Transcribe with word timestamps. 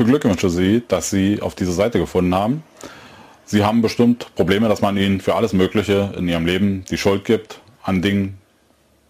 beglückwünsche 0.00 0.48
Sie, 0.48 0.82
dass 0.88 1.10
Sie 1.10 1.42
auf 1.42 1.54
diese 1.54 1.74
Seite 1.74 1.98
gefunden 1.98 2.34
haben. 2.34 2.62
Sie 3.44 3.62
haben 3.62 3.82
bestimmt 3.82 4.34
Probleme, 4.34 4.66
dass 4.66 4.80
man 4.80 4.96
Ihnen 4.96 5.20
für 5.20 5.34
alles 5.34 5.52
Mögliche 5.52 6.14
in 6.16 6.26
Ihrem 6.26 6.46
Leben 6.46 6.86
die 6.90 6.96
Schuld 6.96 7.26
gibt, 7.26 7.60
an 7.82 8.00
Dingen, 8.00 8.38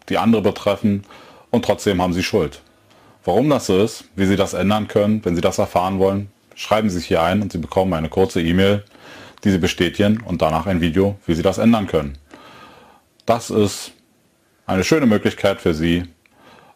die 0.08 0.18
andere 0.18 0.42
betreffen, 0.42 1.04
und 1.50 1.64
trotzdem 1.64 2.02
haben 2.02 2.12
Sie 2.12 2.24
Schuld. 2.24 2.60
Warum 3.24 3.48
das 3.50 3.66
so 3.66 3.80
ist, 3.80 4.04
wie 4.16 4.26
Sie 4.26 4.34
das 4.34 4.52
ändern 4.52 4.88
können, 4.88 5.24
wenn 5.24 5.36
Sie 5.36 5.40
das 5.40 5.58
erfahren 5.58 6.00
wollen, 6.00 6.28
schreiben 6.56 6.90
Sie 6.90 6.96
sich 6.96 7.06
hier 7.06 7.22
ein 7.22 7.40
und 7.40 7.52
Sie 7.52 7.58
bekommen 7.58 7.92
eine 7.92 8.08
kurze 8.08 8.42
E-Mail, 8.42 8.84
die 9.44 9.50
Sie 9.52 9.58
bestätigen 9.58 10.20
und 10.20 10.42
danach 10.42 10.66
ein 10.66 10.80
Video, 10.80 11.16
wie 11.24 11.34
Sie 11.34 11.42
das 11.42 11.58
ändern 11.58 11.86
können. 11.86 12.18
Das 13.26 13.50
ist 13.50 13.92
eine 14.66 14.82
schöne 14.82 15.06
Möglichkeit 15.06 15.60
für 15.60 15.72
Sie, 15.72 16.02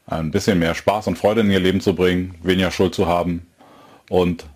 ein 0.07 0.31
bisschen 0.31 0.61
mehr 0.61 0.77
Spaß 0.77 1.09
und 1.09 1.19
Freude 1.19 1.41
in 1.41 1.51
Ihr 1.51 1.59
Leben 1.59 1.81
zu 1.81 1.97
bringen, 1.97 2.37
weniger 2.45 2.71
Schuld 2.71 2.95
zu 2.95 3.09
haben. 3.09 3.49
Und 4.09 4.47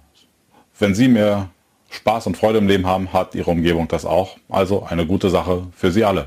wenn 0.78 0.94
Sie 0.94 1.08
mehr 1.08 1.50
Spaß 1.90 2.26
und 2.26 2.36
Freude 2.36 2.58
im 2.58 2.68
Leben 2.68 2.86
haben, 2.86 3.12
hat 3.12 3.34
Ihre 3.34 3.50
Umgebung 3.50 3.88
das 3.88 4.04
auch. 4.04 4.36
Also 4.48 4.84
eine 4.84 5.06
gute 5.06 5.30
Sache 5.30 5.66
für 5.74 5.90
Sie 5.90 6.04
alle. 6.04 6.26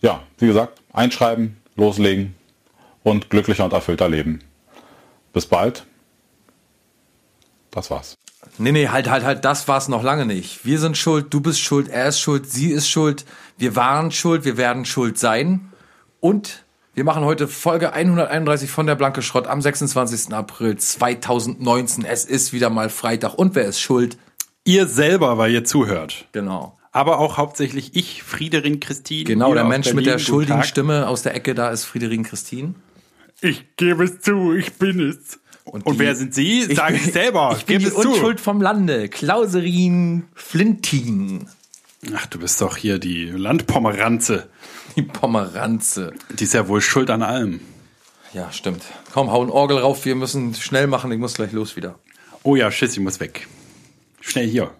Ja, 0.00 0.22
wie 0.38 0.46
gesagt, 0.46 0.82
einschreiben, 0.92 1.56
loslegen 1.76 2.34
und 3.02 3.30
glücklicher 3.30 3.64
und 3.64 3.72
erfüllter 3.72 4.08
leben. 4.08 4.40
Bis 5.32 5.46
bald. 5.46 5.84
Das 7.70 7.90
war's. 7.90 8.14
Nee, 8.58 8.72
nee, 8.72 8.88
halt, 8.88 9.08
halt, 9.08 9.24
halt, 9.24 9.44
das 9.44 9.66
war's 9.66 9.88
noch 9.88 10.02
lange 10.02 10.26
nicht. 10.26 10.64
Wir 10.64 10.78
sind 10.78 10.96
schuld, 10.96 11.32
du 11.32 11.40
bist 11.40 11.60
schuld, 11.60 11.88
er 11.88 12.08
ist 12.08 12.20
schuld, 12.20 12.50
sie 12.50 12.70
ist 12.70 12.88
schuld, 12.88 13.24
wir 13.56 13.74
waren 13.74 14.12
schuld, 14.12 14.44
wir 14.44 14.56
werden 14.56 14.84
schuld 14.84 15.18
sein. 15.18 15.72
Und 16.20 16.63
wir 16.94 17.04
machen 17.04 17.24
heute 17.24 17.48
Folge 17.48 17.92
131 17.92 18.70
von 18.70 18.86
der 18.86 18.94
Blanke 18.94 19.22
Schrott 19.22 19.46
am 19.46 19.60
26. 19.60 20.32
April 20.32 20.76
2019. 20.76 22.04
Es 22.04 22.24
ist 22.24 22.52
wieder 22.52 22.70
mal 22.70 22.88
Freitag. 22.88 23.34
Und 23.34 23.54
wer 23.54 23.64
ist 23.64 23.80
schuld? 23.80 24.16
Ihr 24.64 24.86
selber, 24.86 25.36
weil 25.38 25.52
ihr 25.52 25.64
zuhört. 25.64 26.26
Genau. 26.32 26.78
Aber 26.92 27.18
auch 27.18 27.36
hauptsächlich 27.36 27.96
ich, 27.96 28.22
Friederin 28.22 28.78
Christine. 28.78 29.24
Genau, 29.24 29.52
der 29.52 29.64
Mensch 29.64 29.86
mit 29.88 29.96
Berlin. 29.96 30.04
der 30.04 30.14
Guten 30.16 30.26
schuldigen 30.26 30.58
Tag. 30.60 30.66
Stimme 30.66 31.08
aus 31.08 31.22
der 31.22 31.34
Ecke, 31.34 31.54
da 31.54 31.70
ist 31.70 31.84
Friederin 31.84 32.22
Christine. 32.22 32.74
Ich 33.40 33.76
gebe 33.76 34.04
es 34.04 34.20
zu, 34.20 34.54
ich 34.54 34.72
bin 34.74 35.00
es. 35.00 35.40
Und, 35.64 35.86
die- 35.88 35.98
wer 35.98 36.14
sind 36.14 36.34
Sie? 36.34 36.62
Sagen 36.74 36.98
Sie 37.02 37.10
selber. 37.10 37.54
Ich 37.58 37.64
bin 37.64 37.80
die 37.80 37.86
Gebe 37.86 37.96
es 37.96 38.00
zu. 38.02 38.10
Unschuld 38.12 38.40
vom 38.40 38.60
Lande. 38.62 39.08
Klauserin 39.08 40.24
Flintin. 40.34 41.48
Ach, 42.14 42.26
du 42.26 42.38
bist 42.38 42.60
doch 42.60 42.76
hier 42.76 42.98
die 42.98 43.24
Landpomeranze. 43.30 44.48
Die 44.96 45.02
Pomeranze. 45.02 46.12
Die 46.30 46.44
ist 46.44 46.54
ja 46.54 46.68
wohl 46.68 46.80
schuld 46.80 47.10
an 47.10 47.22
allem. 47.22 47.60
Ja, 48.32 48.50
stimmt. 48.52 48.82
Komm, 49.12 49.30
hau 49.30 49.42
ein 49.42 49.50
Orgel 49.50 49.78
rauf. 49.78 50.04
Wir 50.04 50.14
müssen 50.14 50.54
schnell 50.54 50.86
machen. 50.86 51.10
Ich 51.12 51.18
muss 51.18 51.34
gleich 51.34 51.52
los 51.52 51.76
wieder. 51.76 51.98
Oh 52.42 52.56
ja, 52.56 52.70
Schiss, 52.70 52.92
ich 52.92 53.00
muss 53.00 53.20
weg. 53.20 53.46
Schnell 54.20 54.48
hier. 54.48 54.70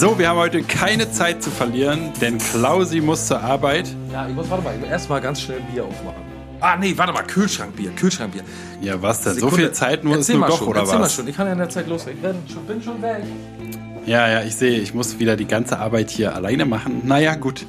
So, 0.00 0.18
wir 0.18 0.30
haben 0.30 0.38
heute 0.38 0.62
keine 0.62 1.12
Zeit 1.12 1.42
zu 1.42 1.50
verlieren, 1.50 2.10
denn 2.22 2.38
Klausi 2.38 3.02
muss 3.02 3.26
zur 3.26 3.42
Arbeit. 3.42 3.86
Ja, 4.10 4.26
ich 4.26 4.34
muss, 4.34 4.48
warte 4.48 4.64
mal, 4.64 4.74
ich 4.74 4.80
muss 4.80 4.88
erstmal 4.88 5.20
ganz 5.20 5.42
schnell 5.42 5.60
Bier 5.70 5.84
aufmachen. 5.84 6.22
Ah, 6.58 6.78
nee, 6.78 6.94
warte 6.96 7.12
mal, 7.12 7.22
Kühlschrankbier, 7.22 7.90
Kühlschrankbier. 7.90 8.42
Ja, 8.80 9.02
was 9.02 9.24
denn? 9.24 9.34
So 9.34 9.40
Sekunde. 9.40 9.56
viel 9.56 9.72
Zeit 9.72 10.02
nur 10.02 10.14
ist 10.14 10.20
Erzähl 10.20 10.36
nur 10.36 10.40
mal 10.40 10.46
doch, 10.48 10.58
schon, 10.58 10.68
oder 10.68 10.80
erzähl 10.80 10.98
mal 10.98 11.04
was? 11.04 11.14
schon. 11.14 11.28
Ich 11.28 11.36
kann 11.36 11.46
ja 11.46 11.52
in 11.52 11.58
der 11.58 11.68
Zeit 11.68 11.86
losreden. 11.86 12.16
Ich 12.16 12.22
bin 12.22 12.34
schon, 12.50 12.64
bin 12.64 12.82
schon 12.82 13.02
weg. 13.02 13.24
Ja, 14.06 14.26
ja, 14.26 14.42
ich 14.42 14.56
sehe, 14.56 14.80
ich 14.80 14.94
muss 14.94 15.18
wieder 15.18 15.36
die 15.36 15.46
ganze 15.46 15.78
Arbeit 15.78 16.08
hier 16.08 16.34
alleine 16.34 16.64
machen. 16.64 17.02
Naja, 17.04 17.34
gut. 17.34 17.66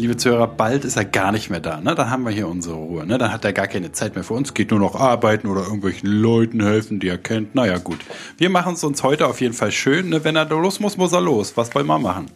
Liebe 0.00 0.16
Zuhörer, 0.16 0.46
bald 0.46 0.86
ist 0.86 0.96
er 0.96 1.04
gar 1.04 1.30
nicht 1.30 1.50
mehr 1.50 1.60
da. 1.60 1.78
Ne? 1.82 1.94
Dann 1.94 2.08
haben 2.08 2.24
wir 2.24 2.30
hier 2.30 2.48
unsere 2.48 2.74
Ruhe. 2.74 3.06
Ne? 3.06 3.18
Dann 3.18 3.30
hat 3.30 3.44
er 3.44 3.52
gar 3.52 3.66
keine 3.66 3.92
Zeit 3.92 4.14
mehr 4.14 4.24
für 4.24 4.32
uns. 4.32 4.54
Geht 4.54 4.70
nur 4.70 4.80
noch 4.80 4.94
arbeiten 4.94 5.46
oder 5.46 5.60
irgendwelchen 5.60 6.08
Leuten 6.08 6.62
helfen, 6.62 7.00
die 7.00 7.08
er 7.08 7.18
kennt. 7.18 7.54
Naja, 7.54 7.76
gut. 7.76 7.98
Wir 8.38 8.48
machen 8.48 8.72
es 8.72 8.82
uns 8.82 9.02
heute 9.02 9.26
auf 9.26 9.42
jeden 9.42 9.52
Fall 9.52 9.70
schön. 9.70 10.08
Ne? 10.08 10.24
Wenn 10.24 10.36
er 10.36 10.46
da 10.46 10.54
los 10.54 10.80
muss, 10.80 10.96
muss 10.96 11.12
er 11.12 11.20
los. 11.20 11.54
Was 11.58 11.74
wollen 11.74 11.86
wir 11.86 11.98
machen? 11.98 12.30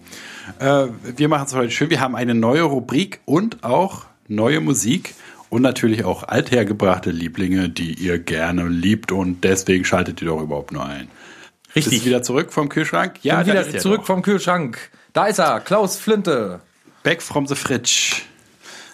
Äh, 0.59 0.89
wir 1.17 1.29
machen 1.29 1.47
es 1.47 1.55
heute 1.55 1.71
schön. 1.71 1.89
Wir 1.89 2.03
haben 2.03 2.15
eine 2.15 2.35
neue 2.35 2.65
Rubrik 2.65 3.21
und 3.25 3.65
auch 3.65 4.05
neue 4.29 4.61
Musik. 4.61 5.15
Und 5.49 5.63
natürlich 5.63 6.05
auch 6.05 6.23
althergebrachte 6.23 7.13
Lieblinge, 7.13 7.71
die 7.71 7.95
ihr 7.95 8.19
gerne 8.19 8.69
liebt. 8.69 9.11
Und 9.11 9.43
deswegen 9.43 9.87
schaltet 9.87 10.21
ihr 10.21 10.29
doch 10.29 10.43
überhaupt 10.43 10.71
nur 10.71 10.85
ein. 10.85 11.09
Bist 11.73 11.91
du 11.91 12.05
wieder 12.05 12.23
zurück 12.23 12.53
vom 12.53 12.69
Kühlschrank? 12.69 13.21
Ja, 13.23 13.41
da 13.41 13.47
wieder 13.47 13.63
ist 13.63 13.73
er 13.73 13.81
zurück 13.81 14.01
doch. 14.01 14.07
vom 14.07 14.21
Kühlschrank. 14.21 14.91
Da 15.15 15.29
ist 15.29 15.39
er, 15.39 15.61
Klaus 15.61 15.97
Flinte. 15.97 16.61
Back 17.05 17.23
from 17.23 17.47
the 17.47 17.55
fridge. 17.55 18.23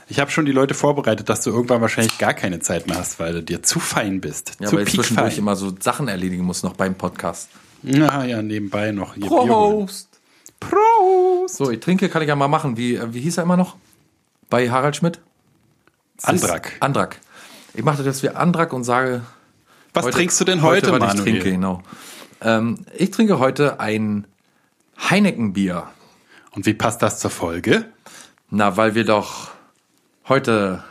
Ich 0.09 0.19
habe 0.19 0.33
schon 0.33 0.45
die 0.45 0.51
Leute 0.51 0.75
vorbereitet, 0.75 1.29
dass 1.29 1.43
du 1.43 1.51
irgendwann 1.51 1.81
wahrscheinlich 1.81 2.19
gar 2.19 2.35
keine 2.35 2.59
Zeit 2.59 2.89
mehr 2.89 2.99
hast, 2.99 3.21
weil 3.21 3.33
du 3.33 3.43
dir 3.43 3.63
zu 3.63 3.79
fein 3.79 4.21
bist. 4.21 4.57
Ja, 4.59 4.67
zu 4.67 4.77
weil 4.77 4.83
ich 4.83 4.95
zwischendurch 4.95 5.39
immer 5.39 5.55
so 5.55 5.73
Sachen 5.79 6.09
erledigen 6.09 6.43
muss 6.43 6.65
noch 6.65 6.75
beim 6.75 6.97
Podcast. 6.97 7.49
Ja, 7.85 8.25
ja, 8.25 8.43
nebenbei 8.43 8.91
noch 8.91 9.15
hier. 9.15 9.29
Prost! 9.29 10.09
Prost! 10.59 11.57
So, 11.57 11.71
ich 11.71 11.79
trinke, 11.79 12.09
kann 12.09 12.23
ich 12.23 12.29
ja 12.29 12.35
mal 12.35 12.49
machen. 12.49 12.77
Wie, 12.77 12.97
äh, 12.97 13.15
wie 13.15 13.21
hieß 13.21 13.39
er 13.39 13.45
immer 13.45 13.57
noch? 13.57 13.77
Bei 14.51 14.69
Harald 14.69 14.97
Schmidt? 14.97 15.21
Andrak. 16.23 16.73
Andrak. 16.81 17.21
Ich 17.75 17.85
mache 17.85 17.99
das 17.99 18.07
jetzt 18.07 18.23
wie 18.25 18.31
Andrak 18.31 18.73
und 18.73 18.83
sage. 18.83 19.23
Was 19.95 20.07
trinkst 20.07 20.41
du 20.41 20.45
denn 20.45 20.63
heute, 20.63 20.91
was 20.91 20.99
Manuel? 20.99 21.17
ich 21.17 21.23
trinke, 21.23 21.51
genau. 21.53 21.83
Ähm, 22.41 22.85
ich 22.99 23.13
trinke 23.13 23.39
heute 23.39 23.79
ein 23.79 24.27
Heineken-Bier. 24.99 25.87
Und 26.51 26.67
wie 26.67 26.75
passt 26.75 27.03
das 27.03 27.21
zur 27.21 27.31
Folge? 27.31 27.87
Na, 28.51 28.77
weil 28.77 28.97
wir 28.97 29.05
doch 29.05 29.49
heute 30.29 30.83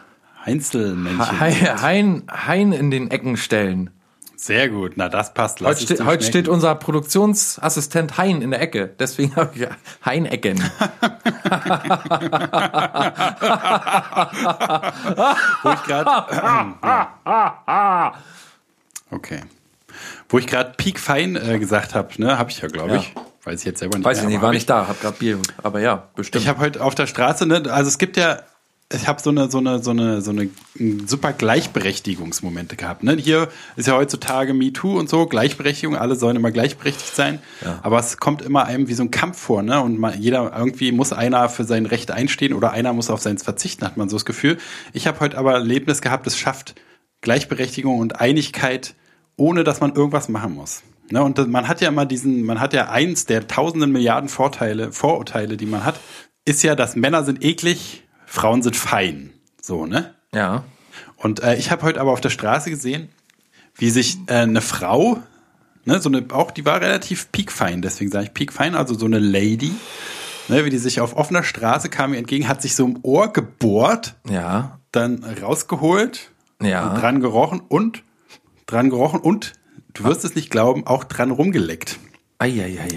Einzelmännchen. 0.43 1.39
Hein, 1.39 1.81
Hein, 1.81 2.23
Hein 2.31 2.71
in 2.71 2.89
den 2.89 3.11
Ecken 3.11 3.35
stellen. 3.35 3.89
Sehr 4.37 4.69
gut, 4.69 4.93
na 4.95 5.09
das 5.09 5.33
passt. 5.33 5.59
Lass 5.59 5.81
Heute, 5.81 5.95
ste 5.95 6.05
heute 6.05 6.23
steht 6.23 6.47
unser 6.47 6.73
Produktionsassistent 6.75 8.17
Hein 8.17 8.41
in 8.41 8.51
der 8.51 8.61
Ecke. 8.61 8.89
Deswegen 8.97 9.35
habe 9.35 9.51
ich 9.53 9.67
Heinecken. 10.05 10.59
Wo 15.61 15.69
ich 15.71 15.83
gerade. 15.83 16.09
okay. 19.11 19.41
Wo 20.29 20.37
ich 20.37 20.47
gerade 20.47 20.71
piekfein 20.77 21.35
äh, 21.35 21.59
gesagt 21.59 21.93
habe, 21.93 22.09
ne, 22.17 22.37
habe 22.37 22.51
ich 22.51 22.61
ja, 22.61 22.69
glaube 22.69 22.95
ich. 22.95 23.13
Weiß 23.43 23.61
ich 23.61 23.65
jetzt 23.65 23.79
selber 23.79 23.97
nicht. 23.97 24.05
Weiß 24.05 24.21
ich 24.21 24.27
nicht, 24.27 24.41
war 24.41 24.51
nicht 24.51 24.69
da, 24.69 24.87
hab 24.87 25.01
grad 25.01 25.19
Bier. 25.19 25.39
Aber 25.63 25.79
ja, 25.79 26.09
bestimmt. 26.15 26.43
Ich 26.43 26.49
habe 26.49 26.59
heute 26.59 26.83
auf 26.83 26.95
der 26.95 27.07
Straße, 27.07 27.45
ne, 27.45 27.63
also 27.71 27.87
es 27.87 27.97
gibt 27.97 28.17
ja, 28.17 28.39
ich 28.91 29.07
habe 29.07 29.21
so 29.21 29.29
eine, 29.29 29.49
so 29.51 29.59
eine, 29.59 29.81
so 29.81 29.91
eine, 29.91 30.21
so 30.21 30.31
eine 30.31 30.49
mm, 30.75 31.05
super 31.05 31.31
Gleichberechtigungsmomente 31.31 32.75
gehabt. 32.75 33.03
Ne? 33.03 33.15
Hier 33.15 33.47
ist 33.75 33.87
ja 33.87 33.95
heutzutage 33.95 34.53
MeToo 34.53 34.97
und 34.97 35.09
so, 35.09 35.27
Gleichberechtigung, 35.27 35.95
alle 35.95 36.15
sollen 36.15 36.35
immer 36.35 36.51
gleichberechtigt 36.51 37.15
sein. 37.15 37.39
Aber 37.83 37.99
es 37.99 38.17
kommt 38.17 38.41
immer 38.41 38.65
einem 38.65 38.87
wie 38.87 38.95
so 38.95 39.03
ein 39.03 39.11
Kampf 39.11 39.37
vor, 39.37 39.61
ne? 39.61 39.79
Und 39.81 39.99
man, 39.99 40.19
jeder 40.19 40.51
irgendwie 40.57 40.91
muss 40.91 41.13
einer 41.13 41.49
für 41.49 41.65
sein 41.65 41.85
Recht 41.85 42.11
einstehen 42.11 42.53
oder 42.53 42.71
einer 42.71 42.93
muss 42.93 43.09
auf 43.09 43.21
seins 43.21 43.43
verzichten, 43.43 43.85
hat 43.85 43.95
man 43.95 44.09
so 44.09 44.15
das 44.15 44.25
Gefühl. 44.25 44.57
Ich 44.91 45.05
habe 45.07 45.19
heute 45.19 45.37
aber 45.37 45.53
Erlebnis 45.53 46.01
gehabt, 46.01 46.25
es 46.25 46.37
schafft 46.37 46.75
Gleichberechtigung 47.21 47.99
und 47.99 48.19
Einigkeit, 48.19 48.95
ohne 49.37 49.63
dass 49.63 49.81
man 49.81 49.93
irgendwas 49.93 50.29
machen 50.29 50.55
muss. 50.55 50.81
Ne, 51.11 51.23
und 51.23 51.47
man 51.47 51.67
hat 51.67 51.81
ja 51.81 51.87
immer 51.89 52.05
diesen, 52.05 52.43
man 52.43 52.59
hat 52.59 52.73
ja 52.73 52.89
eins 52.89 53.25
der 53.25 53.47
tausenden 53.47 53.91
Milliarden 53.91 54.29
Vorteile, 54.29 54.91
Vorurteile, 54.91 55.57
die 55.57 55.65
man 55.65 55.83
hat, 55.83 55.99
ist 56.45 56.61
ja, 56.63 56.75
dass 56.75 56.95
Männer 56.95 57.23
sind 57.23 57.43
eklig, 57.43 58.03
Frauen 58.25 58.61
sind 58.61 58.75
fein. 58.75 59.31
So, 59.61 59.85
ne? 59.85 60.13
ja. 60.33 60.63
Und 61.17 61.41
äh, 61.43 61.55
ich 61.55 61.71
habe 61.71 61.81
heute 61.83 61.99
aber 61.99 62.11
auf 62.11 62.21
der 62.21 62.29
Straße 62.29 62.69
gesehen, 62.69 63.09
wie 63.75 63.89
sich 63.89 64.17
äh, 64.27 64.33
eine 64.35 64.61
Frau, 64.61 65.19
ne, 65.85 65.99
so 65.99 66.09
eine, 66.09 66.25
auch 66.31 66.51
die 66.51 66.65
war 66.65 66.79
relativ 66.81 67.31
piekfein, 67.31 67.81
deswegen 67.81 68.11
sage 68.11 68.25
ich 68.25 68.33
piekfein, 68.33 68.75
also 68.75 68.93
so 68.97 69.05
eine 69.05 69.19
Lady, 69.19 69.71
ne, 70.47 70.63
wie 70.65 70.69
die 70.69 70.77
sich 70.77 71.01
auf 71.01 71.15
offener 71.15 71.43
Straße 71.43 71.89
kam 71.89 72.11
mir 72.11 72.17
entgegen, 72.17 72.47
hat 72.47 72.61
sich 72.61 72.75
so 72.75 72.85
im 72.85 72.99
Ohr 73.01 73.33
gebohrt, 73.33 74.15
Ja. 74.29 74.79
dann 74.91 75.23
rausgeholt, 75.41 76.31
Ja. 76.61 76.89
und 76.89 77.01
dran 77.01 77.19
gerochen 77.21 77.61
und 77.67 78.03
dran 78.65 78.89
gerochen 78.89 79.19
und 79.19 79.53
du 79.99 80.05
wirst 80.05 80.25
es 80.25 80.35
nicht 80.35 80.49
glauben, 80.49 80.87
auch 80.87 81.03
dran 81.03 81.31
rumgeleckt. 81.31 81.99
Eieieiei. 82.39 82.87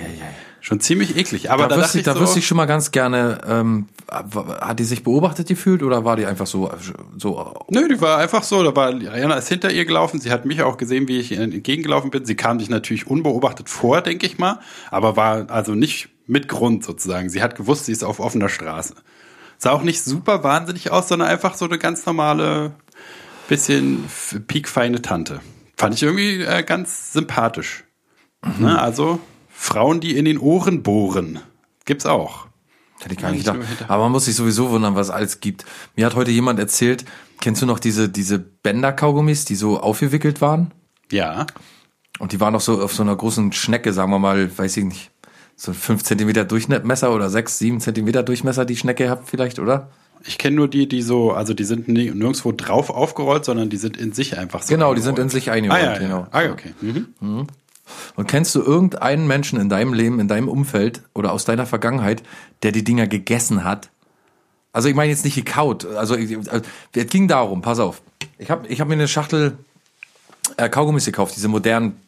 Schon 0.61 0.79
ziemlich 0.79 1.17
eklig. 1.17 1.51
Aber 1.51 1.67
da 1.67 1.75
da, 1.75 1.83
wüsste 1.83 1.99
ich, 1.99 2.05
da 2.05 2.15
wüsste 2.15 2.35
so, 2.35 2.39
ich 2.39 2.47
schon 2.47 2.57
mal 2.57 2.67
ganz 2.67 2.93
gerne, 2.93 3.41
ähm, 3.47 3.89
hat 4.09 4.79
die 4.79 4.85
sich 4.85 5.03
beobachtet 5.03 5.49
gefühlt 5.49 5.83
oder 5.83 6.05
war 6.05 6.15
die 6.15 6.25
einfach 6.25 6.47
so, 6.47 6.71
so 7.19 7.53
Nö, 7.69 7.89
die 7.89 8.01
war 8.01 8.19
einfach 8.19 8.45
so, 8.45 8.63
da 8.63 8.75
war 8.77 8.89
Ariana 8.89 9.35
ist 9.35 9.49
hinter 9.49 9.73
ihr 9.73 9.85
gelaufen, 9.85 10.21
sie 10.21 10.31
hat 10.31 10.45
mich 10.45 10.63
auch 10.63 10.77
gesehen, 10.77 11.09
wie 11.09 11.19
ich 11.19 11.33
ihr 11.33 11.41
entgegengelaufen 11.41 12.11
bin. 12.11 12.25
Sie 12.25 12.37
kam 12.37 12.61
sich 12.61 12.71
natürlich 12.71 13.09
unbeobachtet 13.09 13.69
vor, 13.69 14.01
denke 14.03 14.25
ich 14.27 14.39
mal, 14.39 14.61
aber 14.93 15.17
war 15.17 15.51
also 15.51 15.75
nicht 15.75 16.11
mit 16.29 16.47
Grund 16.47 16.85
sozusagen. 16.85 17.29
Sie 17.29 17.43
hat 17.43 17.57
gewusst, 17.57 17.87
sie 17.87 17.93
ist 17.93 18.05
auf 18.05 18.21
offener 18.21 18.49
Straße. 18.49 18.95
Sah 19.59 19.73
auch 19.73 19.83
nicht 19.83 20.05
super 20.05 20.45
wahnsinnig 20.45 20.93
aus, 20.93 21.09
sondern 21.09 21.29
einfach 21.29 21.55
so 21.55 21.65
eine 21.65 21.79
ganz 21.79 22.07
normale, 22.07 22.73
bisschen 23.49 24.05
piekfeine 24.47 25.03
Tante. 25.03 25.41
Fand 25.83 25.95
ich 25.95 26.03
irgendwie 26.03 26.43
äh, 26.43 26.63
ganz 26.63 27.13
sympathisch. 27.13 27.85
Ne? 28.59 28.81
Also 28.81 29.21
Frauen, 29.51 30.01
die 30.01 30.17
in 30.17 30.25
den 30.25 30.39
Ohren 30.39 30.83
bohren, 30.83 31.41
gibt's 31.85 32.07
auch. 32.07 32.47
Hätte 33.01 33.15
ich 33.15 33.21
gar 33.21 33.33
nicht 33.33 33.45
gedacht. 33.45 33.61
Aber 33.89 34.05
man 34.05 34.13
muss 34.13 34.27
sich 34.27 34.37
sowieso 34.37 34.71
wundern, 34.71 34.95
was 34.95 35.09
es 35.09 35.13
alles 35.13 35.41
gibt. 35.41 35.65
Mir 35.97 36.07
hat 36.07 36.15
heute 36.15 36.31
jemand 36.31 36.59
erzählt, 36.59 37.05
kennst 37.41 37.63
du 37.63 37.67
noch 37.67 37.81
diese, 37.81 38.09
diese 38.09 38.39
Bänder-Kaugummis, 38.39 39.45
die 39.45 39.57
so 39.57 39.81
aufgewickelt 39.81 40.41
waren? 40.41 40.71
Ja. 41.11 41.47
Und 42.19 42.33
die 42.33 42.41
waren 42.41 42.53
noch 42.53 42.61
so 42.61 42.81
auf 42.81 42.95
so 42.95 43.03
einer 43.03 43.17
großen 43.17 43.53
Schnecke, 43.53 43.93
sagen 43.93 44.13
wir 44.13 44.19
mal, 44.19 44.57
weiß 44.57 44.77
ich 44.77 44.85
nicht, 44.85 45.11
so 45.57 45.73
fünf 45.73 46.05
Zentimeter 46.05 46.45
Durchmesser 46.45 47.13
oder 47.13 47.29
sechs, 47.29 47.59
sieben 47.59 47.81
Zentimeter 47.81 48.23
Durchmesser 48.23 48.65
die 48.65 48.77
Schnecke 48.77 49.11
habt 49.11 49.29
vielleicht, 49.29 49.59
oder? 49.59 49.91
Ich 50.25 50.39
kenne 50.39 50.57
nur 50.57 50.69
die, 50.69 50.89
die 50.89 51.03
so, 51.03 51.33
also 51.33 51.55
die 51.55 51.65
sind 51.65 51.89
nirgendwo 51.89 52.53
drauf 52.53 52.91
aufgerollt, 52.91 53.45
sondern 53.45 53.71
die 53.71 53.77
sind 53.77 53.97
in 53.97 54.13
sich 54.13 54.39
einfach 54.39 54.63
so. 54.63 54.73
Genau, 54.73 54.95
die 54.95 55.01
sind 55.01 55.19
in 55.19 55.25
eingerollt. 55.25 55.31
sich 55.33 55.51
Ah, 55.51 55.55
eingerollt, 55.55 55.85
ja, 55.85 55.99
genau. 55.99 56.19
ja. 56.21 56.29
Ah, 56.31 56.43
ja, 56.43 56.53
okay. 56.53 56.75
Mhm. 56.81 57.47
Und 58.15 58.29
kennst 58.29 58.55
du 58.55 58.63
irgendeinen 58.63 59.27
Menschen 59.27 59.61
in 59.61 59.69
deinem 59.69 59.93
Leben, 59.93 60.21
in 60.21 60.29
deinem 60.29 60.49
Umfeld 60.49 61.03
oder 61.15 61.33
aus 61.33 61.45
deiner 61.45 61.67
Vergangenheit, 61.67 62.23
der 62.63 62.73
die 62.73 62.85
Dinger 62.85 63.07
gegessen 63.07 63.65
hat? 63.65 63.91
Also 64.73 64.89
ich 64.89 64.95
meine 64.95 65.11
jetzt 65.11 65.25
nicht 65.25 65.35
gekaut. 65.35 65.85
Also 65.85 66.15
also, 66.15 66.63
es 66.95 67.07
ging 67.09 67.29
darum, 67.29 67.61
pass 67.61 67.79
auf. 67.79 68.01
Ich 68.39 68.51
habe 68.51 68.67
ich 68.69 68.81
hab 68.81 68.89
mir 68.89 68.95
eine 68.95 69.09
Schachtel 69.09 69.59
äh, 70.57 70.69
Kaugummis 70.69 71.05
gekauft, 71.05 71.37
diese 71.37 71.49
modernen 71.49 72.01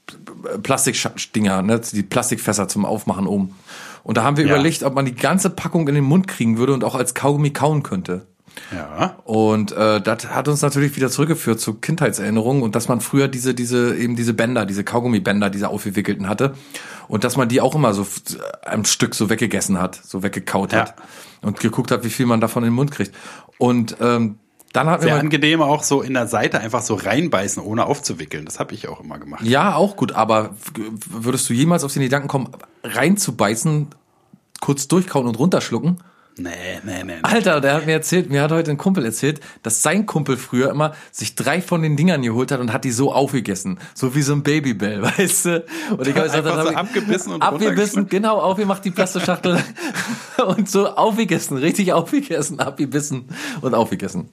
Plastikdinger, 0.62 1.62
ne, 1.62 1.81
die 1.93 2.02
Plastikfässer 2.02 2.69
zum 2.69 2.85
Aufmachen 2.85 3.26
oben. 3.26 3.55
Und 4.02 4.17
da 4.17 4.25
haben 4.25 4.37
wir 4.37 4.44
Ja. 4.46 4.55
überlegt, 4.55 4.82
ob 4.82 4.94
man 4.94 5.05
die 5.06 5.14
ganze 5.14 5.50
Packung 5.50 5.88
in 5.88 5.94
den 5.94 6.05
Mund 6.05 6.29
kriegen 6.29 6.58
würde 6.58 6.75
und 6.75 6.85
auch 6.85 6.94
als 6.94 7.14
Kaugummi 7.14 7.50
kauen 7.50 7.82
könnte. 7.82 8.26
Ja. 8.73 9.17
Und 9.25 9.73
äh, 9.73 10.00
das 10.00 10.29
hat 10.29 10.46
uns 10.46 10.62
natürlich 10.62 10.94
wieder 10.94 11.11
zurückgeführt 11.11 11.58
zu 11.58 11.75
Kindheitserinnerungen 11.75 12.62
und 12.62 12.76
dass 12.76 12.87
man 12.87 13.00
früher 13.00 13.26
diese, 13.26 13.52
diese, 13.55 13.96
eben 13.96 14.14
diese 14.14 14.32
Bänder, 14.32 14.64
diese 14.64 14.85
Kaugummibänder, 14.85 15.50
diese 15.50 15.69
aufgewickelten 15.69 16.29
hatte. 16.29 16.55
Und 17.08 17.25
dass 17.25 17.37
man 17.37 17.49
die 17.49 17.61
auch 17.61 17.75
immer 17.75 17.94
so 17.94 18.06
am 18.64 18.85
Stück 18.85 19.14
so 19.17 19.29
weggegessen 19.29 19.81
hat, 19.81 20.00
so 20.05 20.23
weggekaut 20.23 20.73
Ja. 20.73 20.81
hat. 20.81 20.94
Und 21.43 21.58
geguckt 21.61 21.91
hat, 21.91 22.05
wie 22.05 22.11
viel 22.11 22.26
man 22.26 22.41
davon 22.41 22.62
in 22.62 22.69
den 22.70 22.75
Mund 22.76 22.91
kriegt. 22.93 23.14
Und 23.58 23.96
ähm, 24.00 24.38
dann 24.75 24.91
hat 24.91 25.03
Sehr 25.03 25.15
angenehm 25.15 25.62
auch 25.62 25.85
so 25.85 26.03
in 26.03 26.15
der 26.15 26.26
Seite 26.26 26.59
einfach 26.59 26.82
so 26.82 26.94
reinbeißen, 26.97 27.62
ohne 27.62 27.87
aufzuwickeln. 27.87 28.44
Das 28.44 28.59
habe 28.59 28.75
ich 28.75 28.88
auch 28.88 29.00
immer 29.00 29.21
gemacht. 29.21 29.44
ja, 29.44 29.76
auch 29.76 29.94
gut, 29.94 30.12
aber 30.12 30.50
würdest 31.09 31.49
du 31.49 31.55
jemals 31.55 31.85
auf 31.85 31.93
den 31.93 32.03
Gedanken 32.03 32.26
kommen, 32.26 32.49
reinzubeißen, 32.82 33.87
kurz 34.61 34.88
durchkauen 34.88 35.29
und 35.29 35.38
runterschlucken? 35.38 35.99
Nee, 36.37 36.50
nee, 36.82 37.05
nee. 37.05 37.05
nee. 37.05 37.19
Alter, 37.23 37.61
der 37.61 37.75
hat 37.75 37.87
mir 37.87 37.93
erzählt, 37.93 38.31
mir 38.31 38.43
hat 38.43 38.50
heute 38.50 38.73
ein 38.73 38.76
Kumpel 38.76 39.05
erzählt, 39.05 39.38
dass 39.62 39.82
sein 39.82 40.06
Kumpel 40.06 40.37
früher 40.37 40.71
immer 40.71 40.97
sich 41.12 41.37
drei 41.37 41.62
von 41.62 41.81
den 41.81 41.97
Dingern 41.97 42.23
geholt 42.23 42.50
hat 42.50 42.59
und 42.59 42.73
hat 42.73 42.82
die 42.82 42.91
so 42.91 43.12
aufgegessen. 43.12 43.79
So 43.94 44.17
wie 44.17 44.23
so 44.23 44.32
ein 44.32 44.43
Babybell, 44.43 45.03
weißt 45.19 45.44
du? 45.44 45.65
Und 45.97 46.09
ich 46.09 46.17
habe 46.17 46.25
gesagt, 46.25 46.47
dann 46.47 46.67
so 46.67 46.70
hab 46.70 46.77
abgebissen 46.77 47.32
und 47.32 47.43
Abgebissen, 47.43 48.09
genau, 48.09 48.41
aufgemacht 48.41 48.85
die 48.85 48.91
Plastischachtel 48.91 49.62
und 50.47 50.69
so 50.69 50.88
aufgegessen, 50.88 51.59
richtig 51.59 51.93
aufgegessen, 51.93 52.59
abgebissen 52.59 53.29
und 53.61 53.75
aufgegessen. 53.75 54.31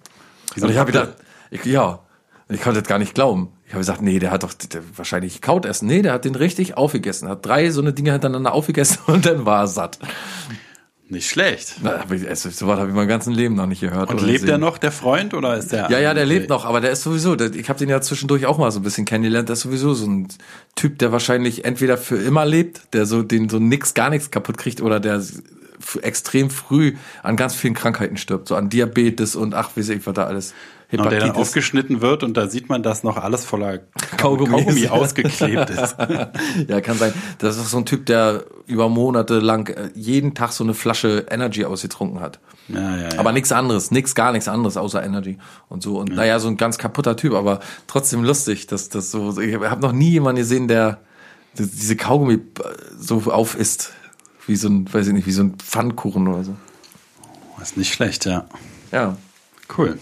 Und 0.59 0.69
ich 0.69 0.77
habe 0.77 0.91
gedacht, 0.91 1.13
ich, 1.49 1.63
ja, 1.65 1.99
ich 2.49 2.61
konnte 2.61 2.81
das 2.81 2.87
gar 2.89 2.99
nicht 2.99 3.13
glauben. 3.15 3.49
Ich 3.65 3.71
habe 3.73 3.79
gesagt, 3.79 4.01
nee, 4.01 4.19
der 4.19 4.31
hat 4.31 4.43
doch 4.43 4.51
der, 4.53 4.81
wahrscheinlich 4.97 5.41
kaut 5.41 5.65
essen. 5.65 5.87
Nee, 5.87 6.01
der 6.01 6.11
hat 6.13 6.25
den 6.25 6.35
richtig 6.35 6.75
aufgegessen. 6.75 7.29
Hat 7.29 7.45
drei 7.45 7.69
so 7.69 7.79
eine 7.81 7.93
Dinge 7.93 8.11
hintereinander 8.11 8.53
aufgegessen 8.53 8.97
und 9.07 9.25
dann 9.25 9.45
war 9.45 9.61
er 9.63 9.67
satt. 9.67 9.97
Nicht 11.07 11.29
schlecht. 11.29 11.75
Na, 11.83 11.99
hab 11.99 12.11
ich- 12.11 12.27
also, 12.27 12.49
So 12.49 12.67
was 12.67 12.79
habe 12.79 12.89
ich 12.89 12.95
mein 12.95 13.07
ganzes 13.07 13.33
Leben 13.35 13.55
noch 13.55 13.65
nicht 13.65 13.81
gehört. 13.81 14.09
Und 14.09 14.21
lebt 14.21 14.47
der 14.47 14.57
noch, 14.57 14.77
der 14.77 14.93
Freund, 14.93 15.33
oder 15.33 15.57
ist 15.57 15.71
der? 15.73 15.89
Ja, 15.91 15.99
ja, 15.99 16.13
der 16.13 16.25
lebt 16.25 16.47
noch, 16.49 16.63
aber 16.65 16.79
der 16.79 16.91
ist 16.91 17.03
sowieso, 17.03 17.35
der, 17.35 17.53
ich 17.53 17.67
habe 17.67 17.79
den 17.79 17.89
ja 17.89 17.99
zwischendurch 17.99 18.45
auch 18.45 18.57
mal 18.57 18.71
so 18.71 18.79
ein 18.79 18.83
bisschen 18.83 19.03
kennengelernt, 19.05 19.49
der 19.49 19.53
ist 19.53 19.61
sowieso 19.61 19.93
so 19.93 20.07
ein 20.07 20.29
Typ, 20.75 20.99
der 20.99 21.11
wahrscheinlich 21.11 21.65
entweder 21.65 21.97
für 21.97 22.15
immer 22.17 22.45
lebt, 22.45 22.93
der 22.93 23.05
so 23.05 23.23
den 23.23 23.49
so 23.49 23.59
nix, 23.59 23.93
gar 23.93 24.09
nichts 24.09 24.31
kaputt 24.31 24.57
kriegt 24.57 24.79
oder 24.81 25.01
der 25.01 25.21
extrem 26.01 26.49
früh 26.49 26.95
an 27.23 27.35
ganz 27.35 27.55
vielen 27.55 27.73
Krankheiten 27.73 28.17
stirbt, 28.17 28.47
so 28.47 28.55
an 28.55 28.69
Diabetes 28.69 29.35
und 29.35 29.53
ach, 29.53 29.71
wie 29.75 29.81
sehe 29.81 29.97
ich 29.97 30.07
was 30.07 30.13
da 30.13 30.25
alles. 30.25 30.53
Und 30.91 30.97
der 30.97 31.05
dann 31.05 31.13
Hepatitis. 31.13 31.47
aufgeschnitten 31.47 32.01
wird 32.01 32.21
und 32.21 32.35
da 32.35 32.47
sieht 32.47 32.67
man, 32.67 32.83
dass 32.83 33.03
noch 33.03 33.15
alles 33.15 33.45
voller 33.45 33.79
Kaugummi 34.17 34.49
Kaugummi 34.51 34.87
ausgeklebt 34.89 35.69
ist. 35.69 35.95
ja, 36.67 36.81
kann 36.81 36.97
sein. 36.97 37.13
Das 37.37 37.55
ist 37.55 37.71
so 37.71 37.77
ein 37.77 37.85
Typ, 37.85 38.05
der 38.07 38.43
über 38.67 38.89
Monate 38.89 39.39
lang 39.39 39.69
äh, 39.69 39.89
jeden 39.95 40.33
Tag 40.33 40.51
so 40.51 40.65
eine 40.65 40.73
Flasche 40.73 41.27
Energy 41.29 41.63
ausgetrunken 41.63 42.19
hat. 42.19 42.39
Ja, 42.67 42.97
ja, 42.97 43.03
ja. 43.03 43.19
Aber 43.19 43.31
nichts 43.31 43.53
anderes, 43.53 43.91
nichts, 43.91 44.15
gar 44.15 44.33
nichts 44.33 44.49
anderes 44.49 44.75
außer 44.75 45.01
Energy 45.01 45.37
und 45.69 45.81
so. 45.81 45.97
Und 45.97 46.13
naja, 46.13 46.39
so 46.39 46.49
ein 46.49 46.57
ganz 46.57 46.77
kaputter 46.77 47.15
Typ, 47.15 47.35
aber 47.35 47.61
trotzdem 47.87 48.25
lustig, 48.25 48.67
dass 48.67 48.89
das 48.89 49.11
so. 49.11 49.39
Ich 49.39 49.55
habe 49.55 49.81
noch 49.81 49.93
nie 49.93 50.11
jemanden 50.11 50.41
gesehen, 50.41 50.67
der 50.67 50.99
diese 51.57 51.95
Kaugummi 51.95 52.33
äh, 52.33 52.39
so 52.97 53.31
auf 53.31 53.55
isst. 53.55 53.93
Wie 54.47 54.55
so 54.55 54.67
ein, 54.69 54.91
weiß 54.91 55.07
ich 55.07 55.13
nicht, 55.13 55.27
wie 55.27 55.31
so 55.31 55.43
ein 55.43 55.55
Pfannkuchen 55.57 56.27
oder 56.27 56.43
so. 56.43 56.55
ist 57.61 57.77
nicht 57.77 57.93
schlecht, 57.93 58.25
ja. 58.25 58.45
Ja. 58.91 59.17
Cool. 59.77 59.99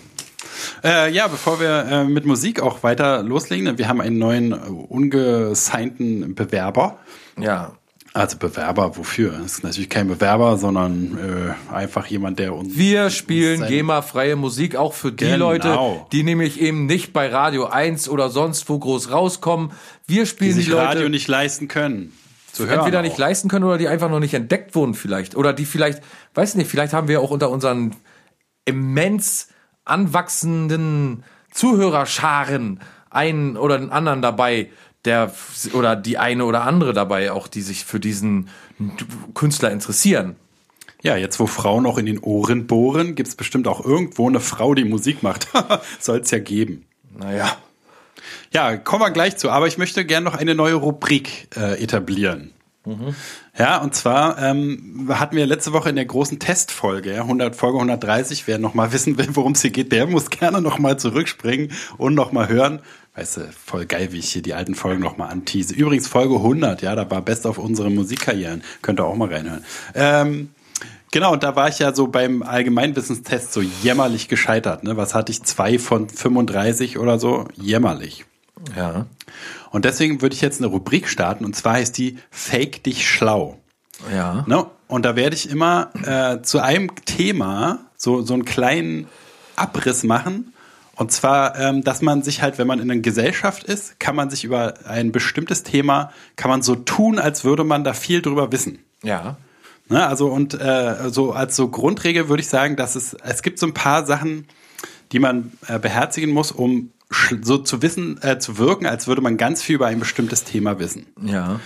Äh, 0.84 1.12
ja, 1.12 1.28
bevor 1.28 1.60
wir 1.60 1.86
äh, 1.90 2.04
mit 2.06 2.26
Musik 2.26 2.62
auch 2.62 2.84
weiter 2.84 3.22
loslegen, 3.24 3.78
wir 3.78 3.88
haben 3.88 4.02
einen 4.02 4.18
neuen 4.18 4.52
äh, 4.52 4.56
ungesignten 4.56 6.36
Bewerber. 6.36 6.98
Ja. 7.40 7.74
Also 8.12 8.38
Bewerber, 8.38 8.98
wofür? 8.98 9.34
Das 9.34 9.54
ist 9.54 9.64
natürlich 9.64 9.90
kein 9.90 10.08
Bewerber, 10.08 10.58
sondern 10.58 11.56
äh, 11.70 11.74
einfach 11.74 12.08
jemand, 12.08 12.40
der 12.40 12.56
uns. 12.56 12.76
Wir 12.76 13.12
spielen 13.12 13.68
GEMA-freie 13.68 14.36
Musik 14.36 14.76
auch 14.76 14.94
für 14.94 15.12
die 15.12 15.26
Genau. 15.26 15.52
Leute, 15.52 15.78
die 16.12 16.24
nämlich 16.24 16.60
eben 16.60 16.88
nicht 16.88 17.14
bei 17.14 17.28
Radio 17.30 17.66
1 17.68 18.10
oder 18.10 18.30
sonst 18.30 18.68
wo 18.68 18.80
groß 18.80 19.12
rauskommen. 19.12 19.72
Wir 20.08 20.24
die 20.24 20.30
spielen 20.30 20.56
die, 20.56 20.62
sich 20.64 20.68
Leute, 20.70 20.88
Radio 20.88 21.10
nicht 21.10 21.28
leisten 21.28 21.68
können. 21.68 22.12
Zu 22.52 22.68
hören 22.68 22.80
entweder 22.80 23.00
auch. 23.00 23.04
nicht 23.04 23.18
leisten 23.18 23.50
können 23.50 23.66
oder 23.66 23.78
die 23.78 23.88
einfach 23.88 24.10
noch 24.10 24.20
nicht 24.20 24.34
entdeckt 24.34 24.76
wurden 24.76 24.94
vielleicht. 24.94 25.36
Oder 25.36 25.54
die 25.54 25.66
vielleicht, 25.66 26.02
weiß 26.34 26.56
nicht, 26.56 26.70
vielleicht 26.70 26.94
haben 26.94 27.08
wir 27.08 27.22
auch 27.22 27.32
unter 27.32 27.50
unseren 27.50 27.96
immens 28.66 29.50
anwachsenden 29.86 31.24
Zuhörerscharen 31.52 32.80
einen 33.10 33.58
oder 33.58 33.78
den 33.78 33.92
anderen 33.92 34.22
dabei, 34.22 34.70
der 35.06 35.34
oder 35.74 35.96
die 35.96 36.18
eine 36.18 36.46
oder 36.46 36.64
andere 36.64 36.94
dabei 36.94 37.32
auch, 37.32 37.48
die 37.48 37.62
sich 37.62 37.86
für 37.86 38.00
diesen 38.00 38.50
Künstler 39.34 39.72
interessieren. 39.72 40.36
Ja, 41.02 41.16
jetzt 41.16 41.40
wo 41.40 41.48
Frauen 41.48 41.86
auch 41.86 41.98
in 41.98 42.06
den 42.06 42.20
Ohren 42.20 42.68
bohren, 42.68 43.16
gibt's 43.16 43.36
bestimmt 43.36 43.68
auch 43.68 43.84
irgendwo 43.84 44.28
eine 44.28 44.42
Frau, 44.42 44.76
die 44.76 44.84
Musik 44.84 45.24
macht. 45.24 45.48
Soll's 46.00 46.30
ja 46.32 46.40
geben. 46.40 46.86
Naja. 47.18 47.58
Ja, 48.54 48.78
kommen 48.78 49.02
wir 49.02 49.12
gleich 49.12 49.38
zu. 49.38 49.50
Aber 49.50 49.68
ich 49.68 49.78
möchte 49.78 50.06
gerne 50.06 50.26
noch 50.26 50.36
eine 50.36 50.56
neue 50.56 50.76
Rubrik 50.76 51.50
äh, 51.56 51.82
etablieren. 51.82 52.52
Ja, 53.58 53.78
und 53.82 53.94
zwar 53.94 54.42
ähm, 54.42 55.10
hatten 55.10 55.36
wir 55.36 55.46
letzte 55.46 55.74
Woche 55.74 55.90
in 55.90 55.96
der 55.96 56.06
großen 56.06 56.40
Testfolge, 56.40 57.14
ja, 57.14 57.22
100, 57.22 57.56
Folge 57.56 57.78
130, 57.78 58.48
wer 58.48 58.58
noch 58.58 58.74
mal 58.74 58.92
wissen 58.94 59.18
will, 59.18 59.28
worum 59.34 59.52
es 59.52 59.62
hier 59.62 59.72
geht, 59.72 59.92
der 59.92 60.08
muss 60.08 60.30
gerne 60.30 60.62
noch 60.62 60.80
mal 60.80 60.98
zurückspringen 60.98 61.72
und 61.98 62.16
noch 62.16 62.32
mal 62.32 62.48
hören. 62.48 62.82
Weißt 63.16 63.38
du, 63.38 63.42
voll 63.66 63.86
geil, 63.86 64.10
wie 64.12 64.20
ich 64.20 64.32
hier 64.32 64.42
die 64.42 64.54
alten 64.54 64.76
Folgen 64.76 65.02
noch 65.02 65.18
mal 65.18 65.28
antease. 65.28 65.74
Übrigens 65.74 66.08
Folge 66.08 66.36
100, 66.36 66.82
ja, 66.82 66.96
da 66.96 67.10
war 67.12 67.22
Best 67.22 67.46
auf 67.46 67.58
unsere 67.58 67.90
Musikkarrieren. 67.90 68.64
Könnt 68.82 69.00
ihr 69.00 69.06
auch 69.06 69.16
mal 69.16 69.28
reinhören. 69.28 69.66
Ähm, 69.94 70.50
Genau, 71.12 71.34
und 71.34 71.42
da 71.42 71.56
war 71.56 71.68
ich 71.68 71.80
ja 71.80 71.92
so 71.92 72.06
beim 72.06 72.44
Allgemeinwissenstest 72.44 73.52
so 73.52 73.62
jämmerlich 73.62 74.28
gescheitert. 74.28 74.84
Ne? 74.84 74.96
Was 74.96 75.16
hatte 75.16 75.32
ich? 75.32 75.42
Zwei 75.42 75.80
von 75.80 76.08
35 76.08 77.00
oder 77.00 77.18
so? 77.18 77.48
Jämmerlich. 77.56 78.26
Ja. 78.76 79.06
Und 79.72 79.86
deswegen 79.86 80.22
würde 80.22 80.36
ich 80.36 80.42
jetzt 80.42 80.60
eine 80.60 80.68
Rubrik 80.68 81.08
starten 81.08 81.46
und 81.46 81.56
zwar 81.56 81.74
heißt 81.74 81.98
die 81.98 82.18
Fake 82.32 82.84
dich 82.84 83.08
schlau. 83.08 83.58
Ja. 84.14 84.44
Ne? 84.48 84.66
Und 84.88 85.06
da 85.06 85.16
werde 85.16 85.36
ich 85.36 85.50
immer 85.50 85.92
äh, 86.04 86.42
zu 86.42 86.60
einem 86.60 86.94
Thema 87.06 87.80
so, 87.96 88.22
so 88.22 88.34
einen 88.34 88.46
kleinen 88.46 89.08
Abriss 89.56 90.04
machen. 90.04 90.54
Und 90.96 91.12
zwar, 91.12 91.58
ähm, 91.58 91.84
dass 91.84 92.02
man 92.02 92.24
sich 92.24 92.42
halt, 92.42 92.58
wenn 92.58 92.68
man 92.68 92.80
in 92.80 92.92
einer 92.92 93.00
Gesellschaft 93.00 93.64
ist, 93.64 94.00
kann 94.00 94.16
man 94.16 94.30
sich 94.30 94.44
über 94.44 94.74
ein 94.86 95.12
bestimmtes 95.12 95.64
Thema, 95.64 96.12
kann 96.36 96.50
man 96.50 96.62
so 96.62 96.76
tun, 96.76 97.20
als 97.20 97.46
würde 97.46 97.64
man 97.64 97.84
da 97.84 97.94
viel 97.94 98.22
drüber 98.22 98.52
wissen. 98.52 98.80
Ja. 99.04 99.38
Ne, 99.88 100.06
also 100.06 100.28
und 100.28 100.54
äh, 100.54 101.10
so 101.10 101.32
als 101.32 101.56
so 101.56 101.70
Grundregel 101.70 102.30
würde 102.30 102.42
ich 102.42 102.50
sagen, 102.50 102.76
dass 102.76 102.96
es 102.96 103.16
es 103.16 103.42
gibt 103.42 103.58
so 103.58 103.66
ein 103.66 103.74
paar 103.74 104.06
Sachen, 104.06 104.46
die 105.12 105.20
man 105.20 105.54
äh, 105.68 105.80
beherzigen 105.80 106.32
muss, 106.32 106.52
um 106.52 106.92
so 107.42 107.58
zu 107.58 107.82
wissen, 107.82 108.22
äh, 108.22 108.40
zu 108.40 108.58
wirken, 108.58 108.86
als 108.86 109.08
würde 109.08 109.22
man 109.22 109.38
ganz 109.38 109.62
viel 109.62 109.76
über 109.76 109.88
ein 109.88 110.00
bestimmtes 110.00 110.44
Thema 110.44 110.80
wissen. 110.80 111.08
Ja. 111.24 111.60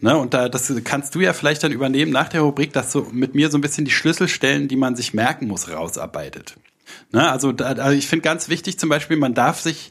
Ne, 0.00 0.16
und 0.16 0.32
da, 0.32 0.48
das 0.48 0.72
kannst 0.84 1.14
du 1.14 1.20
ja 1.20 1.32
vielleicht 1.32 1.64
dann 1.64 1.72
übernehmen 1.72 2.12
nach 2.12 2.28
der 2.28 2.42
Rubrik, 2.42 2.72
dass 2.72 2.92
du 2.92 3.06
mit 3.10 3.34
mir 3.34 3.50
so 3.50 3.58
ein 3.58 3.60
bisschen 3.60 3.84
die 3.84 3.90
Schlüsselstellen, 3.90 4.68
die 4.68 4.76
man 4.76 4.94
sich 4.94 5.12
merken 5.12 5.48
muss, 5.48 5.70
rausarbeitet. 5.70 6.56
Ne, 7.12 7.30
also, 7.30 7.52
da, 7.52 7.66
also 7.66 7.96
ich 7.96 8.06
finde 8.06 8.22
ganz 8.22 8.48
wichtig 8.48 8.78
zum 8.78 8.88
Beispiel, 8.88 9.16
man 9.16 9.34
darf 9.34 9.60
sich, 9.60 9.90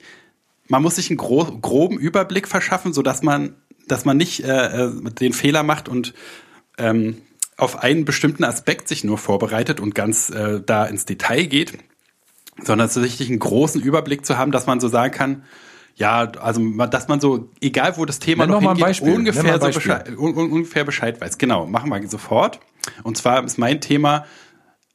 man 0.68 0.82
muss 0.82 0.96
sich 0.96 1.10
einen 1.10 1.18
gro 1.18 1.46
groben 1.46 1.98
Überblick 1.98 2.48
verschaffen, 2.48 2.94
so 2.94 3.02
dass 3.02 3.22
man, 3.22 3.56
dass 3.88 4.06
man 4.06 4.16
nicht 4.16 4.44
äh, 4.44 4.86
äh, 4.86 5.12
den 5.12 5.34
Fehler 5.34 5.64
macht 5.64 5.90
und 5.90 6.14
ähm, 6.78 7.22
auf 7.58 7.84
einen 7.84 8.06
bestimmten 8.06 8.46
Aspekt 8.46 8.88
sich 8.88 9.04
nur 9.04 9.18
vorbereitet 9.18 9.80
und 9.80 9.94
ganz 9.94 10.30
äh, 10.30 10.62
da 10.66 10.86
ins 10.86 11.06
Detail 11.06 11.46
geht, 11.46 11.74
sondern 12.64 12.90
so 12.90 13.02
richtig 13.02 13.30
einen 13.30 13.40
großen 13.40 13.82
Überblick 13.82 14.26
zu 14.26 14.38
haben, 14.38 14.52
dass 14.52 14.66
man 14.66 14.80
so 14.80 14.88
sagen 14.88 15.14
kann, 15.14 15.44
ja, 15.96 16.32
also 16.40 16.62
dass 16.62 17.08
man 17.08 17.20
so, 17.20 17.50
egal 17.60 17.98
wo 17.98 18.06
das 18.06 18.20
Thema 18.20 18.46
Nenn 18.46 18.64
noch 18.64 18.70
ein 18.70 18.94
hingeht, 18.94 19.02
ungefähr, 19.02 19.60
so. 19.60 19.68
Bescheid, 19.68 20.10
un, 20.18 20.36
un, 20.36 20.52
ungefähr 20.52 20.84
Bescheid 20.84 21.20
weiß. 21.20 21.40
Genau, 21.40 21.66
machen 21.66 21.90
wir 21.90 22.08
sofort. 22.08 22.60
Und 23.04 23.18
zwar 23.18 23.44
ist 23.44 23.58
mein 23.58 23.82
Thema 23.82 24.26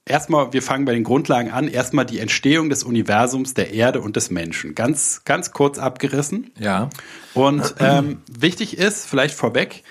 erstmal, 0.05 0.53
wir 0.53 0.63
fangen 0.63 0.85
bei 0.85 0.93
den 0.93 1.05
Grundlagen 1.05 1.51
an, 1.51 1.69
erstmal 1.69 2.07
die 2.07 2.19
Entstehung 2.19 2.71
des 2.71 2.85
Universums, 2.85 3.55
der 3.55 3.73
Erde 3.73 4.01
und 4.01 4.17
des 4.17 4.31
Menschen. 4.31 4.75
Ganz, 4.75 5.23
ganz 5.25 5.53
kurz 5.53 5.79
abgerissen. 5.79 6.53
Ja. 6.59 6.89
Und 7.35 7.75
ähm, 7.81 8.23
wichtig 8.31 8.79
ist, 8.79 9.07
vielleicht 9.07 9.35
vorweg, 9.35 9.83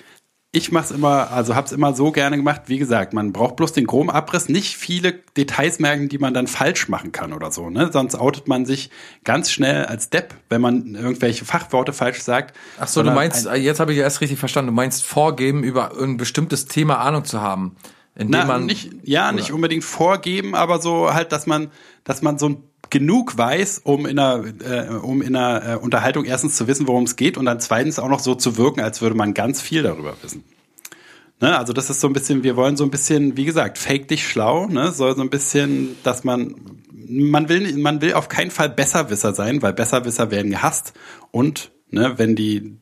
ich 0.54 0.70
mache 0.70 0.84
es 0.84 0.90
immer, 0.90 1.30
also 1.30 1.54
habe 1.54 1.66
es 1.66 1.72
immer 1.72 1.94
so 1.94 2.12
gerne 2.12 2.36
gemacht, 2.36 2.62
wie 2.66 2.76
gesagt, 2.76 3.14
man 3.14 3.32
braucht 3.32 3.56
bloß 3.56 3.72
den 3.72 3.86
groben 3.86 4.10
Abriss, 4.10 4.50
nicht 4.50 4.76
viele 4.76 5.14
Details 5.34 5.78
merken, 5.78 6.10
die 6.10 6.18
man 6.18 6.34
dann 6.34 6.46
falsch 6.46 6.88
machen 6.90 7.10
kann 7.10 7.32
oder 7.32 7.50
so. 7.50 7.70
Ne? 7.70 7.88
Sonst 7.90 8.14
outet 8.16 8.48
man 8.48 8.66
sich 8.66 8.90
ganz 9.24 9.50
schnell 9.50 9.86
als 9.86 10.10
Depp, 10.10 10.34
wenn 10.50 10.60
man 10.60 10.94
irgendwelche 10.94 11.46
Fachworte 11.46 11.94
falsch 11.94 12.20
sagt. 12.20 12.54
Ach 12.78 12.86
so, 12.86 13.02
du 13.02 13.10
meinst, 13.12 13.46
ein- 13.46 13.62
jetzt 13.62 13.80
habe 13.80 13.94
ich 13.94 13.98
erst 13.98 14.20
richtig 14.20 14.38
verstanden, 14.38 14.68
du 14.68 14.74
meinst 14.74 15.02
vorgeben, 15.04 15.64
über 15.64 15.98
ein 15.98 16.18
bestimmtes 16.18 16.66
Thema 16.66 16.98
Ahnung 16.98 17.24
zu 17.24 17.40
haben. 17.40 17.74
Indem 18.14 18.40
Na, 18.40 18.44
man, 18.44 18.66
nicht, 18.66 18.90
ja, 19.04 19.32
nicht 19.32 19.52
unbedingt 19.52 19.84
vorgeben, 19.84 20.54
aber 20.54 20.82
so 20.82 21.14
halt, 21.14 21.32
dass 21.32 21.46
man, 21.46 21.70
dass 22.04 22.20
man 22.20 22.36
so 22.36 22.62
genug 22.92 23.36
weiß, 23.36 23.80
um 23.84 24.06
in 24.06 24.18
einer, 24.18 24.44
äh, 24.64 24.88
um 24.94 25.20
in 25.22 25.34
einer 25.34 25.72
äh, 25.72 25.76
Unterhaltung 25.76 26.24
erstens 26.24 26.54
zu 26.56 26.68
wissen, 26.68 26.86
worum 26.86 27.04
es 27.04 27.16
geht 27.16 27.36
und 27.36 27.46
dann 27.46 27.58
zweitens 27.58 27.98
auch 27.98 28.08
noch 28.08 28.20
so 28.20 28.34
zu 28.36 28.56
wirken, 28.58 28.80
als 28.80 29.00
würde 29.00 29.16
man 29.16 29.34
ganz 29.34 29.60
viel 29.60 29.82
darüber 29.82 30.14
wissen. 30.22 30.44
Ne, 31.40 31.58
also 31.58 31.72
das 31.72 31.90
ist 31.90 32.00
so 32.00 32.06
ein 32.06 32.12
bisschen, 32.12 32.44
wir 32.44 32.54
wollen 32.54 32.76
so 32.76 32.84
ein 32.84 32.90
bisschen, 32.90 33.36
wie 33.36 33.44
gesagt, 33.46 33.78
fake 33.78 34.06
dich 34.08 34.28
schlau, 34.28 34.66
ne, 34.66 34.92
soll 34.92 35.16
so 35.16 35.22
ein 35.22 35.30
bisschen, 35.30 35.96
dass 36.04 36.22
man, 36.22 36.54
man 37.08 37.48
will, 37.48 37.76
man 37.78 38.00
will 38.00 38.12
auf 38.12 38.28
keinen 38.28 38.52
Fall 38.52 38.68
Besserwisser 38.68 39.34
sein, 39.34 39.60
weil 39.62 39.72
Besserwisser 39.72 40.30
werden 40.30 40.52
gehasst 40.52 40.92
und, 41.32 41.72
ne, 41.90 42.12
wenn 42.18 42.36
die, 42.36 42.76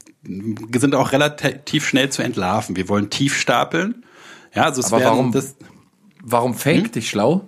sind 0.77 0.95
auch 0.95 1.13
relativ 1.13 1.87
schnell 1.87 2.11
zu 2.11 2.23
entlarven. 2.23 2.77
Wir 2.77 2.89
wollen 2.91 3.09
tief 3.09 3.39
stapeln. 3.39 4.05
Ja, 4.55 4.65
also 4.65 4.81
es 4.81 4.89
Aber 4.93 4.99
werden 4.99 5.11
warum- 5.13 5.33
das, 5.33 5.57
warum 6.23 6.53
fake 6.55 6.85
Hm? 6.87 6.93
dich 6.93 7.09
schlau? 7.09 7.47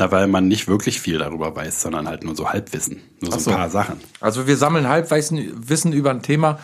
Na, 0.00 0.10
weil 0.10 0.26
man 0.26 0.48
nicht 0.48 0.66
wirklich 0.66 0.98
viel 0.98 1.18
darüber 1.18 1.54
weiß, 1.54 1.82
sondern 1.82 2.08
halt 2.08 2.24
nur 2.24 2.34
so 2.34 2.48
Halbwissen. 2.48 3.02
Nur 3.20 3.32
so 3.32 3.38
so. 3.38 3.50
ein 3.50 3.56
paar 3.58 3.70
Sachen. 3.70 4.00
Also 4.20 4.46
wir 4.46 4.56
sammeln 4.56 4.88
halbweisen 4.88 5.52
Wissen 5.68 5.92
über 5.92 6.10
ein 6.10 6.22
Thema. 6.22 6.58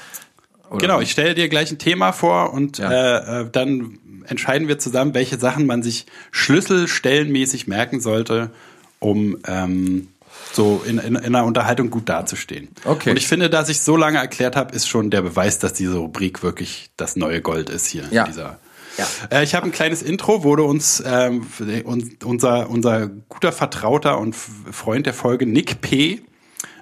Oder 0.70 0.78
Genau, 0.80 1.00
ich 1.00 1.10
stelle 1.10 1.34
dir 1.34 1.48
gleich 1.50 1.70
ein 1.70 1.78
Thema 1.78 2.12
vor 2.12 2.54
und 2.54 2.78
Ja. 2.78 2.90
äh, 2.90 3.42
äh, 3.42 3.50
dann 3.52 3.98
entscheiden 4.26 4.68
wir 4.68 4.78
zusammen, 4.78 5.12
welche 5.14 5.38
Sachen 5.38 5.66
man 5.66 5.82
sich 5.82 6.06
schlüsselstellenmäßig 6.32 7.66
merken 7.68 8.00
sollte, 8.00 8.50
um 8.98 9.36
ähm, 9.46 10.08
so 10.52 10.82
in, 10.86 10.98
in, 10.98 11.14
in 11.16 11.34
einer 11.34 11.44
Unterhaltung 11.44 11.90
gut 11.90 12.08
dazustehen. 12.08 12.68
Okay. 12.84 13.10
Und 13.10 13.16
ich 13.18 13.28
finde, 13.28 13.50
dass 13.50 13.68
ich 13.68 13.80
so 13.80 13.96
lange 13.96 14.18
erklärt 14.18 14.56
habe, 14.56 14.74
ist 14.74 14.88
schon 14.88 15.10
der 15.10 15.20
Beweis, 15.22 15.58
dass 15.58 15.74
diese 15.74 15.98
Rubrik 15.98 16.42
wirklich 16.42 16.90
das 16.96 17.16
neue 17.16 17.42
Gold 17.42 17.68
ist 17.68 17.86
hier. 17.86 18.04
Ja. 18.10 18.24
In 18.24 18.32
dieser 18.32 18.58
Ja. 18.98 19.06
Äh, 19.30 19.44
ich 19.44 19.54
habe 19.54 19.66
ein 19.66 19.72
kleines 19.72 20.02
Intro, 20.02 20.42
wurde 20.42 20.62
uns 20.62 21.02
ähm, 21.06 21.46
un, 21.84 22.16
unser, 22.24 22.70
unser 22.70 23.08
guter 23.28 23.52
Vertrauter 23.52 24.18
und 24.18 24.34
Freund 24.34 25.06
der 25.06 25.14
Folge, 25.14 25.46
Nick 25.46 25.80
P., 25.80 26.22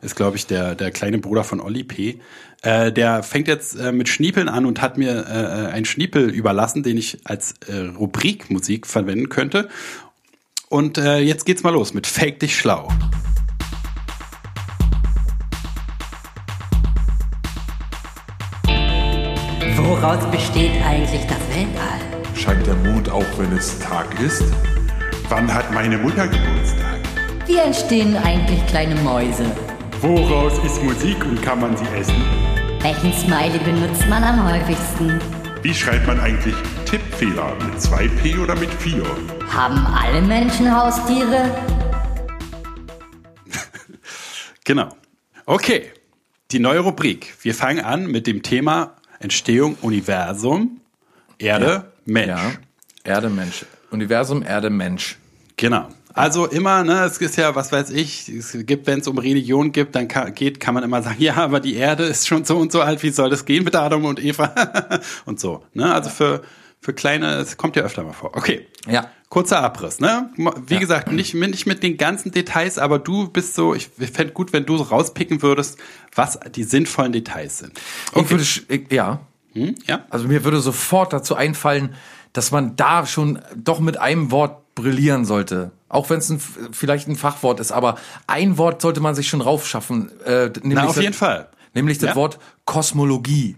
ist, 0.03 0.17
glaube 0.17 0.37
ich, 0.37 0.47
der, 0.47 0.75
der 0.75 0.91
kleine 0.91 1.19
Bruder 1.19 1.45
von 1.45 1.61
Olli 1.61 1.83
P., 1.83 2.21
äh, 2.63 2.93
der 2.93 3.23
fängt 3.23 3.49
jetzt 3.49 3.79
äh, 3.79 3.93
mit 3.93 4.09
Schniepeln 4.09 4.49
an 4.49 4.65
und 4.65 4.81
hat 4.81 4.97
mir 4.97 5.27
äh, 5.27 5.73
einen 5.73 5.85
Schniepel 5.85 6.31
überlassen, 6.31 6.83
den 6.83 6.97
ich 6.97 7.19
als 7.25 7.55
äh, 7.69 7.77
Rubrikmusik 7.77 8.87
verwenden 8.87 9.29
könnte. 9.29 9.69
Und 10.69 10.99
äh, 10.99 11.19
jetzt 11.19 11.45
geht's 11.45 11.63
mal 11.63 11.75
los 11.75 11.95
mit 11.95 12.07
Fake 12.07 12.41
dich 12.41 12.57
schlau. 12.57 12.89
Woraus 19.77 20.25
besteht 20.31 20.73
eigentlich 20.85 21.23
das 21.27 21.41
Weltall? 21.55 22.04
Scheint 22.45 22.67
der 22.67 22.75
Mond 22.75 23.09
auch, 23.09 23.25
wenn 23.39 23.51
es 23.57 23.79
Tag 23.79 24.21
ist? 24.21 24.45
Wann 25.31 25.53
hat 25.53 25.73
meine 25.73 25.97
Mutter 25.97 26.29
Geburtstag? 26.29 27.01
Wie 27.47 27.57
entstehen 27.57 28.19
eigentlich 28.19 28.67
kleine 28.67 28.97
Mäuse? 28.97 29.47
Woraus 30.03 30.63
ist 30.63 30.83
Musik 30.83 31.25
und 31.25 31.41
kann 31.41 31.63
man 31.63 31.75
sie 31.75 31.87
essen? 31.97 32.23
Welchen 32.83 33.15
Smiley 33.15 33.59
benutzt 33.61 34.07
man 34.11 34.23
am 34.23 34.47
häufigsten? 34.53 35.19
Wie 35.63 35.73
schreibt 35.73 36.07
man 36.07 36.21
eigentlich 36.21 36.55
Tippfehler? 36.85 37.57
Mit 37.65 37.81
2P 37.81 38.39
oder 38.39 38.55
mit 38.57 38.69
4? 38.75 39.03
Haben 39.51 39.79
alle 39.87 40.21
Menschen 40.21 40.71
Haustiere? 40.71 41.51
Genau. 44.65 44.91
Okay, 45.47 45.91
die 46.51 46.59
neue 46.59 46.81
Rubrik. 46.81 47.37
Wir 47.41 47.55
fangen 47.55 47.83
an 47.83 48.07
mit 48.07 48.27
dem 48.27 48.43
Thema 48.43 48.97
Entstehung 49.19 49.79
Universum, 49.81 50.81
Erde, 51.39 51.94
Mensch. 52.05 52.29
Ja. 52.29 52.53
Erde, 53.05 53.29
Mensch. 53.31 53.65
Universum, 53.91 54.43
Erde, 54.43 54.71
Mensch. 54.71 55.17
Genau. 55.57 55.89
Also 56.15 56.47
immer, 56.47 56.85
ne, 56.85 57.05
es 57.05 57.19
ist 57.19 57.37
ja, 57.37 57.55
was 57.57 57.73
weiß 57.73 57.91
ich, 57.91 58.29
es 58.29 58.57
gibt, 58.67 58.87
wenn 58.87 59.01
es 59.01 59.09
um 59.09 59.19
Religion 59.19 59.73
gibt, 59.73 59.97
dann 59.97 60.07
kann, 60.07 60.33
geht, 60.33 60.61
kann 60.61 60.75
man 60.75 60.85
immer 60.85 61.03
sagen, 61.03 61.17
ja, 61.23 61.35
aber 61.37 61.59
die 61.61 61.75
Erde 61.75 62.05
ist 62.05 62.27
schon 62.29 62.45
so 62.45 62.57
und 62.59 62.71
so 62.73 62.81
alt, 62.83 63.03
wie 63.03 63.11
soll 63.11 63.31
das 63.31 63.45
gehen 63.45 63.65
mit 63.65 63.75
Adam 63.75 64.05
und 64.05 64.23
Eva? 64.25 64.55
und 65.27 65.41
so. 65.41 65.65
Ne? 65.75 65.93
Also 65.93 66.11
für, 66.11 66.43
für 66.81 66.93
kleine, 66.93 67.35
es 67.39 67.57
kommt 67.57 67.75
ja 67.77 67.83
öfter 67.83 68.05
mal 68.05 68.13
vor. 68.13 68.37
Okay. 68.37 68.67
Ja. 68.89 69.11
Kurzer 69.29 69.61
Abriss, 69.65 69.99
ne? 69.99 70.31
Wie 70.37 70.75
Ja. 70.75 70.81
gesagt, 70.81 71.11
nicht, 71.11 71.35
nicht 71.35 71.67
mit 71.67 71.83
den 71.83 71.97
ganzen 71.97 72.31
Details, 72.31 72.79
aber 72.79 73.01
du 73.01 73.27
bist 73.27 73.57
so, 73.57 73.75
ich 73.75 73.89
fände 73.89 74.33
gut, 74.33 74.53
wenn 74.53 74.65
du 74.65 74.77
so 74.77 74.85
rauspicken 74.85 75.43
würdest, 75.43 75.77
was 76.15 76.39
die 76.55 76.63
sinnvollen 76.63 77.11
Details 77.11 77.59
sind. 77.59 77.81
Ich 78.15 78.31
würde, 78.31 78.45
ich, 78.45 78.93
ja. 78.93 79.21
Hm? 79.55 79.75
Ja? 79.87 80.05
Also 80.11 80.29
mir 80.29 80.45
würde 80.45 80.61
sofort 80.61 81.13
dazu 81.13 81.35
einfallen, 81.35 81.95
dass 82.33 82.51
man 82.51 82.77
da 82.77 83.07
schon 83.07 83.39
doch 83.57 83.81
mit 83.81 83.97
einem 83.97 84.31
Wort 84.31 84.75
brillieren 84.75 85.25
sollte. 85.25 85.71
Auch 85.89 86.11
wenn 86.11 86.19
es 86.19 86.29
ein, 86.31 86.41
vielleicht 86.73 87.07
ein 87.09 87.15
Fachwort 87.17 87.61
ist, 87.61 87.71
aber 87.73 87.97
ein 88.27 88.59
Wort 88.59 88.83
sollte 88.83 89.01
man 89.01 89.15
sich 89.15 89.29
schon 89.29 89.41
raufschaffen. 89.41 90.11
Äh, 90.25 90.47
nämlich 90.63 90.75
Na, 90.75 90.85
auf 90.87 90.95
das- 90.95 91.03
jeden 91.03 91.15
Fall. 91.15 91.49
Nämlich 91.75 91.99
das 91.99 92.11
Ja. 92.11 92.17
Wort 92.17 92.39
Kosmologie. 92.65 93.57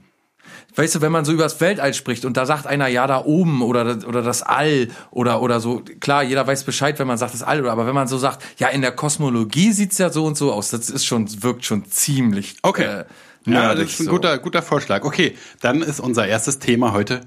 Weißt 0.74 0.94
du, 0.94 1.00
wenn 1.00 1.10
man 1.12 1.24
so 1.24 1.32
übers 1.32 1.58
Weltall 1.62 1.94
spricht 1.94 2.26
und 2.26 2.36
da 2.36 2.44
sagt 2.44 2.66
einer, 2.66 2.86
ja, 2.86 3.06
da 3.06 3.24
oben 3.24 3.62
oder, 3.62 3.82
das- 3.84 4.04
oder 4.04 4.20
das 4.22 4.42
All 4.42 4.88
oder, 5.10 5.40
oder 5.40 5.58
so, 5.60 5.82
klar, 6.00 6.22
jeder 6.22 6.46
weiß 6.46 6.64
Bescheid, 6.64 6.98
wenn 6.98 7.06
man 7.06 7.16
sagt 7.16 7.32
das 7.32 7.42
All, 7.42 7.66
aber 7.66 7.86
wenn 7.86 7.94
man 7.94 8.08
so 8.08 8.18
sagt, 8.18 8.42
ja, 8.58 8.68
in 8.68 8.82
der 8.82 8.92
Kosmologie 8.92 9.72
sieht's 9.72 9.96
ja 9.96 10.10
so 10.10 10.26
und 10.26 10.36
so 10.36 10.52
aus, 10.52 10.68
das 10.70 10.90
ist 10.90 11.06
schon, 11.06 11.26
wirkt 11.42 11.64
schon 11.64 11.86
ziemlich, 11.86 12.56
Okay. 12.62 12.84
äh, 12.84 13.04
ja, 13.46 13.74
das 13.74 13.84
ist 13.92 14.00
ein 14.00 14.06
so. 14.06 14.10
guter, 14.12 14.38
guter 14.38 14.62
Vorschlag. 14.62 15.04
Okay, 15.04 15.36
dann 15.60 15.82
ist 15.82 16.00
unser 16.00 16.26
erstes 16.26 16.58
Thema 16.58 16.92
heute 16.92 17.20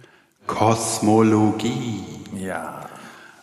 Kosmologie. 0.47 2.03
Ja. 2.37 2.87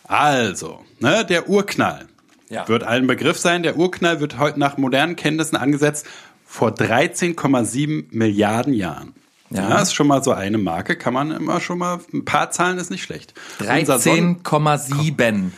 Also, 0.07 0.79
ne, 0.99 1.25
der 1.25 1.49
Urknall 1.49 2.07
Ja. 2.49 2.67
wird 2.67 2.83
allen 2.83 3.07
Begriff 3.07 3.37
sein. 3.39 3.63
Der 3.63 3.77
Urknall 3.77 4.19
wird 4.21 4.37
heute 4.39 4.59
nach 4.59 4.77
modernen 4.77 5.15
Kenntnissen 5.15 5.55
angesetzt 5.57 6.05
vor 6.45 6.69
13,7 6.73 8.05
Milliarden 8.11 8.73
Jahren. 8.73 9.13
Ja. 9.49 9.69
Ja. 9.69 9.81
ist 9.81 9.93
schon 9.93 10.07
mal 10.07 10.23
so 10.23 10.31
eine 10.33 10.57
Marke, 10.57 10.97
kann 10.97 11.13
man 11.13 11.31
immer 11.31 11.61
schon 11.61 11.77
mal, 11.77 11.99
ein 12.13 12.25
paar 12.25 12.51
Zahlen 12.51 12.77
ist 12.77 12.91
nicht 12.91 13.03
schlecht. 13.03 13.33
Unser 13.59 13.99
Sonnen- 13.99 14.41
13,7. 14.43 15.51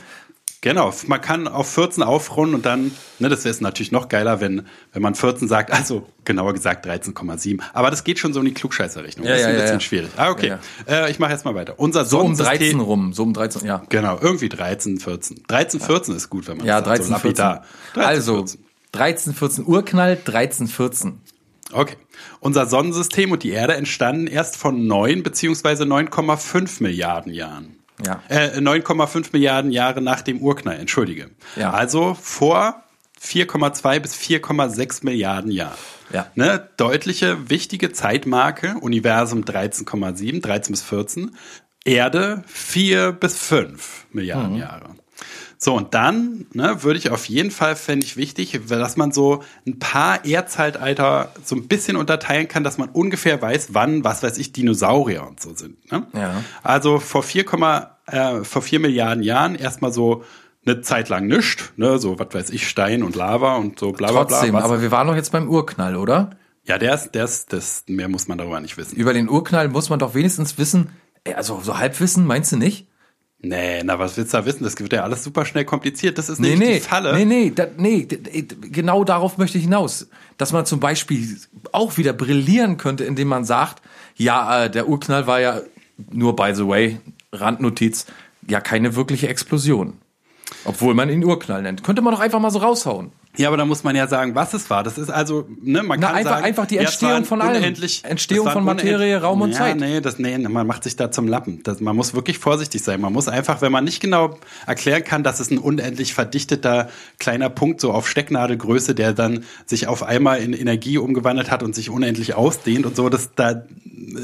Genau, 0.61 0.93
man 1.07 1.21
kann 1.21 1.47
auf 1.47 1.69
14 1.71 2.03
aufrunden 2.03 2.53
und 2.55 2.65
dann, 2.65 2.91
ne, 3.19 3.29
das 3.29 3.45
wäre 3.45 3.55
natürlich 3.61 3.93
noch 3.93 4.09
geiler, 4.09 4.41
wenn, 4.41 4.67
wenn 4.91 5.01
man 5.01 5.15
14 5.15 5.47
sagt, 5.47 5.71
also 5.71 6.05
genauer 6.25 6.53
gesagt 6.53 6.85
13,7. 6.85 7.61
Aber 7.71 7.89
das 7.89 8.03
geht 8.03 8.19
schon 8.19 8.33
so 8.33 8.41
in 8.41 8.45
die 8.47 8.53
Klugscheißer-Richtung. 8.53 9.23
Ja, 9.25 9.31
das 9.31 9.39
ist 9.39 9.43
ja, 9.45 9.49
ein 9.51 9.55
ja, 9.55 9.61
bisschen 9.61 9.75
ja. 9.77 9.79
schwierig. 9.79 10.09
Ah, 10.17 10.29
okay. 10.31 10.57
Äh, 10.85 11.09
ich 11.11 11.19
mache 11.19 11.31
jetzt 11.31 11.45
mal 11.45 11.55
weiter. 11.55 11.75
Unser 11.77 12.03
So 12.03 12.19
um 12.19 12.35
Sonnensystem- 12.35 12.57
13 12.57 12.79
rum, 12.81 13.13
so 13.13 13.23
um 13.23 13.33
13, 13.33 13.65
ja. 13.65 13.83
Genau, 13.87 14.19
irgendwie 14.19 14.49
13, 14.49 14.99
14. 14.99 15.43
13, 15.47 15.79
14 15.79 16.15
ist 16.15 16.29
gut, 16.29 16.47
wenn 16.49 16.57
man 16.57 16.65
Ja, 16.67 16.75
sagt, 16.79 16.87
13, 16.87 17.05
so 17.05 17.11
lapidar. 17.13 17.63
14. 17.93 17.93
13, 17.93 18.09
Also, 18.09 18.35
14. 18.35 18.65
13, 18.91 19.33
14 19.35 19.65
Urknall, 19.65 20.17
13, 20.25 20.67
14. 20.67 21.21
Okay. 21.71 21.95
Unser 22.41 22.65
Sonnensystem 22.65 23.31
und 23.31 23.43
die 23.43 23.51
Erde 23.51 23.75
entstanden 23.75 24.27
erst 24.27 24.57
von 24.57 24.87
9 24.87 25.23
beziehungsweise 25.23 25.85
9,5 25.85 26.81
Milliarden 26.83 27.31
Jahren. 27.31 27.78
Ja. 28.05 28.21
Äh, 28.29 28.59
9,5 28.59 29.29
Milliarden 29.33 29.71
Jahre 29.71 30.01
nach 30.01 30.21
dem 30.21 30.39
Urknall, 30.41 30.77
entschuldige. 30.77 31.29
Ja. 31.55 31.71
Also 31.71 32.15
vor 32.19 32.83
4,2 33.21 33.99
bis 33.99 34.15
4,6 34.15 35.03
Milliarden 35.03 35.51
Jahren. 35.51 35.77
Ja. 36.11 36.27
Ne, 36.35 36.69
deutliche, 36.77 37.49
wichtige 37.49 37.91
Zeitmarke. 37.91 38.75
Universum 38.81 39.43
13,7, 39.43 40.41
13 40.41 40.71
bis 40.71 40.81
14. 40.81 41.35
Erde 41.85 42.43
4 42.47 43.11
bis 43.11 43.37
5 43.37 44.07
Milliarden 44.11 44.55
Jahre. 44.55 44.95
So, 45.61 45.75
und 45.75 45.93
dann 45.93 46.45
ne, 46.53 46.83
würde 46.83 46.97
ich 46.97 47.11
auf 47.11 47.25
jeden 47.25 47.51
Fall, 47.51 47.75
fände 47.75 48.05
ich 48.05 48.15
wichtig, 48.15 48.59
dass 48.69 48.95
man 48.95 49.11
so 49.11 49.43
ein 49.67 49.77
paar 49.77 50.23
Erdzeitalter 50.23 51.33
so 51.43 51.55
ein 51.55 51.67
bisschen 51.67 51.97
unterteilen 51.97 52.47
kann, 52.47 52.63
dass 52.63 52.77
man 52.77 52.87
ungefähr 52.89 53.41
weiß, 53.41 53.73
wann, 53.73 54.05
was 54.05 54.23
weiß 54.23 54.37
ich, 54.37 54.53
Dinosaurier 54.53 55.27
und 55.27 55.41
so 55.41 55.53
sind. 55.53 55.91
Ne? 55.91 56.07
Ja. 56.13 56.43
Also 56.63 56.99
vor 56.99 57.23
4, 57.23 57.45
äh, 58.07 58.43
vor 58.45 58.61
4 58.61 58.79
Milliarden 58.79 59.21
Jahren 59.21 59.55
erstmal 59.55 59.91
so 59.91 60.23
eine 60.65 60.81
Zeit 60.81 61.09
lang 61.09 61.27
nischt, 61.27 61.73
ne, 61.75 61.99
so 61.99 62.17
was 62.19 62.33
weiß 62.33 62.49
ich, 62.51 62.67
Stein 62.67 63.03
und 63.03 63.15
Lava 63.15 63.55
und 63.55 63.79
so 63.79 63.91
bla 63.91 64.11
bla 64.11 64.23
bla. 64.23 64.37
Trotzdem, 64.37 64.55
aber 64.55 64.81
wir 64.81 64.91
waren 64.91 65.07
doch 65.07 65.15
jetzt 65.15 65.31
beim 65.31 65.49
Urknall, 65.49 65.95
oder? 65.95 66.31
ja, 66.69 66.77
der 66.77 66.93
ist, 66.93 67.11
der 67.11 67.25
ist, 67.25 67.51
das, 67.51 67.83
mehr 67.87 68.07
muss 68.07 68.27
man 68.27 68.37
darüber 68.37 68.59
nicht 68.59 68.77
wissen. 68.77 68.95
Über 68.95 69.11
den 69.11 69.27
Urknall 69.27 69.67
muss 69.69 69.89
man 69.89 69.97
doch 69.97 70.13
wenigstens 70.13 70.59
wissen, 70.59 70.91
also 71.35 71.59
so 71.61 71.79
Halbwissen, 71.79 72.25
meinst 72.25 72.51
du 72.51 72.57
nicht? 72.57 72.87
Nee, 73.41 73.83
na, 73.83 73.97
was 73.97 74.17
willst 74.17 74.33
du 74.33 74.37
da 74.37 74.45
wissen? 74.45 74.63
Das 74.65 74.77
wird 74.79 74.91
ja 74.91 75.03
alles 75.03 75.23
super 75.23 75.45
schnell 75.45 75.63
kompliziert. 75.63 76.17
Das 76.17 76.27
ist 76.27 76.39
Nee, 76.39 76.49
nämlich 76.49 76.67
nee, 76.69 76.73
die 76.75 76.81
Falle. 76.81 77.13
nee, 77.15 77.23
nee, 77.25 77.51
da, 77.55 77.67
nee, 77.77 78.05
genau 78.05 79.05
darauf 79.05 79.37
möchte 79.37 79.57
ich 79.57 79.63
hinaus. 79.63 80.07
Dass 80.37 80.51
man 80.51 80.65
zum 80.65 80.81
Beispiel 80.81 81.37
auch 81.71 81.97
wieder 81.97 82.11
brillieren 82.11 82.75
könnte, 82.77 83.05
indem 83.05 83.29
man 83.29 83.45
sagt, 83.45 83.81
ja, 84.15 84.65
äh, 84.65 84.69
der 84.69 84.89
Urknall 84.89 85.25
war 85.25 85.39
ja, 85.39 85.61
nur 86.11 86.35
by 86.35 86.51
the 86.53 86.67
way, 86.67 86.99
Randnotiz, 87.31 88.07
ja 88.47 88.59
keine 88.59 88.95
wirkliche 88.95 89.29
Explosion. 89.29 89.93
Obwohl 90.65 90.93
man 90.93 91.09
ihn 91.09 91.23
Urknall 91.23 91.61
nennt. 91.61 91.83
Könnte 91.83 92.01
man 92.01 92.13
doch 92.13 92.19
einfach 92.19 92.39
mal 92.39 92.51
so 92.51 92.59
raushauen. 92.59 93.11
Ja, 93.37 93.47
aber 93.47 93.57
da 93.57 93.65
muss 93.65 93.83
man 93.83 93.95
ja 93.95 94.07
sagen, 94.07 94.33
was 94.33 94.53
es 94.53 94.69
war. 94.69 94.83
Das 94.83 94.97
ist 94.97 95.09
also, 95.09 95.47
ne, 95.61 95.83
man 95.83 95.99
Na, 95.99 96.07
kann 96.07 96.15
einfach- 96.17 96.31
sagen, 96.31 96.45
einfach 96.45 96.65
die 96.65 96.75
ja, 96.75 96.81
Entstehung 96.81 97.11
waren 97.13 97.25
von 97.25 97.41
allem. 97.41 97.63
Entstehung 97.63 98.49
von 98.49 98.63
Materie, 98.65 99.21
Raum 99.21 99.41
und 99.41 99.51
ja, 99.51 99.57
Zeit. 99.57 99.77
Nee, 99.79 100.01
das, 100.01 100.17
nee, 100.17 100.37
man 100.37 100.65
macht 100.65 100.83
sich 100.83 100.95
da 100.95 101.11
zum 101.11 101.27
Lappen. 101.27 101.61
Das, 101.63 101.79
man 101.79 101.95
muss 101.95 102.15
wirklich 102.15 102.39
vorsichtig 102.39 102.83
sein. 102.83 102.99
Man 102.99 103.13
muss 103.13 103.27
einfach, 103.27 103.61
wenn 103.61 103.71
man 103.71 103.83
nicht 103.83 104.01
genau 104.01 104.37
erklären 104.65 105.03
kann, 105.03 105.23
dass 105.23 105.39
es 105.39 105.51
ein 105.51 105.59
unendlich 105.59 106.13
verdichteter 106.13 106.89
kleiner 107.19 107.49
Punkt 107.49 107.81
so 107.81 107.93
auf 107.93 108.09
Stecknadelgröße, 108.09 108.95
der 108.95 109.13
dann 109.13 109.43
sich 109.65 109.87
auf 109.87 110.01
einmal 110.03 110.39
in 110.41 110.53
Energie 110.53 110.97
umgewandelt 110.97 111.51
hat 111.51 111.61
und 111.61 111.75
sich 111.75 111.89
unendlich 111.91 112.33
ausdehnt 112.33 112.85
und 112.85 112.95
so, 112.95 113.09
das, 113.09 113.29
da 113.35 113.63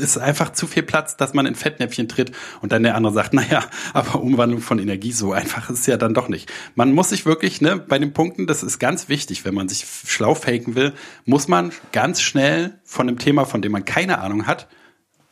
ist 0.02 0.18
einfach 0.18 0.52
zu 0.52 0.66
viel 0.68 0.84
Platz, 0.84 1.16
dass 1.16 1.34
man 1.34 1.46
in 1.46 1.54
Fettnäpfchen 1.56 2.08
tritt 2.08 2.32
und 2.62 2.72
dann 2.72 2.82
der 2.84 2.96
andere 2.96 3.14
sagt, 3.14 3.34
naja, 3.34 3.64
aber 3.94 4.20
Umwandlung 4.20 4.62
von 4.62 4.80
Energie, 4.80 5.12
so 5.12 5.32
einfach 5.32 5.70
ist 5.70 5.80
es 5.82 5.86
ja 5.86 5.98
dann 5.98 6.14
doch 6.16 6.28
nicht. 6.28 6.52
Man 6.74 6.92
muss 6.92 7.10
sich 7.10 7.26
wirklich, 7.26 7.62
ne, 7.62 7.78
bei 7.78 8.00
den 8.00 8.12
Punkten, 8.12 8.48
das 8.48 8.64
ist 8.64 8.80
ganz 8.80 8.95
wichtig, 9.10 9.46
wenn 9.46 9.54
man 9.54 9.70
sich 9.70 9.86
schlau 10.08 10.36
faken 10.36 10.76
will, 10.76 10.94
muss 11.26 11.48
man 11.48 11.72
ganz 11.92 12.22
schnell 12.22 12.80
von 12.84 13.08
einem 13.08 13.20
Thema, 13.20 13.46
von 13.46 13.62
dem 13.62 13.72
man 13.72 13.86
keine 13.86 14.20
Ahnung 14.20 14.48
hat, 14.48 14.68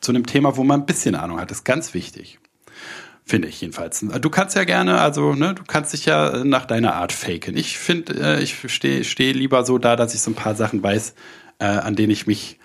zu 0.00 0.12
einem 0.12 0.26
Thema, 0.26 0.56
wo 0.56 0.64
man 0.64 0.80
ein 0.80 0.86
bisschen 0.86 1.14
Ahnung 1.14 1.40
hat. 1.40 1.50
Das 1.50 1.58
ist 1.58 1.64
ganz 1.64 1.94
wichtig. 1.94 2.38
Finde 3.26 3.48
ich 3.48 3.60
jedenfalls. 3.62 4.00
Du 4.00 4.28
kannst 4.28 4.54
ja 4.54 4.64
gerne, 4.64 5.00
also, 5.00 5.34
ne, 5.34 5.54
du 5.54 5.62
kannst 5.66 5.94
dich 5.94 6.04
ja 6.04 6.44
nach 6.44 6.66
deiner 6.66 6.94
Art 6.94 7.12
faken. 7.12 7.56
Ich 7.56 7.78
finde, 7.78 8.36
äh, 8.36 8.42
ich 8.42 8.70
stehe 8.70 9.02
steh 9.02 9.32
lieber 9.32 9.64
so 9.64 9.78
da, 9.78 9.96
dass 9.96 10.14
ich 10.14 10.20
so 10.20 10.30
ein 10.30 10.34
paar 10.34 10.54
Sachen 10.54 10.82
weiß, 10.82 11.14
äh, 11.58 11.64
an 11.64 11.96
denen 11.96 12.10
ich 12.10 12.26
mich 12.26 12.58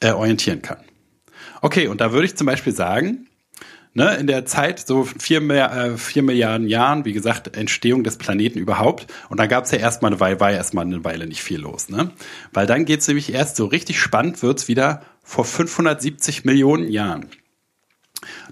äh, 0.00 0.12
orientieren 0.12 0.62
kann. 0.62 0.78
Okay, 1.60 1.88
und 1.88 2.00
da 2.00 2.12
würde 2.12 2.26
ich 2.26 2.36
zum 2.36 2.46
Beispiel 2.46 2.72
sagen, 2.72 3.25
ne, 3.96 4.14
in 4.16 4.26
der 4.26 4.44
Zeit, 4.44 4.86
so 4.86 5.04
vier, 5.04 5.40
äh, 5.50 5.96
vier 5.96 6.22
Milliarden 6.22 6.68
Jahren, 6.68 7.06
wie 7.06 7.14
gesagt, 7.14 7.56
Entstehung 7.56 8.04
des 8.04 8.18
Planeten 8.18 8.58
überhaupt. 8.58 9.06
Und 9.30 9.40
da 9.40 9.46
gab 9.46 9.64
es 9.64 9.70
ja 9.70 9.78
erstmal 9.78 10.12
eine 10.12 10.20
Weile, 10.20 10.38
war 10.38 10.52
erstmal 10.52 10.84
eine 10.84 11.02
Weile 11.02 11.26
nicht 11.26 11.42
viel 11.42 11.60
los, 11.60 11.88
ne? 11.88 12.10
Weil 12.52 12.66
dann 12.66 12.84
geht's 12.84 13.08
nämlich 13.08 13.32
erst 13.32 13.56
so 13.56 13.64
richtig 13.64 13.98
spannend 13.98 14.42
wird's 14.42 14.68
wieder 14.68 15.00
vor 15.24 15.46
570 15.46 16.44
Millionen 16.44 16.90
Jahren. 16.90 17.30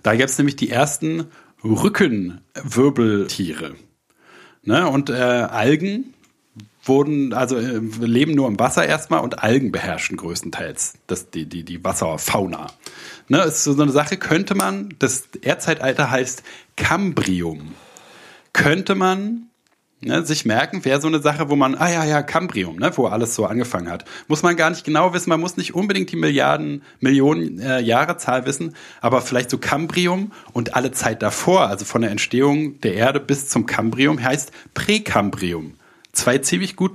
Da 0.02 0.16
gab's 0.16 0.38
nämlich 0.38 0.56
die 0.56 0.70
ersten 0.70 1.26
Rückenwirbeltiere. 1.62 3.74
Ne? 4.62 4.88
Und 4.88 5.10
äh, 5.10 5.12
Algen 5.12 6.13
wurden, 6.86 7.32
also 7.32 7.56
äh, 7.56 7.78
leben 8.00 8.32
nur 8.32 8.48
im 8.48 8.58
Wasser 8.58 8.86
erstmal 8.86 9.20
und 9.20 9.42
Algen 9.42 9.72
beherrschen 9.72 10.16
größtenteils 10.16 10.94
das, 11.06 11.30
die, 11.30 11.46
die, 11.46 11.64
die 11.64 11.84
Wasserfauna. 11.84 12.68
Ne, 13.28 13.38
ist 13.42 13.64
so 13.64 13.80
eine 13.80 13.92
Sache, 13.92 14.16
könnte 14.16 14.54
man, 14.54 14.94
das 14.99 15.28
Erdzeitalter 15.40 16.10
heißt 16.10 16.42
Kambrium. 16.76 17.75
Könnte 18.52 18.94
man 18.94 19.49
ne, 20.04 20.25
sich 20.25 20.44
merken, 20.44 20.84
wäre 20.84 21.00
so 21.00 21.08
eine 21.08 21.20
Sache, 21.20 21.49
wo 21.49 21.56
man, 21.56 21.75
ah 21.75 21.90
ja, 21.90 22.04
ja, 22.04 22.23
Kambrium, 22.23 22.76
ne, 22.76 22.92
wo 22.97 23.06
alles 23.06 23.34
so 23.34 23.47
angefangen 23.47 23.90
hat. 23.90 24.04
Muss 24.28 24.42
man 24.42 24.56
gar 24.56 24.70
nicht 24.70 24.84
genau 24.84 25.12
wissen, 25.14 25.30
man 25.30 25.40
muss 25.40 25.56
nicht 25.56 25.75
unbedingt 25.75 26.12
die 26.12 26.16
Milliarden, 26.16 26.82
Millionen 27.00 27.58
äh, 27.60 27.80
Jahrezahl 27.80 28.47
wissen, 28.47 28.75
aber 29.00 29.23
vielleicht 29.23 29.50
so 29.50 29.58
Kambrium 29.58 30.32
und 30.52 30.75
alle 30.75 30.92
Zeit 30.92 31.23
davor, 31.23 31.68
also 31.68 31.84
von 31.84 32.02
der 32.02 32.10
Entstehung 32.10 32.80
der 32.80 32.94
Erde 32.94 33.20
bis 33.20 33.49
zum 33.49 33.66
Kambrium, 33.66 34.23
heißt 34.23 34.52
Präkambrium. 34.75 35.75
Zwei 36.14 36.38
ziemlich 36.38 36.76
gut 36.76 36.92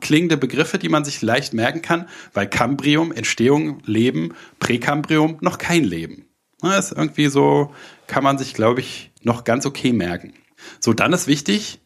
klingende 0.00 0.36
Begriffe, 0.36 0.78
die 0.78 0.88
man 0.88 1.04
sich 1.04 1.20
leicht 1.22 1.52
merken 1.52 1.82
kann, 1.82 2.08
weil 2.32 2.48
Kambrium, 2.48 3.12
Entstehung, 3.12 3.82
Leben, 3.84 4.34
Präkambrium, 4.60 5.38
noch 5.40 5.58
kein 5.58 5.84
Leben. 5.84 6.26
Das 6.60 6.92
ist 6.92 6.96
irgendwie 6.96 7.28
so, 7.28 7.74
kann 8.06 8.24
man 8.24 8.38
sich, 8.38 8.54
glaube 8.54 8.80
ich, 8.80 9.10
noch 9.22 9.44
ganz 9.44 9.66
okay 9.66 9.92
merken. 9.92 10.32
So, 10.80 10.92
dann 10.92 11.12
ist 11.12 11.26
wichtig, 11.26 11.80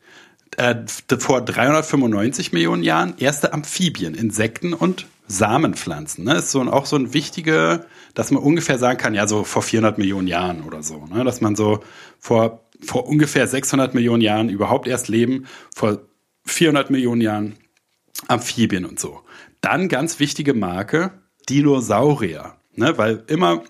äh, 0.57 0.77
vor 1.19 1.41
395 1.41 2.53
Millionen 2.53 2.83
Jahren 2.83 3.15
erste 3.19 3.53
Amphibien, 3.53 4.15
Insekten 4.15 4.73
und 4.73 5.07
Samenpflanzen. 5.27 6.25
Ne? 6.25 6.37
Ist 6.37 6.51
so 6.51 6.61
ein, 6.61 6.69
auch 6.69 6.87
so 6.87 6.97
ein 6.97 7.13
wichtige, 7.13 7.87
dass 8.15 8.31
man 8.31 8.43
ungefähr 8.43 8.79
sagen 8.79 8.99
kann, 8.99 9.15
ja, 9.15 9.27
so 9.27 9.45
vor 9.45 9.63
400 9.63 9.99
Millionen 9.99 10.27
Jahren 10.27 10.63
oder 10.63 10.83
so. 10.83 11.07
Ne? 11.07 11.25
Dass 11.25 11.41
man 11.41 11.55
so 11.55 11.81
vor, 12.19 12.65
vor 12.81 13.07
ungefähr 13.07 13.47
600 13.47 13.95
Millionen 13.95 14.23
Jahren 14.23 14.49
überhaupt 14.49 14.89
erst 14.89 15.09
leben, 15.09 15.47
vor 15.75 16.01
400 16.49 16.91
Millionen 16.91 17.21
Jahren 17.21 17.57
Amphibien 18.27 18.85
und 18.85 18.99
so. 18.99 19.21
Dann 19.61 19.89
ganz 19.89 20.19
wichtige 20.19 20.55
Marke, 20.55 21.13
Dinosaurier. 21.49 22.57
Ne? 22.75 22.97
Weil 22.99 23.23
immer, 23.27 23.63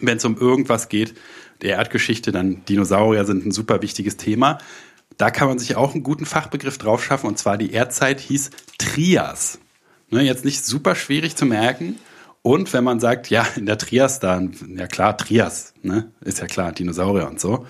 wenn 0.00 0.18
es 0.18 0.24
um 0.24 0.36
irgendwas 0.36 0.88
geht, 0.88 1.14
der 1.62 1.76
Erdgeschichte, 1.76 2.32
dann 2.32 2.64
Dinosaurier 2.66 3.24
sind 3.24 3.46
ein 3.46 3.52
super 3.52 3.82
wichtiges 3.82 4.16
Thema. 4.16 4.58
Da 5.16 5.30
kann 5.30 5.48
man 5.48 5.58
sich 5.58 5.76
auch 5.76 5.94
einen 5.94 6.02
guten 6.02 6.26
Fachbegriff 6.26 6.78
drauf 6.78 7.02
schaffen, 7.02 7.26
und 7.26 7.38
zwar 7.38 7.56
die 7.56 7.72
Erdzeit 7.72 8.20
hieß 8.20 8.50
Trias. 8.78 9.58
Ne, 10.10 10.22
jetzt 10.22 10.44
nicht 10.44 10.64
super 10.64 10.94
schwierig 10.94 11.36
zu 11.36 11.46
merken. 11.46 11.96
Und 12.42 12.72
wenn 12.72 12.84
man 12.84 13.00
sagt, 13.00 13.28
ja, 13.28 13.44
in 13.56 13.66
der 13.66 13.78
Trias 13.78 14.20
dann, 14.20 14.54
ja 14.76 14.86
klar, 14.86 15.16
Trias, 15.16 15.74
ne, 15.82 16.12
ist 16.20 16.38
ja 16.38 16.46
klar, 16.46 16.72
Dinosaurier 16.72 17.28
und 17.28 17.40
so. 17.40 17.66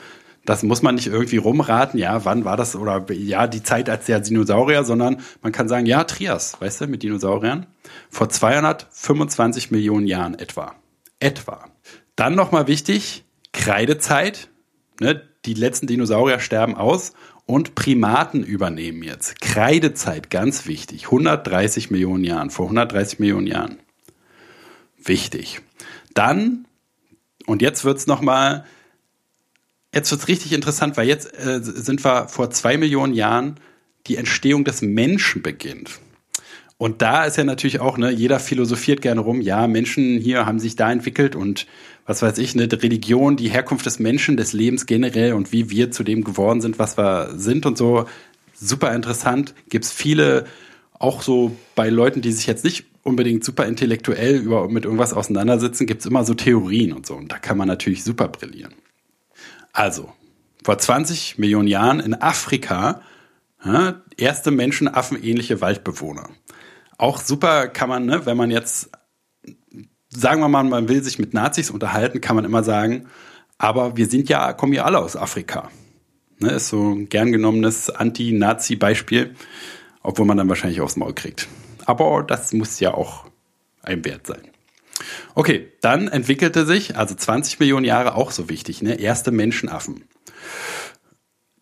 Das 0.47 0.63
muss 0.63 0.81
man 0.81 0.95
nicht 0.95 1.09
irgendwie 1.09 1.37
rumraten, 1.39 1.99
ja, 1.99 2.25
wann 2.25 2.45
war 2.45 2.57
das, 2.57 2.77
oder 2.77 3.05
ja, 3.13 3.47
die 3.49 3.63
Zeit 3.63 3.91
als 3.91 4.07
der 4.07 4.21
Dinosaurier, 4.21 4.85
sondern 4.85 5.21
man 5.43 5.53
kann 5.53 5.69
sagen, 5.69 5.87
ja, 5.87 6.05
Trias, 6.05 6.61
weißt 6.61 6.83
du, 6.83 6.87
mit 6.87 7.03
Dinosauriern. 7.03 7.67
Vor 8.09 8.29
225 8.29 9.73
Millionen 9.73 10.07
Jahren 10.07 10.39
etwa. 10.39 10.75
Etwa. 11.19 11.65
Dann 12.15 12.37
nochmal 12.37 12.69
wichtig, 12.69 13.25
Kreidezeit, 13.53 14.49
ne, 15.01 15.21
die 15.45 15.55
letzten 15.55 15.89
Dinosaurier 15.89 16.39
sterben 16.39 16.77
aus 16.77 17.13
und 17.45 17.75
Primaten 17.75 18.43
übernehmen 18.43 19.03
jetzt. 19.03 19.41
Kreidezeit, 19.41 20.31
ganz 20.31 20.67
wichtig. 20.67 21.07
130 21.07 21.91
Millionen 21.91 22.25
Jahren, 22.25 22.51
vor 22.51 22.67
130 22.67 23.19
Millionen 23.19 23.47
Jahren. 23.47 23.79
Wichtig. 24.99 25.61
Dann, 26.15 26.67
und 27.47 27.63
jetzt 27.63 27.85
wird's 27.85 28.07
noch 28.07 28.21
mal, 28.21 28.65
jetzt 29.97 30.11
wird's 30.11 30.29
richtig 30.29 30.53
interessant, 30.53 30.97
weil 30.97 31.09
jetzt 31.09 31.33
äh, 31.39 31.61
sind 31.63 32.05
wir 32.05 32.29
vor 32.29 32.51
zwei 32.51 32.77
Millionen 32.77 33.15
Jahren, 33.15 33.57
die 34.07 34.17
Entstehung 34.17 34.65
des 34.65 34.83
Menschen 34.83 35.43
beginnt. 35.43 35.99
Und 36.79 37.01
da 37.01 37.25
ist 37.25 37.39
ja 37.39 37.45
natürlich 37.45 37.81
auch, 37.81 37.97
ne, 37.97 38.11
jeder 38.11 38.39
philosophiert 38.39 39.01
gerne 39.01 39.23
rum, 39.23 39.41
ja, 39.41 39.67
Menschen 39.67 40.19
hier 40.19 40.45
haben 40.45 40.59
sich 40.59 40.77
da 40.77 40.93
entwickelt 40.93 41.35
und 41.35 41.67
was 42.05 42.21
weiß 42.21 42.39
ich, 42.39 42.55
eine 42.55 42.71
Religion, 42.71 43.37
die 43.37 43.49
Herkunft 43.49 43.87
des 43.87 43.99
Menschen, 43.99 44.37
des 44.37 44.53
Lebens 44.53 44.85
generell 44.85 45.33
und 45.33 45.51
wie 45.51 45.71
wir 45.71 45.91
zu 45.91 46.05
dem 46.05 46.23
geworden 46.23 46.61
sind, 46.61 46.79
was 46.79 46.99
wir 46.99 47.33
sind 47.35 47.67
und 47.67 47.79
so. 47.79 48.05
Super 48.55 48.95
interessant. 48.95 49.55
Gibt's 49.71 49.91
viele, 49.91 50.45
auch 50.99 51.23
so 51.23 51.57
bei 51.75 51.89
Leuten, 51.89 52.21
die 52.21 52.33
sich 52.33 52.47
jetzt 52.47 52.65
nicht 52.65 52.85
unbedingt 53.03 53.43
super 53.43 53.67
intellektuell 53.67 54.37
über, 54.37 54.69
mit 54.69 54.85
irgendwas 54.85 55.15
auseinandersetzen, 55.15 55.87
gibt's 55.87 56.07
immer 56.07 56.25
so 56.25 56.35
Theorien 56.35 56.93
und 56.93 57.07
so. 57.07 57.15
Und 57.15 57.33
da 57.33 57.39
kann 57.39 57.57
man 57.57 57.69
natürlich 57.69 58.05
super 58.05 58.29
brillieren. 58.29 58.75
Also, 59.77 60.11
vor 60.65 60.79
20 60.79 61.37
Millionen 61.37 61.69
Jahren 61.69 62.01
in 62.01 62.15
Afrika, 62.15 63.03
ja, 63.63 64.01
erste 64.17 64.51
menschenaffenähnliche 64.51 65.61
Waldbewohner. 65.61 66.31
Auch 66.97 67.21
super 67.21 67.69
kann 67.69 67.91
man, 67.91 68.07
ne, 68.07 68.25
wenn 68.25 68.39
man 68.39 68.51
jetzt, 68.51 68.89
sagen 70.09 70.41
wir 70.41 70.49
mal, 70.49 70.65
man 70.65 70.89
will 70.89 71.03
sich 71.03 71.19
mit 71.19 71.35
Nazis 71.35 71.71
unterhalten, 71.71 72.23
kann 72.23 72.37
man 72.37 72.47
immer 72.47 72.65
sagen, 72.65 73.09
aber 73.59 73.99
wir 73.99 74.07
sind 74.07 74.31
ja, 74.31 74.55
kommen 74.55 74.73
ja 74.73 74.85
alle 74.85 74.99
aus 74.99 75.15
Afrika. 75.15 75.71
Ne, 76.39 76.53
ist 76.53 76.69
so 76.69 76.95
ein 76.95 77.11
gern 77.11 77.31
genommenes 77.31 77.91
Anti-Nazi-Beispiel. 77.91 79.37
obwohl 80.03 80.25
man 80.25 80.39
dann 80.39 80.49
wahrscheinlich 80.49 80.81
aufs 80.81 80.97
Maul 80.97 81.13
kriegt. 81.13 81.49
Aber 81.85 82.23
das 82.23 82.55
muss 82.55 82.81
ja 82.81 82.95
auch 82.95 83.27
ein 83.83 84.07
Wert 84.07 84.27
sein. 84.27 84.56
Okay, 85.35 85.73
dann 85.81 86.09
entwickelte 86.09 86.67
sich, 86.67 86.97
also 86.97 87.15
20 87.15 87.61
Millionen 87.61 87.85
Jahre 87.85 88.15
auch 88.15 88.31
so 88.31 88.49
wichtig, 88.49 88.83
ne? 88.83 88.99
erste 88.99 89.31
Menschenaffen. 89.31 90.05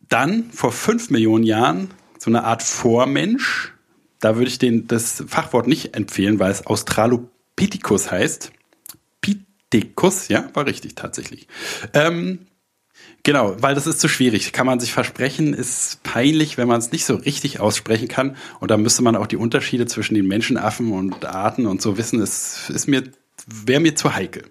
Dann 0.08 0.50
vor 0.52 0.72
5 0.72 1.10
Millionen 1.10 1.44
Jahren 1.44 1.90
so 2.18 2.30
eine 2.30 2.44
Art 2.44 2.62
Vormensch. 2.62 3.72
Da 4.20 4.36
würde 4.36 4.48
ich 4.48 4.58
den, 4.58 4.86
das 4.86 5.24
Fachwort 5.26 5.66
nicht 5.66 5.96
empfehlen, 5.96 6.38
weil 6.38 6.50
es 6.50 6.66
Australopithecus 6.66 8.10
heißt. 8.10 8.52
Pithecus, 9.20 10.28
ja, 10.28 10.48
war 10.54 10.66
richtig 10.66 10.94
tatsächlich. 10.94 11.48
Ähm, 11.92 12.46
Genau, 13.24 13.56
weil 13.58 13.74
das 13.74 13.86
ist 13.86 14.00
zu 14.00 14.08
schwierig. 14.08 14.52
Kann 14.52 14.66
man 14.66 14.80
sich 14.80 14.92
versprechen, 14.92 15.54
ist 15.54 16.02
peinlich, 16.02 16.58
wenn 16.58 16.68
man 16.68 16.78
es 16.78 16.92
nicht 16.92 17.06
so 17.06 17.14
richtig 17.14 17.58
aussprechen 17.58 18.06
kann. 18.06 18.36
Und 18.60 18.70
da 18.70 18.76
müsste 18.76 19.02
man 19.02 19.16
auch 19.16 19.26
die 19.26 19.38
Unterschiede 19.38 19.86
zwischen 19.86 20.14
den 20.14 20.26
Menschenaffen 20.26 20.92
und 20.92 21.24
Arten 21.24 21.66
und 21.66 21.80
so 21.80 21.96
wissen. 21.96 22.20
Es 22.20 22.68
ist 22.68 22.86
mir, 22.86 23.02
wäre 23.46 23.80
mir 23.80 23.94
zu 23.94 24.14
heikel. 24.14 24.44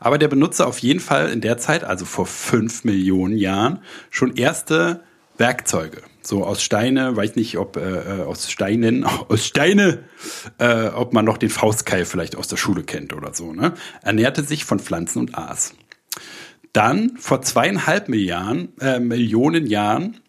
Aber 0.00 0.18
der 0.18 0.28
benutze 0.28 0.66
auf 0.66 0.78
jeden 0.78 1.00
Fall 1.00 1.30
in 1.30 1.40
der 1.40 1.58
Zeit, 1.58 1.84
also 1.84 2.04
vor 2.04 2.26
fünf 2.26 2.84
Millionen 2.84 3.36
Jahren, 3.36 3.80
schon 4.10 4.36
erste 4.36 5.02
Werkzeuge. 5.36 6.02
So 6.22 6.44
aus 6.44 6.62
Steine, 6.62 7.16
weiß 7.16 7.36
nicht, 7.36 7.58
ob 7.58 7.76
äh, 7.76 8.22
aus 8.22 8.50
Steinen, 8.50 9.04
aus 9.28 9.46
Steine, 9.46 10.04
äh, 10.58 10.88
ob 10.88 11.12
man 11.12 11.24
noch 11.24 11.38
den 11.38 11.50
Faustkeil 11.50 12.04
vielleicht 12.04 12.36
aus 12.36 12.48
der 12.48 12.56
Schule 12.56 12.82
kennt 12.82 13.12
oder 13.12 13.34
so. 13.34 13.52
Ne? 13.52 13.74
Ernährte 14.02 14.42
sich 14.42 14.64
von 14.64 14.78
Pflanzen 14.78 15.18
und 15.20 15.36
Aas. 15.36 15.74
Dann 16.72 17.16
vor 17.18 17.42
zweieinhalb 17.42 18.08
Milliarden, 18.08 18.78
äh, 18.80 19.00
Millionen 19.00 19.66
Jahren 19.66 20.20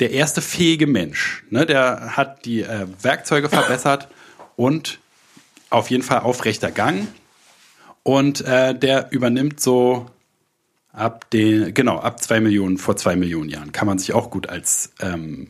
der 0.00 0.12
erste 0.12 0.40
fähige 0.40 0.86
Mensch. 0.86 1.44
Ne, 1.50 1.66
der 1.66 2.16
hat 2.16 2.44
die 2.44 2.62
äh, 2.62 2.86
Werkzeuge 3.02 3.48
verbessert 3.48 4.08
und 4.56 4.98
auf 5.72 5.90
jeden 5.90 6.02
Fall 6.02 6.20
aufrechter 6.20 6.70
Gang. 6.70 7.08
Und 8.02 8.40
äh, 8.42 8.74
der 8.76 9.12
übernimmt 9.12 9.60
so 9.60 10.06
ab 10.92 11.30
den, 11.30 11.72
genau, 11.72 11.98
ab 11.98 12.20
zwei 12.20 12.40
Millionen, 12.40 12.78
vor 12.78 12.96
zwei 12.96 13.16
Millionen 13.16 13.48
Jahren. 13.48 13.72
Kann 13.72 13.86
man 13.86 13.98
sich 13.98 14.12
auch 14.12 14.30
gut 14.30 14.48
als 14.48 14.92
ähm, 15.00 15.48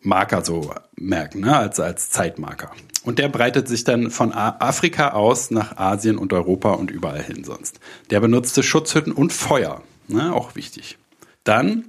Marker 0.00 0.44
so 0.44 0.74
merken, 0.96 1.40
ne? 1.40 1.56
als, 1.56 1.78
als 1.78 2.10
Zeitmarker. 2.10 2.70
Und 3.04 3.18
der 3.18 3.28
breitet 3.28 3.68
sich 3.68 3.84
dann 3.84 4.10
von 4.10 4.32
Afrika 4.32 5.10
aus 5.10 5.50
nach 5.50 5.76
Asien 5.76 6.18
und 6.18 6.32
Europa 6.32 6.72
und 6.72 6.90
überall 6.90 7.22
hin 7.22 7.44
sonst. 7.44 7.80
Der 8.10 8.20
benutzte 8.20 8.62
Schutzhütten 8.62 9.12
und 9.12 9.32
Feuer, 9.32 9.82
ne? 10.08 10.32
auch 10.32 10.54
wichtig. 10.54 10.98
Dann 11.44 11.86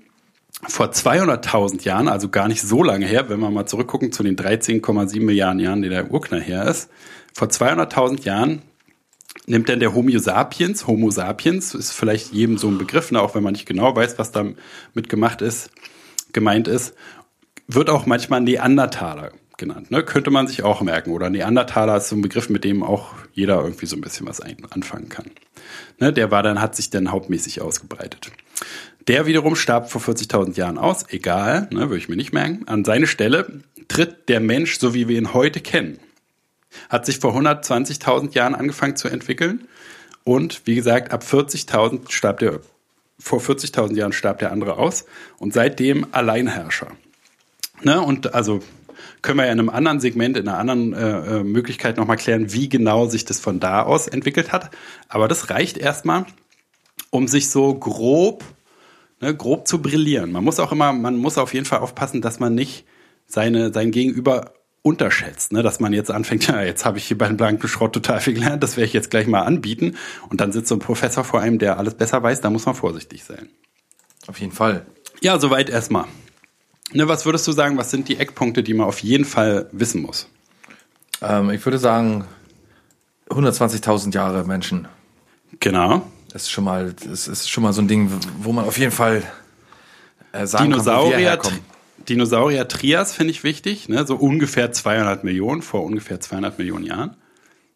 vor 0.67 0.87
200.000 0.87 1.83
Jahren, 1.83 2.07
also 2.07 2.29
gar 2.29 2.47
nicht 2.47 2.61
so 2.61 2.83
lange 2.83 3.05
her, 3.05 3.29
wenn 3.29 3.39
wir 3.39 3.51
mal 3.51 3.65
zurückgucken 3.65 4.11
zu 4.11 4.23
den 4.23 4.35
13,7 4.35 5.21
Milliarden 5.21 5.59
Jahren, 5.59 5.81
die 5.81 5.89
der 5.89 6.11
Urknall 6.11 6.41
her 6.41 6.65
ist, 6.65 6.89
vor 7.33 7.47
200.000 7.47 8.23
Jahren 8.23 8.61
nimmt 9.45 9.69
dann 9.69 9.79
der 9.79 9.93
Homo 9.93 10.17
sapiens, 10.17 10.87
Homo 10.87 11.11
sapiens, 11.11 11.73
ist 11.73 11.91
vielleicht 11.91 12.33
jedem 12.33 12.57
so 12.57 12.67
ein 12.67 12.77
Begriff, 12.77 13.11
ne, 13.11 13.21
auch 13.21 13.35
wenn 13.35 13.43
man 13.43 13.53
nicht 13.53 13.65
genau 13.65 13.95
weiß, 13.95 14.17
was 14.19 14.31
damit 14.31 15.09
gemacht 15.09 15.41
ist, 15.41 15.69
gemeint 16.31 16.67
ist, 16.67 16.93
wird 17.67 17.89
auch 17.89 18.05
manchmal 18.05 18.41
Neandertaler 18.41 19.31
genannt. 19.57 19.91
Ne? 19.91 20.03
Könnte 20.03 20.31
man 20.31 20.47
sich 20.47 20.63
auch 20.63 20.81
merken. 20.81 21.11
Oder 21.11 21.29
Neandertaler 21.29 21.97
ist 21.97 22.09
so 22.09 22.15
ein 22.15 22.21
Begriff, 22.21 22.49
mit 22.49 22.63
dem 22.63 22.83
auch 22.83 23.13
jeder 23.33 23.61
irgendwie 23.61 23.85
so 23.85 23.95
ein 23.95 24.01
bisschen 24.01 24.27
was 24.27 24.41
anfangen 24.41 25.09
kann. 25.09 25.31
Ne? 25.99 26.11
Der 26.11 26.31
war 26.31 26.43
dann, 26.43 26.61
hat 26.61 26.75
sich 26.75 26.89
dann 26.89 27.11
hauptmäßig 27.11 27.61
ausgebreitet. 27.61 28.31
Der 29.07 29.25
wiederum 29.25 29.55
starb 29.55 29.89
vor 29.91 30.01
40.000 30.01 30.57
Jahren 30.57 30.77
aus. 30.77 31.05
Egal, 31.09 31.67
ne, 31.71 31.81
würde 31.81 31.97
ich 31.97 32.09
mir 32.09 32.15
nicht 32.15 32.33
merken. 32.33 32.67
An 32.67 32.85
seine 32.85 33.07
Stelle 33.07 33.61
tritt 33.87 34.29
der 34.29 34.39
Mensch, 34.39 34.79
so 34.79 34.93
wie 34.93 35.07
wir 35.07 35.17
ihn 35.17 35.33
heute 35.33 35.59
kennen. 35.59 35.99
Hat 36.89 37.05
sich 37.05 37.19
vor 37.19 37.35
120.000 37.35 38.33
Jahren 38.33 38.55
angefangen 38.55 38.95
zu 38.95 39.07
entwickeln. 39.07 39.67
Und 40.23 40.61
wie 40.65 40.75
gesagt, 40.75 41.11
ab 41.11 41.23
40.000 41.23 42.11
starb 42.11 42.39
der, 42.39 42.59
vor 43.19 43.39
40.000 43.39 43.95
Jahren 43.95 44.13
starb 44.13 44.39
der 44.39 44.51
andere 44.51 44.77
aus. 44.77 45.05
Und 45.37 45.53
seitdem 45.53 46.07
Alleinherrscher. 46.11 46.87
Ne? 47.83 48.01
Und 48.01 48.33
also 48.33 48.61
können 49.21 49.39
wir 49.39 49.45
ja 49.45 49.51
in 49.51 49.59
einem 49.59 49.69
anderen 49.69 49.99
Segment, 49.99 50.37
in 50.37 50.47
einer 50.47 50.57
anderen 50.57 50.93
äh, 50.93 51.39
äh 51.39 51.43
Möglichkeit 51.43 51.97
nochmal 51.97 52.17
klären, 52.17 52.53
wie 52.53 52.69
genau 52.69 53.07
sich 53.07 53.25
das 53.25 53.39
von 53.39 53.59
da 53.59 53.83
aus 53.83 54.07
entwickelt 54.07 54.51
hat. 54.51 54.69
Aber 55.07 55.27
das 55.27 55.49
reicht 55.49 55.77
erstmal, 55.77 56.25
um 57.09 57.27
sich 57.27 57.49
so 57.49 57.73
grob, 57.73 58.43
ne, 59.21 59.35
grob 59.35 59.67
zu 59.67 59.81
brillieren. 59.81 60.31
Man 60.31 60.43
muss 60.43 60.59
auch 60.59 60.71
immer, 60.71 60.93
man 60.93 61.17
muss 61.17 61.37
auf 61.37 61.53
jeden 61.53 61.65
Fall 61.65 61.79
aufpassen, 61.79 62.21
dass 62.21 62.39
man 62.39 62.53
nicht 62.53 62.85
seine, 63.25 63.73
sein 63.73 63.91
Gegenüber 63.91 64.53
unterschätzt, 64.83 65.51
ne? 65.53 65.63
dass 65.63 65.79
man 65.79 65.93
jetzt 65.93 66.11
anfängt, 66.11 66.47
ja, 66.47 66.61
jetzt 66.61 66.85
habe 66.85 66.99
ich 66.99 67.05
hier 67.05 67.17
beim 67.17 67.37
blanken 67.37 67.67
Schrott 67.67 67.93
total 67.93 68.19
viel 68.19 68.35
gelernt, 68.35 68.61
das 68.61 68.77
werde 68.77 68.85
ich 68.85 68.93
jetzt 68.93 69.09
gleich 69.09 69.25
mal 69.25 69.41
anbieten 69.41 69.95
und 70.29 70.41
dann 70.41 70.51
sitzt 70.51 70.67
so 70.67 70.75
ein 70.75 70.79
Professor 70.79 71.23
vor 71.23 71.41
einem, 71.41 71.57
der 71.57 71.79
alles 71.79 71.95
besser 71.95 72.21
weiß, 72.21 72.41
da 72.41 72.51
muss 72.51 72.65
man 72.65 72.75
vorsichtig 72.75 73.23
sein. 73.23 73.49
Auf 74.27 74.39
jeden 74.39 74.51
Fall. 74.51 74.85
Ja, 75.21 75.39
soweit 75.39 75.69
erstmal. 75.69 76.05
Ne, 76.91 77.07
was 77.07 77.25
würdest 77.25 77.47
du 77.47 77.51
sagen, 77.53 77.77
was 77.77 77.89
sind 77.89 78.07
die 78.07 78.17
Eckpunkte, 78.17 78.61
die 78.61 78.73
man 78.73 78.87
auf 78.87 78.99
jeden 78.99 79.25
Fall 79.25 79.67
wissen 79.71 80.01
muss? 80.01 80.27
Ähm, 81.21 81.49
ich 81.49 81.65
würde 81.65 81.79
sagen 81.79 82.25
120.000 83.29 84.13
Jahre 84.13 84.43
Menschen. 84.43 84.87
Genau. 85.59 86.07
Das 86.31 86.43
ist 86.43 86.51
schon 86.51 86.63
mal, 86.63 86.93
das 86.93 87.27
ist 87.27 87.49
schon 87.49 87.63
mal 87.63 87.73
so 87.73 87.81
ein 87.81 87.87
Ding, 87.87 88.11
wo 88.39 88.51
man 88.51 88.65
auf 88.65 88.77
jeden 88.77 88.91
Fall 88.91 89.23
äh, 90.33 90.45
sagen 90.45 90.71
Dinosaurier, 90.71 91.37
kann, 91.37 91.51
Dinosaurier 91.51 91.61
Trias 92.67 93.13
finde 93.13 93.31
ich 93.31 93.43
wichtig, 93.43 93.89
ne? 93.89 94.05
so 94.05 94.15
ungefähr 94.15 94.71
200 94.71 95.23
Millionen, 95.23 95.61
vor 95.61 95.83
ungefähr 95.83 96.19
200 96.19 96.57
Millionen 96.57 96.85
Jahren. 96.85 97.15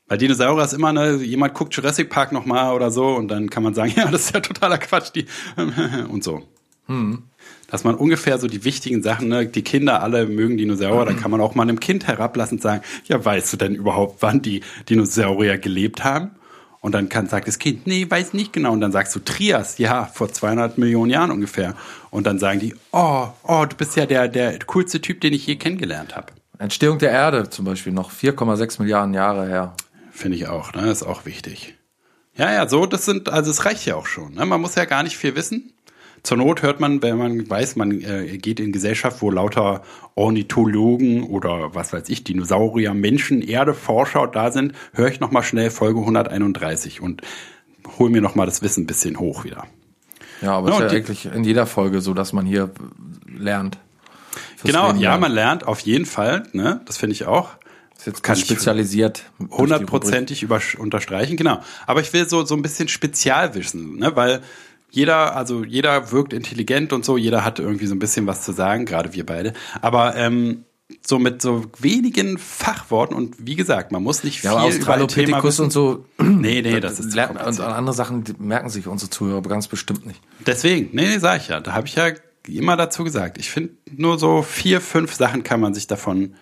Weil 0.08 0.18
Dinosaurier 0.18 0.64
ist 0.64 0.74
immer, 0.74 0.94
ne, 0.94 1.16
jemand 1.16 1.54
guckt 1.54 1.76
Jurassic 1.76 2.10
Park 2.10 2.32
nochmal 2.32 2.74
oder 2.74 2.92
so 2.92 3.16
und 3.16 3.28
dann 3.28 3.50
kann 3.50 3.64
man 3.64 3.74
sagen, 3.74 3.94
ja, 3.98 4.10
das 4.10 4.26
ist 4.26 4.34
ja 4.34 4.40
totaler 4.40 4.78
Quatsch, 4.78 5.12
die 5.16 5.26
und 6.10 6.24
so. 6.24 6.44
Hm 6.88 7.24
dass 7.68 7.84
man 7.84 7.96
ungefähr 7.96 8.38
so 8.40 8.48
die 8.48 8.64
wichtigen 8.64 9.04
Sachen, 9.04 9.28
ne, 9.28 9.46
die 9.46 9.62
Kinder 9.62 10.02
alle 10.02 10.26
mögen 10.26 10.58
Dinosaurier, 10.58 11.06
da 11.06 11.14
kann 11.14 11.32
man 11.32 11.42
auch 11.42 11.56
mal 11.56 11.64
einem 11.64 11.80
Kind 11.80 12.08
herablassend 12.08 12.62
sagen, 12.62 12.82
ja, 13.06 13.24
weißt 13.24 13.54
du 13.54 13.58
denn 13.58 13.76
überhaupt, 13.76 14.22
wann 14.22 14.42
die 14.42 14.62
Dinosaurier 14.90 15.58
gelebt 15.58 16.04
haben? 16.04 16.32
Und 16.80 16.94
dann 16.94 17.10
kann, 17.10 17.28
sagt 17.28 17.48
das 17.48 17.60
Kind, 17.60 17.88
nee, 17.88 18.06
weiß 18.10 18.34
nicht 18.34 18.54
genau. 18.54 18.72
Und 18.72 18.82
dann 18.82 18.92
sagst 18.92 19.16
du 19.16 19.20
Trias, 19.20 19.78
ja, 19.78 20.06
vor 20.06 20.32
200 20.32 20.78
Millionen 20.78 21.12
Jahren 21.12 21.32
ungefähr. 21.32 21.76
Und 22.12 22.28
dann 22.28 22.40
sagen 22.40 22.60
die, 22.60 22.76
oh, 22.92 23.28
oh, 23.44 23.66
du 23.68 23.76
bist 23.76 23.96
ja 23.96 24.06
der, 24.06 24.28
der 24.28 24.60
coolste 24.66 25.02
Typ, 25.02 25.22
den 25.22 25.34
ich 25.34 25.48
je 25.48 25.56
kennengelernt 25.56 26.16
habe. 26.16 26.34
Entstehung 26.60 26.98
der 27.00 27.12
Erde 27.12 27.50
zum 27.50 27.66
Beispiel 27.66 27.94
noch 27.94 28.12
4,6 28.12 28.82
Milliarden 28.82 29.14
Jahre 29.14 29.48
her. 29.48 29.76
Finde 30.12 30.38
ich 30.38 30.48
auch, 30.48 30.74
ne? 30.74 30.90
ist 30.90 31.04
auch 31.04 31.26
wichtig. 31.26 31.76
Ja, 32.36 32.52
ja, 32.52 32.68
so, 32.68 32.86
das 32.86 33.06
sind, 33.06 33.30
also 33.30 33.52
es 33.52 33.66
reicht 33.66 33.86
ja 33.86 33.96
auch 33.96 34.06
schon. 34.06 34.34
Ne? 34.36 34.46
Man 34.46 34.62
muss 34.62 34.76
ja 34.76 34.86
gar 34.86 35.04
nicht 35.04 35.18
viel 35.18 35.36
wissen. 35.36 35.74
Zur 36.28 36.36
Not 36.36 36.62
hört 36.62 36.82
man, 36.82 37.02
wenn 37.02 37.18
man 37.18 37.50
weiß, 37.50 37.78
man 37.78 38.02
äh, 38.02 38.38
geht 38.38 38.60
in 38.60 38.74
Gesellschaft, 38.74 39.22
wo 39.22 39.32
lauter 39.32 39.82
Ornithologen 40.16 41.24
oder 41.24 41.74
was 41.74 41.94
weiß 41.94 42.10
ich, 42.10 42.26
Dinosaurier, 42.26 42.94
Menschen, 42.94 43.42
Erde, 43.42 43.74
Forscher 43.74 44.28
da 44.28 44.52
sind, 44.52 44.74
höre 44.92 45.08
ich 45.08 45.22
nochmal 45.22 45.44
schnell 45.44 45.72
Folge 45.72 46.02
131 46.02 47.00
und 47.00 47.22
hol 47.98 48.10
mir 48.10 48.22
nochmal 48.22 48.46
das 48.46 48.62
Wissen 48.62 48.84
ein 48.84 48.88
bisschen 48.88 49.20
hoch 49.20 49.46
wieder. 49.46 49.68
Ja, 50.42 50.58
aber 50.58 50.68
es 50.68 50.78
ja, 50.78 50.86
ist 50.88 50.92
ja 50.92 50.98
eigentlich 50.98 51.26
in 51.28 51.46
jeder 51.46 51.66
Folge 51.66 52.02
so, 52.02 52.14
dass 52.14 52.34
man 52.34 52.46
hier 52.46 52.72
lernt. 53.26 53.78
Genau, 54.66 54.88
Leben 54.88 55.00
ja, 55.00 55.18
man 55.18 55.32
lernt 55.32 55.66
auf 55.66 55.80
jeden 55.80 56.06
Fall, 56.06 56.44
ne? 56.52 56.82
Das 56.84 56.98
finde 56.98 57.14
ich 57.14 57.26
auch. 57.26 57.52
Das 57.92 58.00
ist 58.00 58.06
jetzt 58.08 58.24
kann 58.24 58.36
spezialisiert. 58.36 59.24
Hundertprozentig 59.50 60.46
unterstreichen, 60.78 61.38
genau. 61.38 61.62
Aber 61.86 62.02
ich 62.02 62.12
will 62.12 62.28
so, 62.28 62.44
so 62.44 62.54
ein 62.54 62.62
bisschen 62.62 62.90
Spezialwissen, 62.90 63.96
ne? 63.96 64.14
Weil 64.18 64.42
jeder, 64.90 65.36
also 65.36 65.64
jeder 65.64 66.12
wirkt 66.12 66.34
intelligent 66.34 66.94
und 66.94 67.06
so, 67.06 67.18
jeder 67.18 67.44
hat 67.44 67.60
irgendwie 67.60 67.88
so 67.88 67.96
ein 67.96 68.00
bisschen 68.00 68.28
was 68.28 68.44
zu 68.44 68.52
sagen, 68.52 68.86
gerade 68.86 69.14
wir 69.14 69.26
beide. 69.26 69.54
Aber 69.82 70.16
ähm, 70.16 70.66
so 71.06 71.20
mit 71.20 71.42
so 71.42 71.66
wenigen 71.80 72.38
Fachworten 72.38 73.16
und 73.16 73.36
wie 73.40 73.56
gesagt, 73.56 73.92
man 73.92 74.04
muss 74.04 74.24
nicht 74.24 74.42
viel 74.42 74.52
ja, 74.52 74.68
über 74.70 75.08
Thema 75.08 75.44
wissen. 75.44 75.66
und 75.66 75.72
so. 75.72 76.06
Nee, 76.20 76.62
nee, 76.62 76.80
das 76.80 77.00
ist 77.00 77.14
lernt, 77.14 77.42
und 77.42 77.60
andere 77.60 77.96
Sachen 77.96 78.24
merken 78.40 78.70
sich 78.70 78.88
unsere 78.88 79.10
Zuhörer 79.10 79.42
ganz 79.42 79.68
bestimmt 79.68 80.06
nicht. 80.06 80.22
Deswegen, 80.46 80.90
nee, 80.94 81.08
nee, 81.08 81.18
sag 81.18 81.42
ich 81.42 81.48
ja, 81.50 81.60
da 81.60 81.74
habe 81.74 81.88
ich 81.88 81.96
ja 81.96 82.12
immer 82.48 82.78
dazu 82.78 83.04
gesagt. 83.04 83.38
Ich 83.38 83.50
finde 83.50 83.74
nur 83.92 84.18
so 84.18 84.42
vier, 84.42 84.80
fünf 84.80 85.14
Sachen 85.14 85.44
kann 85.44 85.60
man 85.60 85.74
sich 85.74 85.88
davon 85.88 86.36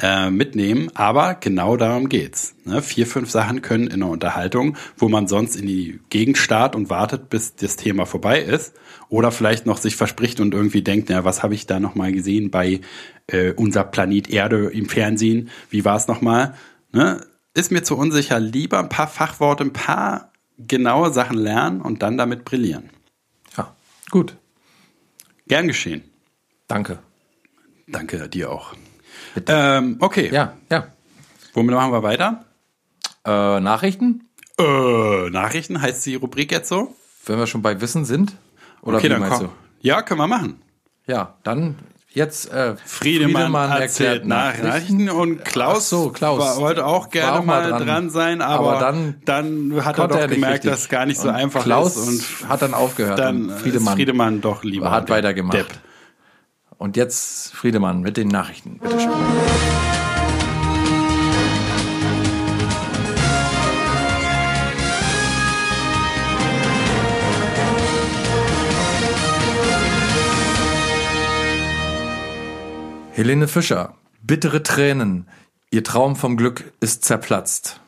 äh, 0.00 0.30
mitnehmen, 0.30 0.90
aber 0.94 1.34
genau 1.34 1.76
darum 1.76 2.08
geht's. 2.08 2.54
Ne? 2.64 2.82
Vier, 2.82 3.06
fünf 3.06 3.30
Sachen 3.30 3.60
können 3.62 3.86
in 3.86 4.02
einer 4.02 4.10
Unterhaltung, 4.10 4.76
wo 4.96 5.08
man 5.08 5.28
sonst 5.28 5.56
in 5.56 5.66
die 5.66 6.00
Gegend 6.08 6.38
starrt 6.38 6.74
und 6.74 6.90
wartet, 6.90 7.28
bis 7.28 7.54
das 7.54 7.76
Thema 7.76 8.06
vorbei 8.06 8.40
ist, 8.40 8.74
oder 9.08 9.30
vielleicht 9.30 9.66
noch 9.66 9.78
sich 9.78 9.96
verspricht 9.96 10.40
und 10.40 10.54
irgendwie 10.54 10.82
denkt, 10.82 11.10
ja, 11.10 11.24
was 11.24 11.42
habe 11.42 11.54
ich 11.54 11.66
da 11.66 11.80
nochmal 11.80 12.12
gesehen 12.12 12.50
bei 12.50 12.80
äh, 13.26 13.52
unser 13.52 13.84
Planet 13.84 14.30
Erde 14.30 14.70
im 14.70 14.88
Fernsehen? 14.88 15.50
Wie 15.68 15.84
war 15.84 15.96
es 15.96 16.08
nochmal? 16.08 16.54
Ne? 16.92 17.20
Ist 17.52 17.70
mir 17.70 17.82
zu 17.82 17.96
unsicher. 17.96 18.40
Lieber 18.40 18.78
ein 18.78 18.88
paar 18.88 19.08
Fachworte, 19.08 19.64
ein 19.64 19.72
paar 19.72 20.32
genaue 20.56 21.12
Sachen 21.12 21.36
lernen 21.36 21.80
und 21.80 22.02
dann 22.02 22.16
damit 22.16 22.44
brillieren. 22.44 22.90
Ja, 23.56 23.74
gut. 24.10 24.36
Gern 25.48 25.66
geschehen. 25.66 26.02
Danke. 26.68 27.00
Danke 27.88 28.28
dir 28.28 28.52
auch. 28.52 28.74
Ähm, 29.46 29.96
okay, 30.00 30.28
Ja, 30.32 30.54
ja. 30.70 30.86
womit 31.54 31.74
machen 31.74 31.92
wir 31.92 32.02
weiter? 32.02 32.44
Äh, 33.24 33.60
Nachrichten? 33.60 34.28
Äh, 34.58 35.30
Nachrichten 35.30 35.80
heißt 35.80 36.04
die 36.06 36.14
Rubrik 36.16 36.52
jetzt 36.52 36.68
so? 36.68 36.94
Wenn 37.26 37.38
wir 37.38 37.46
schon 37.46 37.62
bei 37.62 37.80
Wissen 37.80 38.04
sind? 38.04 38.34
Oder 38.82 38.96
okay, 38.96 39.06
wie 39.06 39.08
dann 39.10 39.20
meinst 39.20 39.38
komm. 39.38 39.46
du? 39.48 39.52
Ja, 39.88 40.02
können 40.02 40.20
wir 40.20 40.26
machen. 40.26 40.60
Ja, 41.06 41.34
dann 41.42 41.76
jetzt 42.12 42.50
äh, 42.52 42.74
Friedemann, 42.84 43.54
erzählt 43.70 44.26
Nachrichten 44.26 45.08
und 45.10 45.44
Klaus, 45.44 45.76
Ach 45.76 45.80
so, 45.82 46.10
Klaus. 46.10 46.40
War, 46.40 46.56
wollte 46.56 46.84
auch 46.86 47.10
gerne 47.10 47.40
auch 47.40 47.44
mal 47.44 47.68
dran. 47.68 47.86
dran. 47.86 48.10
sein, 48.10 48.42
aber, 48.42 48.70
Aber 48.72 48.80
dann 48.80 49.16
dann 49.24 49.84
hat 49.84 49.98
er 49.98 50.08
doch 50.08 50.16
er 50.16 50.28
gemerkt, 50.28 50.64
dass 50.64 50.80
es 50.80 50.88
gar 50.88 51.06
nicht 51.06 51.20
so 51.20 51.28
Und 51.28 51.34
einfach 51.34 51.62
Klaus 51.62 51.96
ist 51.96 52.42
und 52.42 52.48
hat 52.48 52.62
dann 52.62 52.74
aufgehört. 52.74 53.18
dann 53.18 53.50
Friedemann, 53.50 53.58
Friedemann, 53.58 53.94
Friedemann 53.96 54.40
doch 54.40 54.64
lieber 54.64 54.90
hat 54.90 55.08
weitergemacht. 55.08 55.56
Depp. 55.56 55.68
Und 56.80 56.96
jetzt 56.96 57.52
Friedemann 57.52 58.00
mit 58.00 58.16
den 58.16 58.28
Nachrichten. 58.28 58.78
Bitte 58.78 58.98
schön. 58.98 59.12
Helene 73.12 73.46
Fischer, 73.46 73.94
bittere 74.22 74.62
Tränen. 74.62 75.28
Ihr 75.70 75.84
Traum 75.84 76.16
vom 76.16 76.38
Glück 76.38 76.72
ist 76.80 77.04
zerplatzt. 77.04 77.82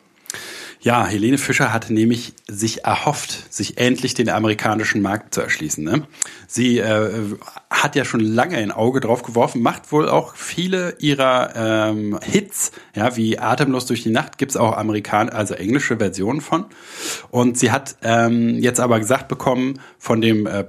Ja, 0.84 1.06
Helene 1.06 1.38
Fischer 1.38 1.72
hatte 1.72 1.94
nämlich 1.94 2.32
sich 2.48 2.84
erhofft, 2.84 3.54
sich 3.54 3.78
endlich 3.78 4.14
den 4.14 4.28
amerikanischen 4.28 5.00
Markt 5.00 5.32
zu 5.32 5.40
erschließen. 5.40 5.84
Ne? 5.84 6.08
Sie 6.48 6.78
äh, 6.78 7.36
hat 7.70 7.94
ja 7.94 8.04
schon 8.04 8.18
lange 8.18 8.56
ein 8.56 8.72
Auge 8.72 8.98
drauf 8.98 9.22
geworfen, 9.22 9.62
macht 9.62 9.92
wohl 9.92 10.08
auch 10.08 10.34
viele 10.34 10.96
ihrer 10.98 11.52
ähm, 11.54 12.18
Hits, 12.24 12.72
ja, 12.96 13.16
wie 13.16 13.38
Atemlos 13.38 13.86
durch 13.86 14.02
die 14.02 14.10
Nacht, 14.10 14.38
gibt's 14.38 14.56
auch 14.56 14.76
Amerikan 14.76 15.28
also 15.28 15.54
englische 15.54 15.98
Versionen 15.98 16.40
von. 16.40 16.66
Und 17.30 17.56
sie 17.56 17.70
hat 17.70 17.94
ähm, 18.02 18.58
jetzt 18.58 18.80
aber 18.80 18.98
gesagt 18.98 19.28
bekommen 19.28 19.78
von 19.98 20.20
dem 20.20 20.46
äh, 20.46 20.64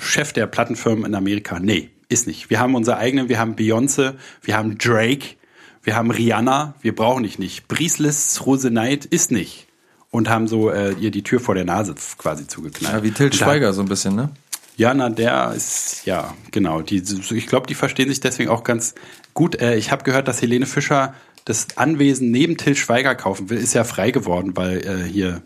Chef 0.00 0.32
der 0.32 0.46
Plattenfirmen 0.46 1.04
in 1.04 1.14
Amerika, 1.14 1.58
nee, 1.60 1.90
ist 2.08 2.26
nicht. 2.26 2.48
Wir 2.48 2.58
haben 2.58 2.74
unsere 2.74 2.96
eigenen, 2.96 3.28
wir 3.28 3.38
haben 3.38 3.54
Beyoncé, 3.54 4.14
wir 4.40 4.56
haben 4.56 4.78
Drake, 4.78 5.36
wir 5.82 5.96
haben 5.96 6.10
Rihanna, 6.10 6.74
wir 6.80 6.94
brauchen 6.94 7.22
dich 7.24 7.38
nicht. 7.38 7.68
Brieslis, 7.68 8.44
Rose 8.46 8.70
Knight 8.70 9.04
ist 9.04 9.30
nicht. 9.32 9.66
Und 10.10 10.28
haben 10.28 10.46
so 10.46 10.70
äh, 10.70 10.92
ihr 10.92 11.10
die 11.10 11.22
Tür 11.22 11.40
vor 11.40 11.54
der 11.54 11.64
Nase 11.64 11.94
quasi 12.18 12.46
zugeknallt. 12.46 12.94
Ja, 12.96 13.02
wie 13.02 13.10
Til 13.12 13.26
Und 13.26 13.34
da- 13.40 13.44
Schweiger 13.46 13.72
so 13.72 13.80
ein 13.80 13.88
bisschen, 13.88 14.14
ne? 14.14 14.30
Ja, 14.76 14.92
na, 14.94 15.08
der 15.10 15.52
ist, 15.54 16.02
ja, 16.06 16.34
genau. 16.50 16.80
Die, 16.82 16.96
ich 17.30 17.46
glaube, 17.46 17.66
die 17.66 17.74
verstehen 17.74 18.08
sich 18.08 18.20
deswegen 18.20 18.50
auch 18.50 18.64
ganz 18.64 18.94
gut. 19.34 19.60
Äh, 19.60 19.76
ich 19.76 19.90
habe 19.90 20.02
gehört, 20.04 20.28
dass 20.28 20.40
Helene 20.42 20.66
Fischer 20.66 21.14
das 21.44 21.76
Anwesen 21.76 22.30
neben 22.30 22.56
Till 22.56 22.74
Schweiger 22.76 23.14
kaufen 23.14 23.50
will. 23.50 23.58
Ist 23.58 23.74
ja 23.74 23.84
frei 23.84 24.10
geworden, 24.12 24.56
weil 24.56 24.78
äh, 24.86 25.08
hier, 25.08 25.42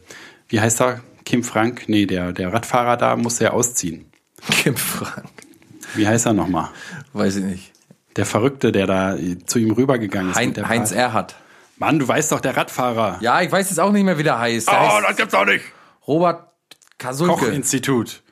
wie 0.49 0.61
heißt 0.61 0.81
er? 0.81 1.01
Kim 1.25 1.43
Frank? 1.43 1.85
Nee, 1.89 2.07
der, 2.07 2.33
der 2.33 2.53
Radfahrer 2.53 2.97
da 2.97 3.17
musste 3.17 3.45
ja 3.45 3.51
ausziehen. 3.51 4.05
Kim 4.51 4.77
Frank. 4.77 5.27
Wie 5.95 6.07
heißt 6.07 6.27
er 6.27 6.33
nochmal? 6.33 6.69
Weiß 7.13 7.37
ich 7.37 7.45
nicht. 7.45 7.73
Der 8.17 8.27
Verrückte, 8.27 8.73
der 8.73 8.87
da 8.87 9.17
zu 9.47 9.59
ihm 9.59 9.73
rübergegangen 9.73 10.31
ist. 10.31 10.37
Hein, 10.37 10.55
Heinz 10.69 10.93
Erhardt. 10.93 11.37
Mann, 11.79 11.99
du 11.99 12.09
weißt 12.09 12.33
doch, 12.33 12.41
der 12.41 12.57
Radfahrer. 12.57 13.19
Ja, 13.21 13.43
ich 13.43 13.53
weiß 13.53 13.69
jetzt 13.69 13.79
auch 13.79 13.93
nicht 13.93 14.05
mehr, 14.05 14.19
wie 14.19 14.23
der 14.23 14.39
heißt. 14.39 14.69
Der 14.69 14.81
heißt 14.81 15.09
das 15.09 15.17
gibt's 15.17 15.35
auch 15.35 15.45
nicht. 15.45 15.65
Robert 16.07 16.49
Kasulke. 16.99 17.35
Koch-Institut. 17.35 18.23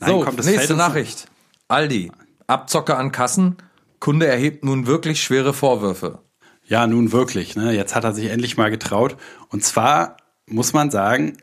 So, 0.00 0.24
komm, 0.24 0.34
nächste 0.36 0.74
Nachricht. 0.74 1.28
Aldi. 1.68 2.10
Abzocker 2.48 2.98
an 2.98 3.12
Kassen. 3.12 3.56
Kunde 4.00 4.26
erhebt 4.26 4.64
nun 4.64 4.86
wirklich 4.88 5.22
schwere 5.22 5.54
Vorwürfe. 5.54 6.18
Ja, 6.64 6.86
nun 6.88 7.12
wirklich. 7.12 7.54
Ne? 7.54 7.72
Jetzt 7.72 7.94
hat 7.94 8.02
er 8.02 8.12
sich 8.12 8.30
endlich 8.30 8.56
mal 8.56 8.70
getraut. 8.70 9.16
Und 9.48 9.64
zwar 9.64 10.16
muss 10.46 10.72
man 10.72 10.90
sagen, 10.90 11.36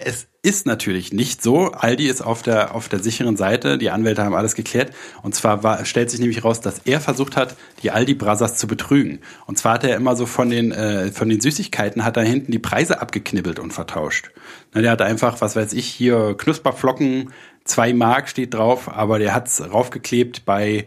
es 0.00 0.28
ist 0.42 0.66
natürlich 0.66 1.12
nicht 1.12 1.42
so. 1.42 1.72
Aldi 1.72 2.08
ist 2.08 2.22
auf 2.22 2.42
der, 2.42 2.74
auf 2.74 2.88
der 2.88 3.00
sicheren 3.00 3.36
Seite. 3.36 3.78
Die 3.78 3.90
Anwälte 3.90 4.24
haben 4.24 4.34
alles 4.34 4.54
geklärt. 4.54 4.92
Und 5.22 5.34
zwar 5.34 5.62
war, 5.62 5.84
stellt 5.84 6.10
sich 6.10 6.20
nämlich 6.20 6.44
raus, 6.44 6.60
dass 6.60 6.80
er 6.84 7.00
versucht 7.00 7.36
hat, 7.36 7.56
die 7.82 7.90
Aldi 7.90 8.14
Brothers 8.14 8.56
zu 8.56 8.66
betrügen. 8.66 9.20
Und 9.46 9.58
zwar 9.58 9.74
hat 9.74 9.84
er 9.84 9.96
immer 9.96 10.16
so 10.16 10.26
von 10.26 10.50
den, 10.50 10.72
äh, 10.72 11.10
von 11.10 11.28
den 11.28 11.40
Süßigkeiten 11.40 12.04
hat 12.04 12.16
er 12.16 12.24
hinten 12.24 12.52
die 12.52 12.58
Preise 12.58 13.00
abgeknibbelt 13.00 13.58
und 13.58 13.72
vertauscht. 13.72 14.30
Ne, 14.74 14.82
der 14.82 14.92
hat 14.92 15.02
einfach, 15.02 15.40
was 15.40 15.56
weiß 15.56 15.72
ich, 15.72 15.86
hier 15.86 16.34
Knusperflocken, 16.36 17.32
zwei 17.64 17.92
Mark 17.92 18.28
steht 18.28 18.54
drauf, 18.54 18.88
aber 18.88 19.18
der 19.18 19.34
hat's 19.34 19.60
raufgeklebt 19.60 20.44
bei 20.44 20.86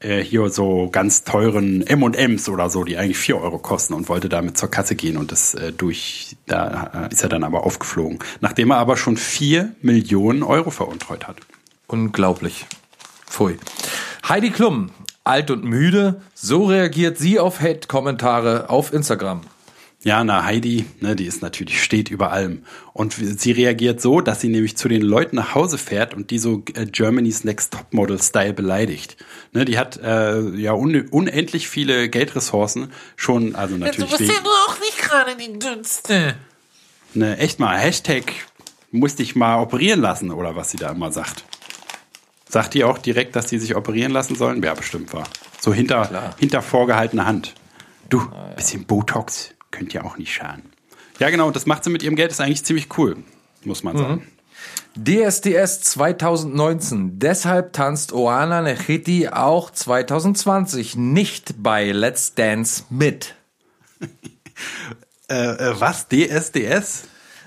äh, 0.00 0.22
hier 0.22 0.48
so 0.48 0.88
ganz 0.90 1.24
teuren 1.24 1.86
M&Ms 1.86 2.48
oder 2.48 2.70
so, 2.70 2.84
die 2.84 2.96
eigentlich 2.96 3.18
vier 3.18 3.40
Euro 3.40 3.58
kosten 3.58 3.94
und 3.94 4.08
wollte 4.08 4.28
damit 4.28 4.58
zur 4.58 4.70
Kasse 4.70 4.94
gehen 4.94 5.16
und 5.16 5.30
das 5.30 5.54
äh, 5.54 5.72
durch, 5.72 6.36
da 6.46 7.08
äh, 7.08 7.12
ist 7.12 7.22
er 7.22 7.28
dann 7.28 7.44
aber 7.44 7.64
aufgeflogen. 7.64 8.18
Nachdem 8.40 8.70
er 8.70 8.78
aber 8.78 8.96
schon 8.96 9.16
vier 9.16 9.74
Millionen 9.82 10.42
Euro 10.42 10.70
veruntreut 10.70 11.28
hat. 11.28 11.36
Unglaublich. 11.86 12.66
Pfui. 13.26 13.58
Heidi 14.28 14.50
Klum. 14.50 14.90
Alt 15.22 15.50
und 15.50 15.64
müde. 15.64 16.22
So 16.34 16.64
reagiert 16.64 17.18
sie 17.18 17.38
auf 17.38 17.60
Hate-Kommentare 17.60 18.70
auf 18.70 18.92
Instagram. 18.92 19.42
Ja, 20.02 20.24
na, 20.24 20.44
Heidi, 20.44 20.86
ne, 21.00 21.14
die 21.14 21.26
ist 21.26 21.42
natürlich, 21.42 21.82
steht 21.82 22.10
über 22.10 22.32
allem. 22.32 22.64
Und 22.94 23.12
sie 23.12 23.52
reagiert 23.52 24.00
so, 24.00 24.22
dass 24.22 24.40
sie 24.40 24.48
nämlich 24.48 24.78
zu 24.78 24.88
den 24.88 25.02
Leuten 25.02 25.36
nach 25.36 25.54
Hause 25.54 25.76
fährt 25.76 26.14
und 26.14 26.30
die 26.30 26.38
so 26.38 26.62
äh, 26.74 26.86
Germany's 26.86 27.44
Next 27.44 27.74
Topmodel-Style 27.74 28.54
beleidigt. 28.54 29.18
Ne, 29.52 29.66
die 29.66 29.76
hat 29.76 29.98
äh, 30.02 30.40
ja 30.56 30.72
un 30.72 31.08
unendlich 31.10 31.68
viele 31.68 32.08
Geldressourcen 32.08 32.90
schon, 33.16 33.54
also 33.54 33.76
natürlich 33.76 34.18
wegen, 34.18 34.32
auch 34.68 34.80
nicht 34.80 34.98
gerade 34.98 35.36
die 35.36 35.58
Dünnste. 35.58 36.34
ne, 37.12 37.36
echt 37.36 37.60
mal, 37.60 37.76
Hashtag 37.76 38.32
musste 38.92 39.22
ich 39.22 39.36
mal 39.36 39.60
operieren 39.60 40.00
lassen 40.00 40.30
oder 40.30 40.56
was 40.56 40.70
sie 40.70 40.78
da 40.78 40.92
immer 40.92 41.12
sagt. 41.12 41.44
Sagt 42.48 42.72
die 42.72 42.84
auch 42.84 42.96
direkt, 42.96 43.36
dass 43.36 43.46
die 43.46 43.58
sich 43.58 43.76
operieren 43.76 44.12
lassen 44.12 44.34
sollen? 44.34 44.62
Ja, 44.62 44.72
bestimmt 44.72 45.12
war. 45.12 45.24
So 45.60 45.74
hinter, 45.74 46.34
hinter 46.38 46.62
vorgehaltener 46.62 47.26
Hand. 47.26 47.54
Du, 48.08 48.26
bisschen 48.56 48.86
Botox 48.86 49.54
könnt 49.70 49.92
ja 49.92 50.04
auch 50.04 50.16
nicht 50.18 50.32
schaden. 50.32 50.72
Ja, 51.18 51.30
genau, 51.30 51.50
das 51.50 51.66
macht 51.66 51.84
sie 51.84 51.90
mit 51.90 52.02
ihrem 52.02 52.16
Geld, 52.16 52.30
ist 52.30 52.40
eigentlich 52.40 52.64
ziemlich 52.64 52.96
cool, 52.98 53.16
muss 53.64 53.82
man 53.82 53.96
sagen. 53.96 54.26
DSDS 54.96 55.82
2019. 55.82 57.18
Deshalb 57.18 57.72
tanzt 57.72 58.12
Oana 58.12 58.60
Nechiti 58.62 59.28
auch 59.28 59.70
2020 59.70 60.96
nicht 60.96 61.62
bei 61.62 61.92
Let's 61.92 62.34
Dance 62.34 62.84
mit. 62.90 63.34
Äh, 65.30 65.52
äh, 65.70 65.80
was? 65.80 66.08
DSDS? 66.08 67.04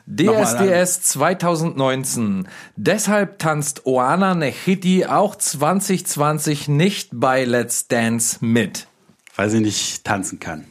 DSDS 0.08 1.02
2019. 1.02 2.48
Deshalb 2.78 3.40
tanzt 3.40 3.86
Oana 3.86 4.36
Nechiti 4.36 5.06
auch 5.06 5.36
2020 5.36 6.70
nicht 6.70 7.10
bei 7.12 7.44
Let's 7.44 7.90
Dance 7.90 8.38
mit. 8.40 8.88
Weil 9.36 9.50
sie 9.50 9.60
nicht 9.60 10.06
tanzen 10.06 10.40
kann. 10.40 10.66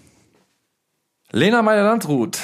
Lena 1.35 1.63
Meyer-Landrut, 1.63 2.39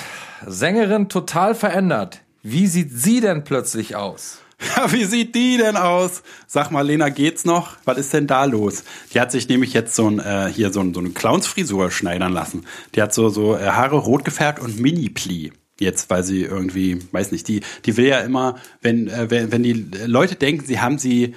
Sängerin 0.46 1.10
total 1.10 1.54
verändert. 1.54 2.22
Wie 2.42 2.66
sieht 2.66 2.90
sie 2.90 3.20
denn 3.20 3.44
plötzlich 3.44 3.96
aus? 3.96 4.38
Ja, 4.76 4.90
wie 4.90 5.04
sieht 5.04 5.34
die 5.34 5.58
denn 5.58 5.76
aus? 5.76 6.22
Sag 6.46 6.70
mal, 6.70 6.86
Lena, 6.86 7.10
geht's 7.10 7.44
noch? 7.44 7.76
Was 7.84 7.98
ist 7.98 8.14
denn 8.14 8.26
da 8.26 8.46
los? 8.46 8.84
Die 9.12 9.20
hat 9.20 9.30
sich 9.30 9.46
nämlich 9.46 9.74
jetzt 9.74 9.94
so 9.94 10.10
ein, 10.10 10.20
äh, 10.20 10.50
hier 10.50 10.72
so, 10.72 10.80
ein, 10.80 10.94
so 10.94 11.00
eine 11.00 11.10
Clownsfrisur 11.10 11.90
schneidern 11.90 12.32
lassen. 12.32 12.64
Die 12.94 13.02
hat 13.02 13.12
so, 13.12 13.28
so 13.28 13.54
äh, 13.54 13.66
Haare 13.66 13.98
rot 13.98 14.24
gefärbt 14.24 14.58
und 14.58 14.80
Mini-Pli. 14.80 15.52
Jetzt, 15.78 16.08
weil 16.08 16.24
sie 16.24 16.42
irgendwie, 16.42 16.98
weiß 17.12 17.30
nicht, 17.30 17.46
die, 17.46 17.60
die 17.84 17.96
will 17.98 18.06
ja 18.06 18.20
immer, 18.20 18.56
wenn, 18.80 19.08
äh, 19.08 19.30
wenn, 19.30 19.52
wenn 19.52 19.62
die 19.62 19.86
Leute 20.06 20.34
denken, 20.34 20.64
sie 20.64 20.80
haben 20.80 20.96
sie 20.96 21.34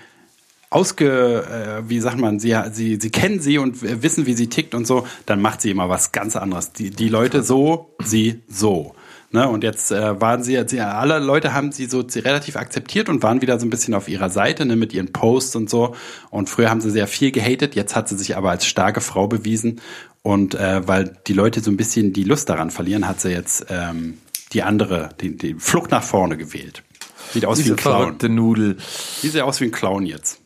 ausge, 0.71 1.43
äh, 1.43 1.87
wie 1.89 1.99
sagt 1.99 2.17
man, 2.17 2.39
sie, 2.39 2.55
sie, 2.71 2.97
sie 2.99 3.11
kennen 3.11 3.39
sie 3.39 3.59
und 3.59 3.81
wissen, 4.01 4.25
wie 4.25 4.33
sie 4.33 4.47
tickt 4.47 4.73
und 4.73 4.87
so, 4.87 5.05
dann 5.27 5.41
macht 5.41 5.61
sie 5.61 5.69
immer 5.69 5.89
was 5.89 6.11
ganz 6.11 6.35
anderes. 6.35 6.71
Die, 6.71 6.89
die 6.89 7.09
Leute 7.09 7.43
so, 7.43 7.93
sie 8.03 8.41
so. 8.49 8.95
Ne, 9.33 9.47
und 9.47 9.63
jetzt 9.63 9.91
äh, 9.91 10.19
waren 10.19 10.43
sie, 10.43 10.61
sie, 10.67 10.81
alle 10.81 11.19
Leute 11.19 11.53
haben 11.53 11.71
sie 11.71 11.85
so 11.85 12.03
relativ 12.15 12.57
akzeptiert 12.57 13.07
und 13.07 13.23
waren 13.23 13.41
wieder 13.41 13.57
so 13.61 13.65
ein 13.65 13.69
bisschen 13.69 13.93
auf 13.93 14.09
ihrer 14.09 14.29
Seite, 14.29 14.65
ne, 14.65 14.75
mit 14.75 14.91
ihren 14.91 15.13
Posts 15.13 15.55
und 15.55 15.69
so. 15.69 15.95
Und 16.31 16.49
früher 16.49 16.69
haben 16.69 16.81
sie 16.81 16.91
sehr 16.91 17.07
viel 17.07 17.31
gehatet, 17.31 17.75
jetzt 17.75 17.95
hat 17.95 18.09
sie 18.09 18.17
sich 18.17 18.35
aber 18.35 18.49
als 18.49 18.65
starke 18.65 18.99
Frau 18.99 19.27
bewiesen. 19.27 19.79
Und 20.21 20.55
äh, 20.55 20.85
weil 20.85 21.17
die 21.27 21.33
Leute 21.33 21.61
so 21.61 21.71
ein 21.71 21.77
bisschen 21.77 22.11
die 22.11 22.23
Lust 22.25 22.49
daran 22.49 22.71
verlieren, 22.71 23.07
hat 23.07 23.21
sie 23.21 23.31
jetzt 23.31 23.67
ähm, 23.69 24.17
die 24.51 24.63
andere, 24.63 25.09
die, 25.21 25.37
die 25.37 25.53
Flucht 25.53 25.91
nach 25.91 26.03
vorne 26.03 26.35
gewählt. 26.35 26.83
Sieht 27.31 27.45
aus 27.45 27.59
wie 27.59 27.63
Diese 27.63 27.75
ein 27.75 27.77
Clown. 27.77 27.97
verrückte 27.97 28.27
Nudel. 28.27 28.77
Sieht 29.21 29.39
aus 29.39 29.61
wie 29.61 29.65
ein 29.65 29.71
Clown 29.71 30.05
jetzt. 30.05 30.40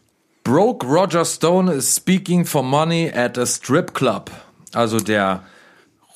Broke 0.45 0.85
Roger 0.85 1.25
Stone 1.25 1.69
is 1.69 1.95
speaking 1.95 2.45
for 2.45 2.63
money 2.63 3.09
at 3.09 3.35
a 3.35 3.47
strip 3.47 3.95
club. 3.95 4.29
Also 4.73 4.99
der 4.99 5.41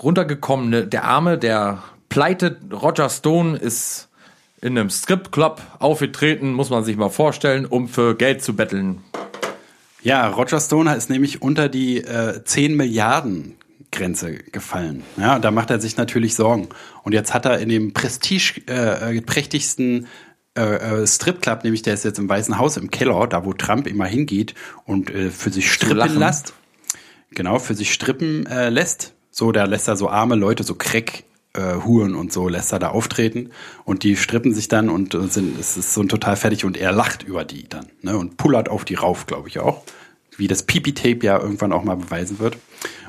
runtergekommene, 0.04 0.86
der 0.86 1.06
arme, 1.06 1.40
der 1.40 1.82
pleite 2.10 2.60
Roger 2.72 3.10
Stone 3.10 3.58
ist 3.58 4.08
in 4.62 4.78
einem 4.78 4.92
Strip 4.92 5.32
Club 5.32 5.64
aufgetreten, 5.80 6.54
muss 6.54 6.70
man 6.70 6.84
sich 6.84 6.96
mal 6.96 7.10
vorstellen, 7.10 7.66
um 7.66 7.88
für 7.88 8.16
Geld 8.16 8.44
zu 8.44 8.56
betteln. 8.56 9.02
Ja, 10.04 10.28
Roger 10.28 10.60
Stone 10.60 10.96
ist 10.96 11.10
nämlich 11.10 11.42
unter 11.42 11.68
die 11.68 11.98
äh, 11.98 12.44
10 12.44 12.76
Milliarden 12.76 13.56
Grenze 13.92 14.36
gefallen. 14.36 15.02
Ja, 15.18 15.40
da 15.40 15.50
macht 15.50 15.72
er 15.72 15.82
sich 15.82 15.98
natürlich 15.98 16.36
Sorgen. 16.36 16.70
Und 17.02 17.14
jetzt 17.14 17.34
hat 17.34 17.46
er 17.46 17.58
in 17.58 17.70
dem 17.70 17.94
prestige 17.94 18.62
äh, 18.68 19.22
äh, 20.60 21.02
äh, 21.04 21.08
Stripclub, 21.08 21.64
nämlich 21.64 21.84
der 21.84 21.94
ist 21.94 22.04
jetzt 22.04 22.20
im 22.20 22.28
Weißen 22.28 22.58
Haus 22.58 22.78
im 22.78 22.92
Keller, 22.92 23.28
da 23.28 23.46
wo 23.46 23.54
Trump 23.54 23.88
immer 23.88 24.06
hingeht 24.06 24.56
und 24.86 25.10
äh, 25.10 25.30
für 25.30 25.52
sich 25.52 25.72
strippen 25.72 26.20
lässt. 26.20 26.54
Genau, 27.32 27.60
für 27.60 27.76
sich 27.76 27.94
strippen 27.94 28.46
äh, 28.46 28.70
lässt. 28.70 29.14
So, 29.32 29.52
da 29.52 29.66
lässt 29.66 29.88
er 29.88 29.96
so 29.96 30.10
arme 30.10 30.36
Leute, 30.36 30.64
so 30.64 30.76
Crack 30.76 31.24
äh, 31.54 31.76
Huren 31.86 32.16
und 32.16 32.34
so 32.34 32.50
lässt 32.50 32.74
er 32.74 32.80
da 32.80 32.90
auftreten 32.90 33.52
und 33.86 34.04
die 34.04 34.16
strippen 34.16 34.54
sich 34.54 34.68
dann 34.68 34.90
und 34.90 35.14
äh, 35.14 35.28
sind 35.28 35.60
es 35.60 35.78
ist 35.78 35.94
so 35.94 36.02
ein 36.02 36.10
total 36.10 36.36
fertig 36.36 36.66
und 36.66 36.78
er 36.78 36.92
lacht 36.92 37.24
über 37.24 37.46
die 37.46 37.68
dann 37.68 37.88
ne 38.02 38.18
und 38.18 38.38
pullert 38.38 38.70
auf 38.70 38.86
die 38.86 38.96
rauf, 38.96 39.26
glaube 39.26 39.48
ich 39.48 39.60
auch, 39.60 39.84
wie 40.40 40.48
das 40.48 40.64
Pipi-Tape 40.64 41.26
ja 41.26 41.40
irgendwann 41.40 41.74
auch 41.74 41.84
mal 41.84 41.98
beweisen 41.98 42.40
wird. 42.40 42.58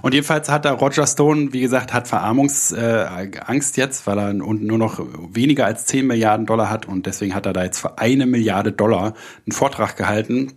Und 0.03 0.15
jedenfalls 0.15 0.49
hat 0.49 0.65
da 0.65 0.73
Roger 0.73 1.07
Stone, 1.07 1.53
wie 1.53 1.61
gesagt, 1.61 1.93
hat 1.93 2.09
Verarmungsangst 2.09 3.79
äh, 3.79 3.81
jetzt, 3.81 4.05
weil 4.07 4.19
er 4.19 4.33
nur 4.33 4.79
noch 4.79 5.01
weniger 5.33 5.67
als 5.67 5.87
10 5.87 6.05
Milliarden 6.07 6.47
Dollar 6.47 6.71
hat 6.71 6.89
und 6.89 7.07
deswegen 7.07 7.35
hat 7.35 7.47
er 7.47 7.53
da 7.53 7.65
jetzt 7.65 7.81
für 7.81 7.99
eine 7.99 8.27
Milliarde 8.27 8.71
Dollar 8.73 9.15
einen 9.47 9.53
Vortrag 9.53 9.97
gehalten. 9.97 10.53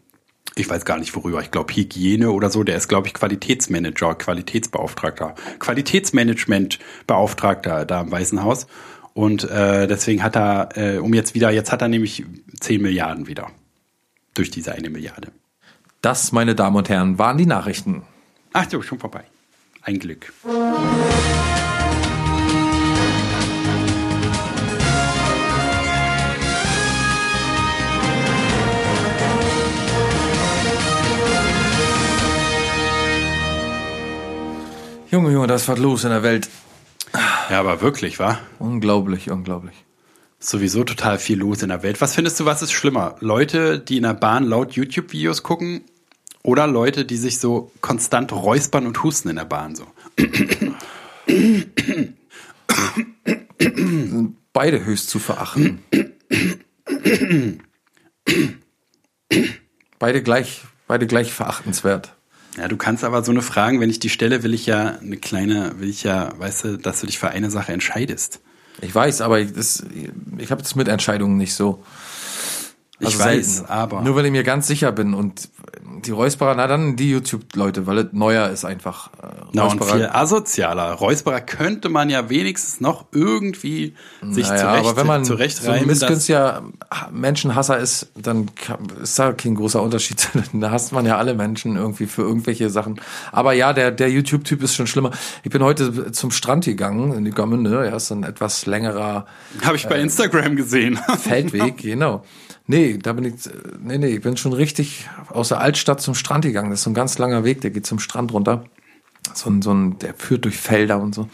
Ich 0.55 0.69
weiß 0.69 0.85
gar 0.85 0.99
nicht 0.99 1.15
worüber. 1.15 1.41
Ich 1.41 1.49
glaube 1.51 1.73
Hygiene 1.73 2.31
oder 2.31 2.49
so. 2.49 2.63
Der 2.63 2.77
ist, 2.77 2.87
glaube 2.87 3.07
ich, 3.07 3.13
Qualitätsmanager, 3.13 4.15
Qualitätsbeauftragter, 4.15 5.35
Qualitätsmanagementbeauftragter 5.59 7.85
da 7.85 8.01
im 8.01 8.11
Weißen 8.11 8.41
Haus. 8.43 8.67
Und 9.13 9.49
äh, 9.49 9.87
deswegen 9.87 10.23
hat 10.23 10.35
er, 10.35 10.69
äh, 10.75 10.97
um 10.97 11.13
jetzt 11.13 11.35
wieder, 11.35 11.51
jetzt 11.51 11.71
hat 11.71 11.81
er 11.81 11.87
nämlich 11.87 12.25
10 12.59 12.81
Milliarden 12.81 13.27
wieder. 13.27 13.47
Durch 14.35 14.49
diese 14.49 14.73
eine 14.73 14.89
Milliarde. 14.89 15.31
Das, 16.03 16.33
meine 16.33 16.53
Damen 16.53 16.75
und 16.75 16.89
Herren, 16.89 17.17
waren 17.17 17.37
die 17.37 17.45
Nachrichten. 17.45 18.03
Ach 18.51 18.69
so, 18.69 18.81
schon 18.81 18.99
vorbei. 18.99 19.23
Ein 19.83 19.99
Glück. 19.99 20.33
Junge, 35.09 35.31
Junge, 35.31 35.47
das 35.47 35.69
war 35.69 35.77
los 35.77 36.03
in 36.03 36.09
der 36.09 36.21
Welt. 36.21 36.49
Ja, 37.49 37.61
aber 37.61 37.79
wirklich, 37.79 38.19
wa? 38.19 38.39
Unglaublich, 38.59 39.31
unglaublich. 39.31 39.85
Sowieso 40.37 40.83
total 40.83 41.17
viel 41.17 41.39
los 41.39 41.63
in 41.63 41.69
der 41.69 41.81
Welt. 41.81 42.01
Was 42.01 42.15
findest 42.15 42.41
du, 42.41 42.45
was 42.45 42.61
ist 42.61 42.73
schlimmer? 42.73 43.15
Leute, 43.21 43.79
die 43.79 43.95
in 43.95 44.03
der 44.03 44.15
Bahn 44.15 44.43
laut 44.43 44.73
YouTube-Videos 44.73 45.43
gucken 45.43 45.85
oder 46.43 46.67
Leute, 46.67 47.05
die 47.05 47.17
sich 47.17 47.39
so 47.39 47.71
konstant 47.81 48.31
räuspern 48.31 48.85
und 48.85 49.01
husten 49.03 49.29
in 49.29 49.37
der 49.37 49.45
Bahn 49.45 49.75
so? 49.75 49.87
Beide 54.51 54.85
höchst 54.85 55.09
zu 55.09 55.19
verachten. 55.19 55.79
beide 59.99 60.21
gleich, 60.21 60.61
beide 60.87 61.07
gleich 61.07 61.33
verachtenswert. 61.33 62.13
Ja, 62.57 62.67
du 62.67 62.77
kannst 62.77 63.03
aber 63.03 63.23
so 63.23 63.31
eine 63.31 63.41
Fragen, 63.41 63.79
wenn 63.79 63.89
ich 63.89 63.99
die 63.99 64.09
stelle, 64.09 64.43
will 64.43 64.53
ich 64.53 64.67
ja 64.67 64.99
eine 65.01 65.17
kleine, 65.17 65.79
will 65.79 65.89
ich 65.89 66.03
ja, 66.03 66.37
weißt 66.37 66.63
du, 66.65 66.77
dass 66.77 66.99
du 66.99 67.07
dich 67.07 67.17
für 67.17 67.29
eine 67.29 67.49
Sache 67.49 67.71
entscheidest. 67.71 68.41
Ich 68.81 68.93
weiß, 68.93 69.21
aber 69.21 69.39
ich, 69.39 69.53
das, 69.53 69.83
ich 70.37 70.51
habe 70.51 70.61
das 70.61 70.75
mit 70.75 70.87
Entscheidungen 70.87 71.37
nicht 71.37 71.55
so. 71.55 71.83
Ich 72.99 73.17
weiß, 73.19 73.65
aber- 73.67 74.01
Nur 74.01 74.15
wenn 74.15 74.25
ich 74.25 74.31
mir 74.31 74.43
ganz 74.43 74.67
sicher 74.67 74.91
bin 74.91 75.13
und 75.13 75.49
die 76.05 76.11
Räusperer, 76.11 76.53
na 76.55 76.67
dann 76.67 76.95
die 76.95 77.09
YouTube-Leute, 77.11 77.87
weil 77.87 77.97
es 77.99 78.07
neuer 78.11 78.49
ist 78.49 78.65
einfach. 78.65 79.07
Äh, 79.21 79.27
Na, 79.53 79.63
und 79.63 79.79
Räusperer- 79.81 79.93
viel 79.95 80.09
asozialer. 80.11 80.91
Räusperer 80.93 81.39
könnte 81.41 81.89
man 81.89 82.09
ja 82.09 82.29
wenigstens 82.29 82.81
noch 82.81 83.05
irgendwie 83.11 83.93
sich 84.21 84.47
Naja, 84.49 84.61
zurecht, 84.61 84.85
aber 84.87 84.97
wenn 84.97 85.07
man 85.07 85.25
so 85.25 85.33
zurechtreiben. 85.35 85.73
ein 85.73 85.79
dass- 85.87 85.99
missgünstiger 86.01 86.63
Menschenhasser 87.11 87.77
ist, 87.77 88.07
dann 88.15 88.49
ist 89.01 89.17
da 89.19 89.31
kein 89.33 89.55
großer 89.55 89.81
Unterschied. 89.81 90.29
da 90.53 90.71
hasst 90.71 90.91
man 90.91 91.05
ja 91.05 91.17
alle 91.17 91.33
Menschen 91.35 91.75
irgendwie 91.75 92.05
für 92.05 92.21
irgendwelche 92.23 92.69
Sachen. 92.69 92.99
Aber 93.31 93.53
ja, 93.53 93.73
der, 93.73 93.91
der 93.91 94.09
YouTube-Typ 94.09 94.61
ist 94.63 94.75
schon 94.75 94.87
schlimmer. 94.87 95.11
Ich 95.43 95.51
bin 95.51 95.63
heute 95.63 96.11
zum 96.11 96.31
Strand 96.31 96.65
gegangen, 96.65 97.13
in 97.13 97.25
die 97.25 97.31
Gamünde. 97.31 97.85
Ja, 97.85 97.95
ist 97.95 98.11
ein 98.11 98.23
etwas 98.23 98.65
längerer 98.65 99.25
Habe 99.63 99.75
ich 99.77 99.87
bei 99.87 99.99
Instagram 99.99 100.55
gesehen. 100.55 100.99
Feldweg, 101.19 101.77
genau. 101.77 102.23
Nee, 102.65 102.97
da 102.97 103.13
bin 103.13 103.25
ich, 103.25 103.33
nee, 103.81 103.97
nee, 103.97 104.07
ich 104.07 104.21
bin 104.21 104.37
schon 104.37 104.53
richtig 104.53 105.09
aus 105.29 105.49
der 105.49 105.59
Altstadt 105.59 105.99
zum 106.01 106.15
Strand 106.15 106.45
gegangen. 106.45 106.69
Das 106.69 106.79
ist 106.79 106.83
so 106.83 106.89
ein 106.91 106.95
ganz 106.95 107.17
langer 107.17 107.43
Weg, 107.43 107.61
der 107.61 107.71
geht 107.71 107.85
zum 107.85 107.99
Strand 107.99 108.31
runter. 108.31 108.63
So 109.33 109.49
ein, 109.49 109.61
so 109.61 109.73
ein, 109.73 109.99
der 109.99 110.13
führt 110.13 110.45
durch 110.45 110.57
Felder 110.57 110.99
und 111.01 111.13
so. 111.13 111.27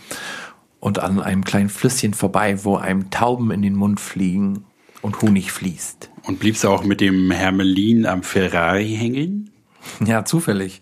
Und 0.80 1.00
an 1.00 1.20
einem 1.20 1.44
kleinen 1.44 1.70
Flüsschen 1.70 2.14
vorbei, 2.14 2.64
wo 2.64 2.78
einem 2.78 3.12
Tauben 3.12 3.52
in 3.52 3.62
den 3.62 3.76
Mund 3.76 4.00
fliegen 4.00 4.66
und 5.02 5.22
Honig 5.22 5.52
fließt. 5.52 6.10
Und 6.24 6.40
bliebst 6.40 6.64
du 6.64 6.70
auch 6.70 6.84
mit 6.84 7.00
dem 7.02 7.30
Hermelin 7.32 8.06
am 8.06 8.24
Ferrari 8.24 8.96
hängen? 8.96 9.46
Ja, 10.06 10.26
zufällig. 10.26 10.82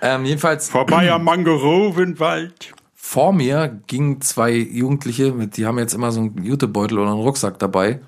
Ähm, 0.00 0.24
jedenfalls, 0.24 0.68
Vorbei 0.70 1.10
am 1.12 1.24
Mangrovenwald. 1.24 2.72
vor 2.94 3.32
mir 3.32 3.80
gingen 3.88 4.20
zwei 4.20 4.52
Jugendliche, 4.52 5.32
mit, 5.32 5.56
die 5.56 5.66
haben 5.66 5.78
jetzt 5.78 5.94
immer 5.94 6.12
so 6.12 6.20
einen 6.20 6.44
Jutebeutel 6.44 6.98
oder 7.00 7.10
einen 7.10 7.20
Rucksack 7.20 7.58
dabei, 7.58 8.00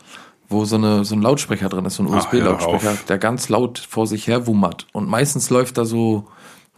wo 0.53 0.65
so, 0.65 0.77
eine, 0.77 1.05
so 1.05 1.17
ein 1.17 1.23
Lautsprecher 1.23 1.69
drin 1.69 1.85
ist, 1.85 1.97
so 1.97 2.05
ein 2.05 2.09
hör 2.09 2.19
USB-Lautsprecher, 2.19 2.97
der 3.09 3.19
ganz 3.19 3.49
laut 3.49 3.79
vor 3.79 4.07
sich 4.07 4.29
her 4.29 4.47
wummert. 4.47 4.87
Und 4.93 5.09
meistens 5.09 5.51
läuft 5.51 5.79
da 5.79 5.85
so, 5.85 6.29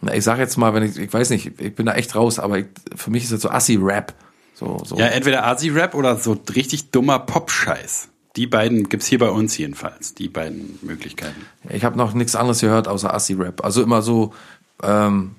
na, 0.00 0.14
ich 0.14 0.24
sag 0.24 0.38
jetzt 0.38 0.56
mal, 0.56 0.72
wenn 0.72 0.82
ich, 0.82 0.96
ich 0.96 1.12
weiß 1.12 1.30
nicht, 1.30 1.60
ich 1.60 1.74
bin 1.74 1.86
da 1.86 1.94
echt 1.94 2.14
raus, 2.14 2.38
aber 2.38 2.58
ich, 2.58 2.66
für 2.94 3.10
mich 3.10 3.24
ist 3.24 3.32
das 3.32 3.42
so 3.42 3.50
Assi-Rap. 3.50 4.14
So, 4.54 4.80
so. 4.84 4.96
Ja, 4.96 5.06
entweder 5.06 5.46
Asi-Rap 5.46 5.94
oder 5.94 6.16
so 6.16 6.36
richtig 6.54 6.90
dummer 6.90 7.18
Pop-Scheiß. 7.18 8.08
Die 8.36 8.46
beiden 8.46 8.88
gibt's 8.88 9.06
hier 9.06 9.18
bei 9.18 9.30
uns 9.30 9.56
jedenfalls. 9.56 10.14
Die 10.14 10.28
beiden 10.28 10.78
Möglichkeiten. 10.82 11.46
Ich 11.68 11.84
habe 11.84 11.96
noch 11.96 12.14
nichts 12.14 12.34
anderes 12.34 12.60
gehört 12.60 12.88
außer 12.88 13.12
Assi-Rap. 13.12 13.64
Also 13.64 13.82
immer 13.82 14.02
so, 14.02 14.32
ähm, 14.82 15.36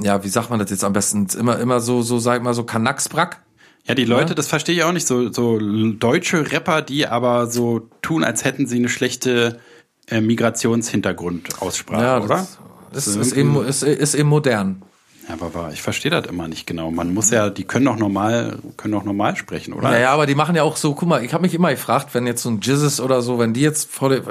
ja, 0.00 0.22
wie 0.22 0.28
sagt 0.28 0.50
man 0.50 0.58
das 0.58 0.70
jetzt 0.70 0.84
am 0.84 0.92
besten? 0.92 1.26
Immer, 1.38 1.58
immer 1.58 1.80
so, 1.80 2.02
so, 2.02 2.18
sag 2.18 2.38
ich 2.38 2.42
mal, 2.42 2.54
so 2.54 2.64
Kanacksbrack. 2.64 3.42
Ja, 3.88 3.94
die 3.94 4.04
Leute, 4.04 4.34
das 4.34 4.48
verstehe 4.48 4.74
ich 4.74 4.82
auch 4.84 4.92
nicht, 4.92 5.06
so, 5.06 5.32
so 5.32 5.58
deutsche 5.58 6.52
Rapper, 6.52 6.82
die 6.82 7.06
aber 7.06 7.46
so 7.46 7.88
tun, 8.02 8.22
als 8.22 8.44
hätten 8.44 8.66
sie 8.66 8.76
eine 8.76 8.90
schlechte 8.90 9.60
äh, 10.08 10.20
Migrationshintergrundaussprache, 10.20 12.02
Ja, 12.02 12.18
oder? 12.18 12.46
das, 12.92 13.06
das 13.06 13.16
ist, 13.16 13.32
eben, 13.32 13.64
ist, 13.64 13.82
ist 13.82 14.14
eben 14.14 14.28
modern. 14.28 14.82
Ja, 15.28 15.36
aber 15.40 15.70
ich 15.72 15.82
verstehe 15.82 16.10
das 16.10 16.26
immer 16.26 16.48
nicht 16.48 16.66
genau. 16.66 16.90
Man 16.90 17.12
muss 17.12 17.30
ja, 17.30 17.50
die 17.50 17.64
können 17.64 17.84
doch 17.86 17.96
normal, 17.96 18.58
können 18.76 18.92
doch 18.92 19.04
normal 19.04 19.36
sprechen, 19.36 19.74
oder? 19.74 19.90
Naja, 19.90 20.10
aber 20.10 20.26
die 20.26 20.34
machen 20.34 20.56
ja 20.56 20.62
auch 20.62 20.76
so, 20.76 20.94
guck 20.94 21.08
mal, 21.08 21.24
ich 21.24 21.32
habe 21.34 21.42
mich 21.42 21.54
immer 21.54 21.70
gefragt, 21.70 22.10
wenn 22.12 22.26
jetzt 22.26 22.42
so 22.42 22.50
ein 22.50 22.60
Jizzes 22.60 23.00
oder 23.00 23.20
so, 23.22 23.38
wenn 23.38 23.52
die 23.52 23.60
jetzt 23.60 23.90
vor 23.90 24.10
dem, 24.10 24.22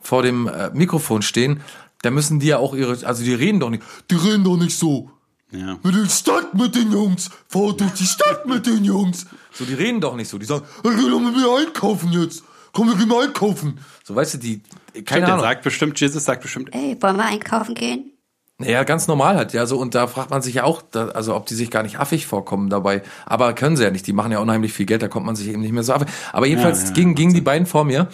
vor 0.00 0.22
dem 0.22 0.48
äh, 0.48 0.70
Mikrofon 0.72 1.22
stehen, 1.22 1.60
dann 2.02 2.14
müssen 2.14 2.40
die 2.40 2.48
ja 2.48 2.58
auch 2.58 2.74
ihre, 2.74 2.96
also 3.06 3.22
die 3.22 3.34
reden 3.34 3.60
doch 3.60 3.70
nicht, 3.70 3.82
die 4.10 4.16
reden 4.16 4.44
doch 4.44 4.56
nicht 4.56 4.76
so. 4.76 5.10
Ja. 5.52 5.78
Mit 5.82 5.94
der 5.94 6.08
Stadt 6.08 6.54
mit 6.54 6.74
den 6.74 6.92
Jungs, 6.92 7.30
fahr 7.48 7.72
durch 7.72 7.92
die 7.92 8.04
Stadt 8.04 8.46
mit 8.46 8.66
den 8.66 8.84
Jungs. 8.84 9.26
So, 9.52 9.64
die 9.64 9.74
reden 9.74 10.00
doch 10.00 10.14
nicht 10.14 10.28
so, 10.28 10.38
die 10.38 10.46
sagen, 10.46 10.64
hey, 10.84 10.92
geh 10.96 11.10
doch 11.10 11.20
mit 11.20 11.34
mir 11.36 11.58
einkaufen 11.58 12.12
jetzt. 12.12 12.44
Komm, 12.72 12.88
wir 12.88 12.94
gehen 12.96 13.08
mal 13.08 13.26
einkaufen. 13.26 13.78
So, 14.04 14.14
weißt 14.14 14.34
du, 14.34 14.38
die, 14.38 14.60
keine 14.60 15.02
Stimmt, 15.02 15.10
der 15.10 15.28
Ahnung. 15.28 15.40
sagt 15.40 15.62
bestimmt, 15.64 16.00
Jesus 16.00 16.24
sagt 16.24 16.42
bestimmt, 16.42 16.72
Ey, 16.72 16.96
wollen 17.00 17.16
wir 17.16 17.24
einkaufen 17.24 17.74
gehen? 17.74 18.12
Naja, 18.58 18.84
ganz 18.84 19.08
normal 19.08 19.36
halt, 19.36 19.54
ja, 19.54 19.64
so, 19.66 19.78
und 19.78 19.94
da 19.94 20.06
fragt 20.06 20.28
man 20.30 20.42
sich 20.42 20.54
ja 20.54 20.64
auch, 20.64 20.82
da, 20.82 21.08
also 21.08 21.34
ob 21.34 21.46
die 21.46 21.54
sich 21.54 21.70
gar 21.70 21.82
nicht 21.82 21.98
affig 21.98 22.26
vorkommen 22.26 22.68
dabei. 22.68 23.02
Aber 23.24 23.54
können 23.54 23.76
sie 23.76 23.82
ja 23.84 23.90
nicht, 23.90 24.06
die 24.06 24.12
machen 24.12 24.30
ja 24.32 24.38
unheimlich 24.38 24.72
viel 24.74 24.84
Geld, 24.86 25.02
da 25.02 25.08
kommt 25.08 25.24
man 25.24 25.34
sich 25.34 25.48
eben 25.48 25.62
nicht 25.62 25.72
mehr 25.72 25.82
so 25.82 25.94
affig. 25.94 26.08
Aber 26.32 26.46
jedenfalls 26.46 26.82
Ja, 26.82 26.88
ja, 26.88 26.92
gingen, 26.92 27.14
gingen 27.14 27.32
die 27.34 27.40
beiden 27.40 27.66
vor 27.66 27.84
mir 27.84 28.08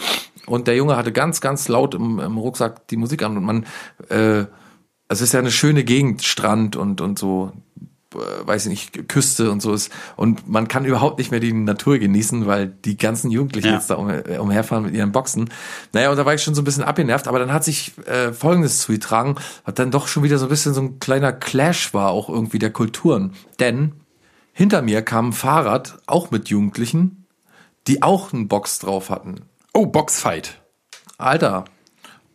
und 0.46 0.68
der 0.68 0.76
Junge 0.76 0.96
hatte 0.96 1.10
ganz, 1.10 1.40
ganz 1.40 1.66
laut 1.66 1.94
im, 1.96 2.20
im 2.20 2.38
Rucksack 2.38 2.86
die 2.88 2.96
Musik 2.96 3.24
an 3.24 3.36
und 3.36 3.44
man, 3.44 3.66
äh, 4.08 4.44
es 5.08 5.20
ist 5.20 5.32
ja 5.32 5.40
eine 5.40 5.50
schöne 5.50 5.84
Gegend, 5.84 6.22
Strand 6.22 6.76
und, 6.76 7.00
und 7.00 7.18
so, 7.18 7.52
äh, 8.14 8.18
weiß 8.46 8.66
ich 8.66 8.70
nicht, 8.70 9.08
Küste 9.08 9.50
und 9.50 9.60
so 9.62 9.72
ist. 9.72 9.90
Und 10.16 10.48
man 10.48 10.68
kann 10.68 10.84
überhaupt 10.84 11.18
nicht 11.18 11.30
mehr 11.30 11.40
die 11.40 11.52
Natur 11.52 11.98
genießen, 11.98 12.46
weil 12.46 12.66
die 12.66 12.96
ganzen 12.96 13.30
Jugendlichen 13.30 13.68
Ja. 13.68 13.74
jetzt 13.74 13.90
da 13.90 13.94
um, 13.96 14.08
umherfahren 14.40 14.84
mit 14.84 14.94
ihren 14.94 15.12
Boxen. 15.12 15.48
Naja, 15.92 16.10
und 16.10 16.16
da 16.16 16.24
war 16.26 16.34
ich 16.34 16.42
schon 16.42 16.54
so 16.54 16.62
ein 16.62 16.64
bisschen 16.64 16.84
abgenervt, 16.84 17.28
aber 17.28 17.38
dann 17.38 17.52
hat 17.52 17.64
sich 17.64 17.92
äh, 18.06 18.32
Folgendes 18.32 18.80
zugetragen, 18.80 19.36
was 19.64 19.74
dann 19.74 19.90
doch 19.90 20.08
schon 20.08 20.22
wieder 20.22 20.38
so 20.38 20.46
ein 20.46 20.50
bisschen 20.50 20.74
so 20.74 20.80
ein 20.80 20.98
kleiner 20.98 21.32
Clash 21.32 21.94
war, 21.94 22.10
auch 22.10 22.28
irgendwie 22.28 22.58
der 22.58 22.70
Kulturen. 22.70 23.32
Denn 23.60 23.92
hinter 24.52 24.82
mir 24.82 25.02
kam 25.02 25.28
ein 25.28 25.32
Fahrrad, 25.32 25.98
auch 26.06 26.30
mit 26.30 26.48
Jugendlichen, 26.48 27.26
die 27.86 28.02
auch 28.02 28.32
einen 28.32 28.48
Box 28.48 28.78
drauf 28.80 29.10
hatten. 29.10 29.42
oh, 29.74 29.86
Boxfight. 29.86 30.60
Alter. 31.18 31.64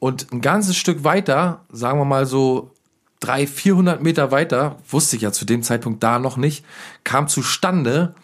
Und 0.02 0.34
ein 0.34 0.41
ganzes 0.41 0.78
Stück 0.78 1.04
weiter, 1.04 1.64
sagen 1.72 1.99
wir 1.99 2.06
mal 2.06 2.26
so 2.26 2.72
drei, 3.20 3.45
400 3.45 4.02
Meter 4.02 4.32
weiter, 4.32 4.78
wusste 4.89 5.16
ich 5.16 5.22
ja 5.22 5.32
zu 5.32 5.45
dem 5.45 5.62
Zeitpunkt 5.62 6.02
da 6.02 6.18
noch 6.18 6.38
nicht, 6.38 6.66
kam 7.04 7.28
zustande, 7.28 8.16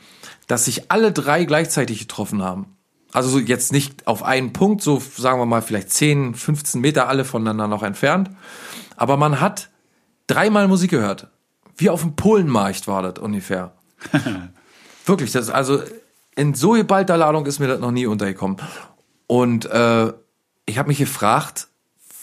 dass 0.47 0.65
sich 0.65 0.89
alle 0.91 1.11
drei 1.11 1.45
gleichzeitig 1.45 1.99
getroffen 1.99 2.41
haben. 2.41 2.75
Also 3.13 3.29
so 3.29 3.37
jetzt 3.37 3.71
nicht 3.71 4.07
auf 4.07 4.23
einen 4.23 4.53
Punkt, 4.53 4.81
so 4.81 4.99
sagen 4.99 5.39
wir 5.39 5.45
mal 5.45 5.61
vielleicht 5.61 5.91
10, 5.91 6.33
15 6.33 6.81
Meter 6.81 7.09
alle 7.09 7.25
voneinander 7.25 7.67
noch 7.67 7.83
entfernt. 7.83 8.31
aber 8.95 9.15
man 9.15 9.39
hat 9.39 9.69
dreimal 10.25 10.67
Musik 10.67 10.89
gehört. 10.89 11.27
Wie 11.77 11.91
auf 11.91 12.01
dem 12.01 12.15
Polenmarkt 12.15 12.87
war 12.87 13.03
das 13.03 13.19
ungefähr. 13.23 13.73
Wirklich, 15.05 15.31
das 15.31 15.51
also 15.51 15.83
in 16.35 16.55
so 16.55 16.71
geballter 16.71 17.17
Ladung 17.17 17.45
ist 17.45 17.59
mir 17.59 17.67
das 17.67 17.79
noch 17.79 17.91
nie 17.91 18.07
untergekommen. 18.07 18.57
Und 19.27 19.67
äh, 19.67 20.11
ich 20.67 20.77
habe 20.77 20.89
mich 20.89 20.99
gefragt, 20.99 21.66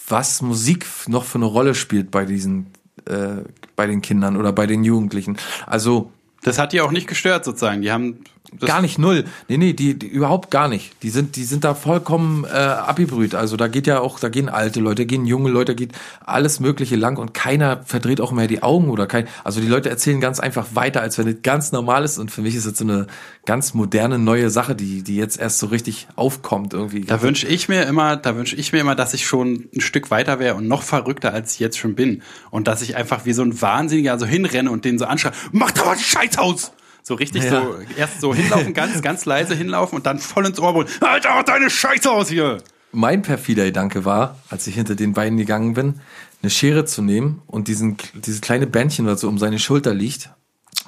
was 0.07 0.41
Musik 0.41 0.85
noch 1.07 1.23
für 1.23 1.37
eine 1.37 1.45
Rolle 1.45 1.75
spielt 1.75 2.11
bei 2.11 2.25
diesen, 2.25 2.67
äh, 3.05 3.43
bei 3.75 3.87
den 3.87 4.01
Kindern 4.01 4.37
oder 4.37 4.51
bei 4.53 4.67
den 4.67 4.83
Jugendlichen. 4.83 5.37
Also 5.65 6.11
Das 6.43 6.59
hat 6.59 6.73
die 6.73 6.81
auch 6.81 6.91
nicht 6.91 7.07
gestört 7.07 7.45
sozusagen. 7.45 7.81
Die 7.81 7.91
haben 7.91 8.19
das 8.59 8.67
gar 8.67 8.81
nicht 8.81 8.97
null. 8.97 9.25
Nee, 9.47 9.57
nee, 9.57 9.73
die, 9.73 9.97
die 9.97 10.07
überhaupt 10.07 10.51
gar 10.51 10.67
nicht. 10.67 10.91
Die 11.03 11.09
sind, 11.09 11.35
die 11.35 11.43
sind 11.43 11.63
da 11.63 11.73
vollkommen 11.73 12.45
äh, 12.45 12.47
abgebrüht. 12.47 13.35
Also 13.35 13.57
da 13.57 13.67
geht 13.67 13.87
ja 13.87 13.99
auch, 13.99 14.19
da 14.19 14.29
gehen 14.29 14.49
alte 14.49 14.79
Leute, 14.79 15.05
gehen 15.05 15.25
junge 15.25 15.49
Leute, 15.49 15.75
geht 15.75 15.93
alles 16.25 16.59
Mögliche 16.59 16.95
lang 16.95 17.17
und 17.17 17.33
keiner 17.33 17.81
verdreht 17.85 18.21
auch 18.21 18.31
mehr 18.31 18.47
die 18.47 18.63
Augen 18.63 18.89
oder 18.89 19.07
kein. 19.07 19.27
Also 19.43 19.61
die 19.61 19.67
Leute 19.67 19.89
erzählen 19.89 20.19
ganz 20.19 20.39
einfach 20.39 20.67
weiter, 20.73 21.01
als 21.01 21.17
wenn 21.17 21.27
es 21.27 21.41
ganz 21.41 21.71
normal 21.71 22.03
ist. 22.03 22.17
Und 22.17 22.31
für 22.31 22.41
mich 22.41 22.55
ist 22.55 22.65
es 22.65 22.77
so 22.77 22.83
eine 22.83 23.07
ganz 23.45 23.73
moderne 23.73 24.19
neue 24.19 24.49
Sache, 24.49 24.75
die, 24.75 25.03
die 25.03 25.15
jetzt 25.15 25.39
erst 25.39 25.59
so 25.59 25.67
richtig 25.67 26.07
aufkommt 26.15 26.73
irgendwie. 26.73 27.01
Da 27.01 27.21
wünsche 27.21 27.47
ich 27.47 27.69
mir 27.69 27.83
immer, 27.83 28.17
da 28.17 28.35
wünsche 28.35 28.55
ich 28.55 28.73
mir 28.73 28.79
immer, 28.79 28.95
dass 28.95 29.13
ich 29.13 29.25
schon 29.25 29.69
ein 29.75 29.81
Stück 29.81 30.11
weiter 30.11 30.39
wäre 30.39 30.55
und 30.55 30.67
noch 30.67 30.83
verrückter, 30.83 31.33
als 31.33 31.53
ich 31.53 31.59
jetzt 31.59 31.77
schon 31.77 31.95
bin. 31.95 32.21
Und 32.49 32.67
dass 32.67 32.81
ich 32.81 32.95
einfach 32.95 33.25
wie 33.25 33.33
so 33.33 33.43
ein 33.43 33.61
Wahnsinniger 33.61 34.17
so 34.19 34.25
hinrenne 34.25 34.71
und 34.71 34.85
den 34.85 34.97
so 34.97 35.05
anschreie, 35.05 35.33
mach 35.51 35.71
doch 35.71 35.85
mal 35.85 35.97
Scheiß 35.97 36.37
aus! 36.37 36.71
So 37.07 37.13
richtig 37.13 37.43
Ja. 37.43 37.61
so, 37.61 37.75
erst 37.97 38.19
so 38.19 38.33
hinlaufen, 38.33 38.73
ganz, 38.73 39.01
ganz 39.03 39.25
leise 39.25 39.53
hinlaufen 39.53 39.97
und 39.97 40.05
dann 40.07 40.17
voll 40.17 40.45
ins 40.47 40.59
Ohr 40.59 40.73
brüllen, 40.73 40.89
halt 41.01 41.25
doch 41.25 41.43
deine 41.43 41.69
Scheiße 41.69 42.09
aus 42.09 42.29
hier! 42.29 42.57
mein 42.95 43.21
perfider 43.21 43.65
Gedanke 43.65 44.05
war, 44.05 44.39
als 44.49 44.65
ich 44.67 44.75
hinter 44.75 44.95
den 44.95 45.13
beiden 45.13 45.37
gegangen 45.37 45.73
bin, 45.73 45.99
eine 46.41 46.49
Schere 46.49 46.85
zu 46.85 47.01
nehmen 47.01 47.41
und 47.45 47.67
diesen, 47.67 47.97
dieses 48.13 48.41
kleine 48.41 48.67
Bändchen, 48.67 49.05
was 49.05 49.21
so 49.21 49.27
um 49.27 49.37
seine 49.37 49.59
Schulter 49.59 49.93
liegt, 49.93 50.29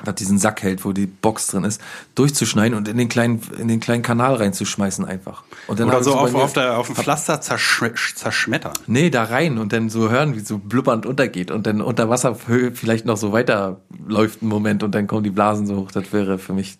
was 0.04 0.16
diesen 0.16 0.38
Sack 0.38 0.62
hält, 0.62 0.86
wo 0.86 0.94
die 0.94 1.08
Box 1.08 1.48
drin 1.48 1.64
ist, 1.64 1.82
durchzuschneiden 2.16 2.78
und 2.78 2.88
in 2.88 2.98
den 2.98 3.10
kleinen, 3.10 3.42
in 3.58 3.68
den 3.68 3.80
kleinen 3.80 4.04
Kanal 4.04 4.36
reinzuschmeißen 4.36 5.06
einfach. 5.06 5.44
Und 5.68 5.80
dann 5.80 5.88
Oder 5.88 6.04
so 6.04 6.16
auf, 6.16 6.34
auf, 6.36 6.54
der, 6.54 6.78
auf 6.78 6.88
dem 6.88 6.96
Pflaster 6.96 7.42
zersch 7.42 7.84
zerschmettern. 8.16 8.74
Nee, 8.86 9.10
da 9.10 9.24
rein 9.24 9.58
und 9.58 9.74
dann 9.74 9.90
so 9.90 10.10
hören, 10.10 10.36
wie 10.36 10.40
so 10.42 10.58
blubbernd 10.60 11.06
untergeht 11.06 11.52
und 11.52 11.66
dann 11.66 11.82
unter 11.82 12.10
Wasser 12.10 12.36
vielleicht 12.36 13.06
noch 13.06 13.18
so 13.18 13.32
weiter 13.32 13.82
läuft 14.08 14.42
ein 14.42 14.48
Moment 14.48 14.84
und 14.84 14.94
dann 14.94 15.08
kommen 15.08 15.24
die 15.24 15.32
Blasen 15.32 15.66
so 15.66 15.78
hoch. 15.78 15.92
Das 15.92 16.14
wäre 16.14 16.38
für 16.38 16.54
mich 16.54 16.78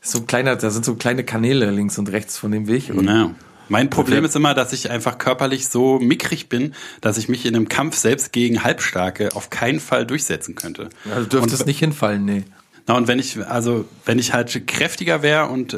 so 0.00 0.18
ein 0.18 0.26
kleiner, 0.26 0.56
da 0.56 0.70
sind 0.70 0.84
so 0.84 0.94
kleine 0.94 1.24
Kanäle 1.24 1.70
links 1.70 1.98
und 1.98 2.10
rechts 2.10 2.38
von 2.38 2.52
dem 2.52 2.68
Weg. 2.68 2.90
Und 2.94 3.06
Ja. 3.06 3.30
Mein 3.70 3.88
Problem 3.88 4.24
ist 4.24 4.34
immer, 4.34 4.52
dass 4.52 4.72
ich 4.72 4.90
einfach 4.90 5.16
körperlich 5.18 5.68
so 5.68 5.98
mickrig 6.00 6.48
bin, 6.48 6.74
dass 7.00 7.16
ich 7.18 7.28
mich 7.28 7.46
in 7.46 7.54
einem 7.54 7.68
Kampf 7.68 7.96
selbst 7.96 8.32
gegen 8.32 8.64
Halbstarke 8.64 9.28
auf 9.34 9.48
keinen 9.48 9.78
Fall 9.78 10.04
durchsetzen 10.04 10.56
könnte. 10.56 10.90
also 11.14 11.26
dürftest 11.28 11.62
Und- 11.62 11.66
nicht 11.68 11.78
hinfallen, 11.78 12.24
nee. 12.24 12.42
Na, 12.88 12.96
und 12.96 13.06
wenn 13.06 13.20
ich, 13.20 13.38
also 13.46 13.84
wenn 14.04 14.18
ich 14.18 14.32
halt 14.32 14.66
kräftiger 14.66 15.22
wäre 15.22 15.46
und 15.46 15.72
äh, 15.72 15.76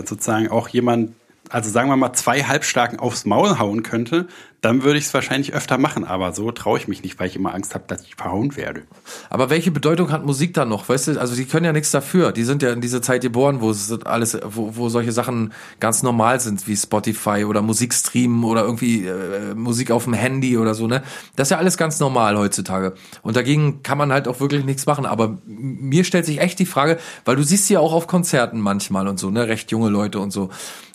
äh, 0.00 0.06
sozusagen 0.06 0.48
auch 0.48 0.68
jemand, 0.68 1.14
also 1.48 1.70
sagen 1.70 1.88
wir 1.88 1.96
mal, 1.96 2.12
zwei 2.12 2.42
Halbstarken 2.42 2.98
aufs 3.00 3.24
Maul 3.24 3.58
hauen 3.58 3.82
könnte, 3.82 4.28
dann 4.60 4.82
würde 4.82 4.98
ich 4.98 5.06
es 5.06 5.14
wahrscheinlich 5.14 5.54
öfter 5.54 5.78
machen. 5.78 6.04
Aber 6.04 6.32
so 6.32 6.50
traue 6.50 6.78
ich 6.78 6.88
mich 6.88 7.02
nicht, 7.02 7.18
weil 7.18 7.28
ich 7.28 7.36
immer 7.36 7.54
Angst 7.54 7.74
habe, 7.74 7.84
dass 7.86 8.02
ich 8.02 8.14
verhauen 8.16 8.56
werde. 8.56 8.82
Aber 9.30 9.50
welche 9.50 9.70
Bedeutung 9.70 10.12
hat 10.12 10.24
Musik 10.26 10.54
dann 10.54 10.68
noch? 10.68 10.88
Weißt 10.88 11.08
du, 11.08 11.20
also 11.20 11.34
die 11.34 11.46
können 11.46 11.64
ja 11.64 11.72
nichts 11.72 11.90
dafür. 11.90 12.32
Die 12.32 12.44
sind 12.44 12.62
ja 12.62 12.72
in 12.72 12.80
diese 12.80 13.00
Zeit 13.00 13.22
geboren, 13.22 13.60
wo 13.60 13.70
es 13.70 13.90
alles, 14.04 14.38
wo, 14.44 14.76
wo 14.76 14.88
solche 14.88 15.12
Sachen 15.12 15.52
ganz 15.78 16.02
normal 16.02 16.40
sind, 16.40 16.66
wie 16.68 16.76
Spotify 16.76 17.44
oder 17.44 17.62
Musikstreamen 17.62 18.44
oder 18.44 18.62
irgendwie 18.62 19.06
äh, 19.06 19.54
Musik 19.54 19.90
auf 19.90 20.04
dem 20.04 20.12
Handy 20.14 20.58
oder 20.58 20.74
so, 20.74 20.86
ne? 20.86 21.02
Das 21.36 21.46
ist 21.46 21.52
ja 21.52 21.58
alles 21.58 21.76
ganz 21.76 22.00
normal 22.00 22.36
heutzutage. 22.36 22.94
Und 23.22 23.36
dagegen 23.36 23.82
kann 23.82 23.98
man 23.98 24.12
halt 24.12 24.28
auch 24.28 24.40
wirklich 24.40 24.64
nichts 24.64 24.86
machen. 24.86 25.06
Aber 25.06 25.38
mir 25.46 26.04
stellt 26.04 26.26
sich 26.26 26.40
echt 26.40 26.58
die 26.58 26.66
Frage, 26.66 26.98
weil 27.24 27.36
du 27.36 27.42
siehst 27.42 27.66
sie 27.66 27.74
ja 27.74 27.80
auch 27.80 27.92
auf 27.92 28.06
Konzerten 28.06 28.60
manchmal 28.60 29.08
und 29.08 29.18
so, 29.18 29.30
ne? 29.30 29.48
Recht 29.48 29.70
junge 29.70 29.88
Leute 29.88 30.20
und 30.20 30.32
so. 30.32 30.50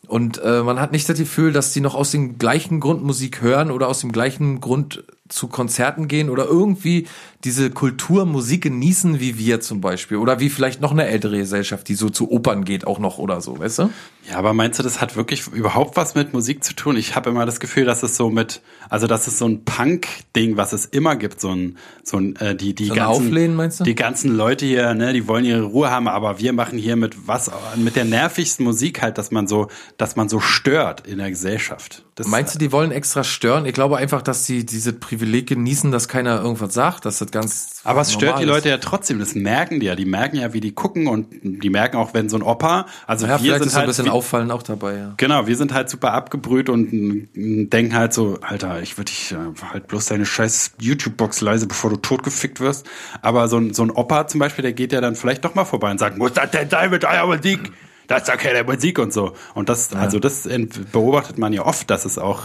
Und 0.07 0.41
äh, 0.43 0.63
man 0.63 0.79
hat 0.79 0.91
nicht 0.91 1.07
das 1.09 1.17
Gefühl, 1.17 1.51
dass 1.51 1.73
die 1.73 1.81
noch 1.81 1.95
aus 1.95 2.11
dem 2.11 2.37
gleichen 2.37 2.79
Grund 2.79 3.03
Musik 3.03 3.41
hören 3.41 3.71
oder 3.71 3.87
aus 3.87 4.01
dem 4.01 4.11
gleichen 4.11 4.61
Grund 4.61 5.03
zu 5.27 5.47
Konzerten 5.47 6.07
gehen 6.07 6.29
oder 6.29 6.45
irgendwie 6.45 7.07
diese 7.43 7.71
Kultur 7.71 8.25
Musik 8.25 8.63
genießen, 8.63 9.19
wie 9.19 9.39
wir 9.39 9.59
zum 9.59 9.81
Beispiel. 9.81 10.17
Oder 10.17 10.39
wie 10.39 10.49
vielleicht 10.49 10.81
noch 10.81 10.91
eine 10.91 11.07
ältere 11.07 11.37
Gesellschaft, 11.37 11.87
die 11.87 11.95
so 11.95 12.09
zu 12.09 12.31
Opern 12.31 12.63
geht 12.63 12.85
auch 12.85 12.99
noch 12.99 13.17
oder 13.17 13.41
so, 13.41 13.57
weißt 13.57 13.79
du? 13.79 13.89
Ja, 14.30 14.38
aber 14.38 14.53
meinst 14.53 14.80
du, 14.80 14.84
das 14.84 15.01
hat 15.01 15.15
wirklich 15.15 15.47
überhaupt 15.47 15.97
was 15.97 16.15
mit 16.15 16.34
Musik 16.34 16.63
zu 16.63 16.73
tun? 16.73 16.97
Ich 16.97 17.15
habe 17.15 17.30
immer 17.30 17.45
das 17.45 17.59
Gefühl, 17.59 17.86
dass 17.86 18.01
es 18.01 18.17
so 18.17 18.30
mit, 18.30 18.61
also 18.89 19.05
dass 19.05 19.28
es 19.28 19.38
so 19.38 19.47
ein 19.47 19.63
Punk-Ding, 19.65 20.57
was 20.57 20.73
es 20.73 20.86
immer 20.86 21.15
gibt, 21.15 21.39
so 21.39 21.51
ein, 21.51 21.78
so 22.03 22.17
ein, 22.17 22.36
äh, 22.38 22.55
die, 22.55 22.73
die 22.73 22.88
So 22.88 22.95
ganzen, 22.95 23.28
Auflehnen, 23.28 23.55
meinst 23.55 23.80
du? 23.80 23.84
die 23.84 23.93
ganzen 23.93 24.36
Leute 24.36 24.65
hier, 24.65 24.95
ne, 24.95 25.13
die 25.13 25.28
wollen 25.28 25.45
ihre 25.45 25.61
Ruhe 25.61 25.91
haben, 25.91 26.07
aber 26.07 26.39
wir 26.39 26.53
machen 26.53 26.80
hier 26.80 26.95
mit 26.95 27.28
was, 27.28 27.51
mit 27.76 27.95
der 27.95 28.05
nervigsten 28.05 28.65
Musik 28.65 29.01
halt, 29.01 29.17
dass 29.19 29.30
man 29.30 29.47
so, 29.47 29.67
dass 29.97 30.15
man 30.15 30.28
so 30.28 30.39
stört 30.39 31.05
in 31.05 31.19
der 31.19 31.30
Gesellschaft. 31.30 32.03
Das 32.15 32.28
Meinst 32.28 32.55
du, 32.55 32.59
die 32.59 32.71
wollen 32.71 32.91
extra 32.91 33.23
stören? 33.23 33.65
Ich 33.65 33.73
glaube 33.73 33.97
einfach, 33.97 34.21
dass 34.21 34.45
sie 34.45 34.65
diese 34.65 34.93
Privileg 34.93 35.47
genießen, 35.47 35.91
dass 35.91 36.07
keiner 36.07 36.41
irgendwas 36.41 36.73
sagt, 36.73 37.05
dass 37.05 37.19
das 37.19 37.30
ganz 37.30 37.74
Aber 37.86 38.01
es 38.01 38.11
stört 38.11 38.39
die. 38.39 38.43
Leute 38.45 38.69
ja 38.69 38.77
trotzdem, 38.77 39.19
das 39.19 39.36
merken 39.36 39.79
die 39.79 39.86
ja. 39.86 39.95
Die 39.95 40.05
merken 40.05 40.38
ja, 40.38 40.51
wie 40.53 40.59
die 40.59 40.73
gucken 40.73 41.07
und 41.07 41.27
die 41.43 41.69
merken 41.69 41.97
auch, 41.97 42.13
wenn 42.13 42.27
so 42.29 42.36
ein 42.38 42.41
Opa, 42.43 42.86
also 43.07 43.25
Ja, 43.25 43.33
wir 43.33 43.39
vielleicht 43.39 43.59
sind 43.59 43.67
ist 43.67 43.73
so 43.73 43.77
ein 43.77 43.79
halt, 43.81 43.88
bisschen 43.88 44.05
wie- 44.05 44.09
auffallen 44.09 44.51
auch 44.51 44.63
dabei, 44.63 44.97
ja. 44.97 45.13
Genau, 45.17 45.47
wir 45.47 45.55
sind 45.55 45.73
halt 45.73 45.89
super 45.89 46.13
abgebrüht 46.13 46.69
und 46.69 46.91
mm, 46.91 47.69
denken 47.69 47.95
halt 47.95 48.13
so, 48.13 48.39
Alter, 48.41 48.81
ich 48.81 48.97
würde 48.97 49.11
dich 49.11 49.31
äh, 49.31 49.36
halt 49.71 49.88
bloß 49.88 50.05
deine 50.07 50.25
scheiß 50.25 50.73
YouTube-Box 50.79 51.41
leise, 51.41 51.67
bevor 51.67 51.89
du 51.91 51.97
totgefickt 51.97 52.59
wirst. 52.59 52.88
Aber 53.21 53.47
so 53.47 53.57
ein, 53.57 53.73
so 53.73 53.83
ein 53.83 53.91
Opa 53.91 54.27
zum 54.27 54.39
Beispiel, 54.39 54.63
der 54.63 54.73
geht 54.73 54.91
ja 54.91 54.99
dann 55.01 55.15
vielleicht 55.15 55.45
doch 55.45 55.55
mal 55.55 55.65
vorbei 55.65 55.91
und 55.91 55.99
sagt, 55.99 56.17
muss 56.17 56.33
das 56.33 56.51
denn 56.51 56.69
sein 56.69 56.89
mit 56.89 57.05
eurer 57.05 57.27
Musik? 57.27 57.71
Das 58.07 58.21
ist 58.21 58.27
ja 58.27 58.36
keine 58.38 58.63
Musik 58.63 58.99
und 58.99 59.11
so. 59.11 59.33
Und 59.55 59.67
das, 59.67 59.91
also 59.93 60.19
das 60.19 60.47
beobachtet 60.91 61.39
man 61.39 61.53
ja 61.53 61.65
oft, 61.65 61.89
dass 61.89 62.05
es 62.05 62.19
auch, 62.19 62.43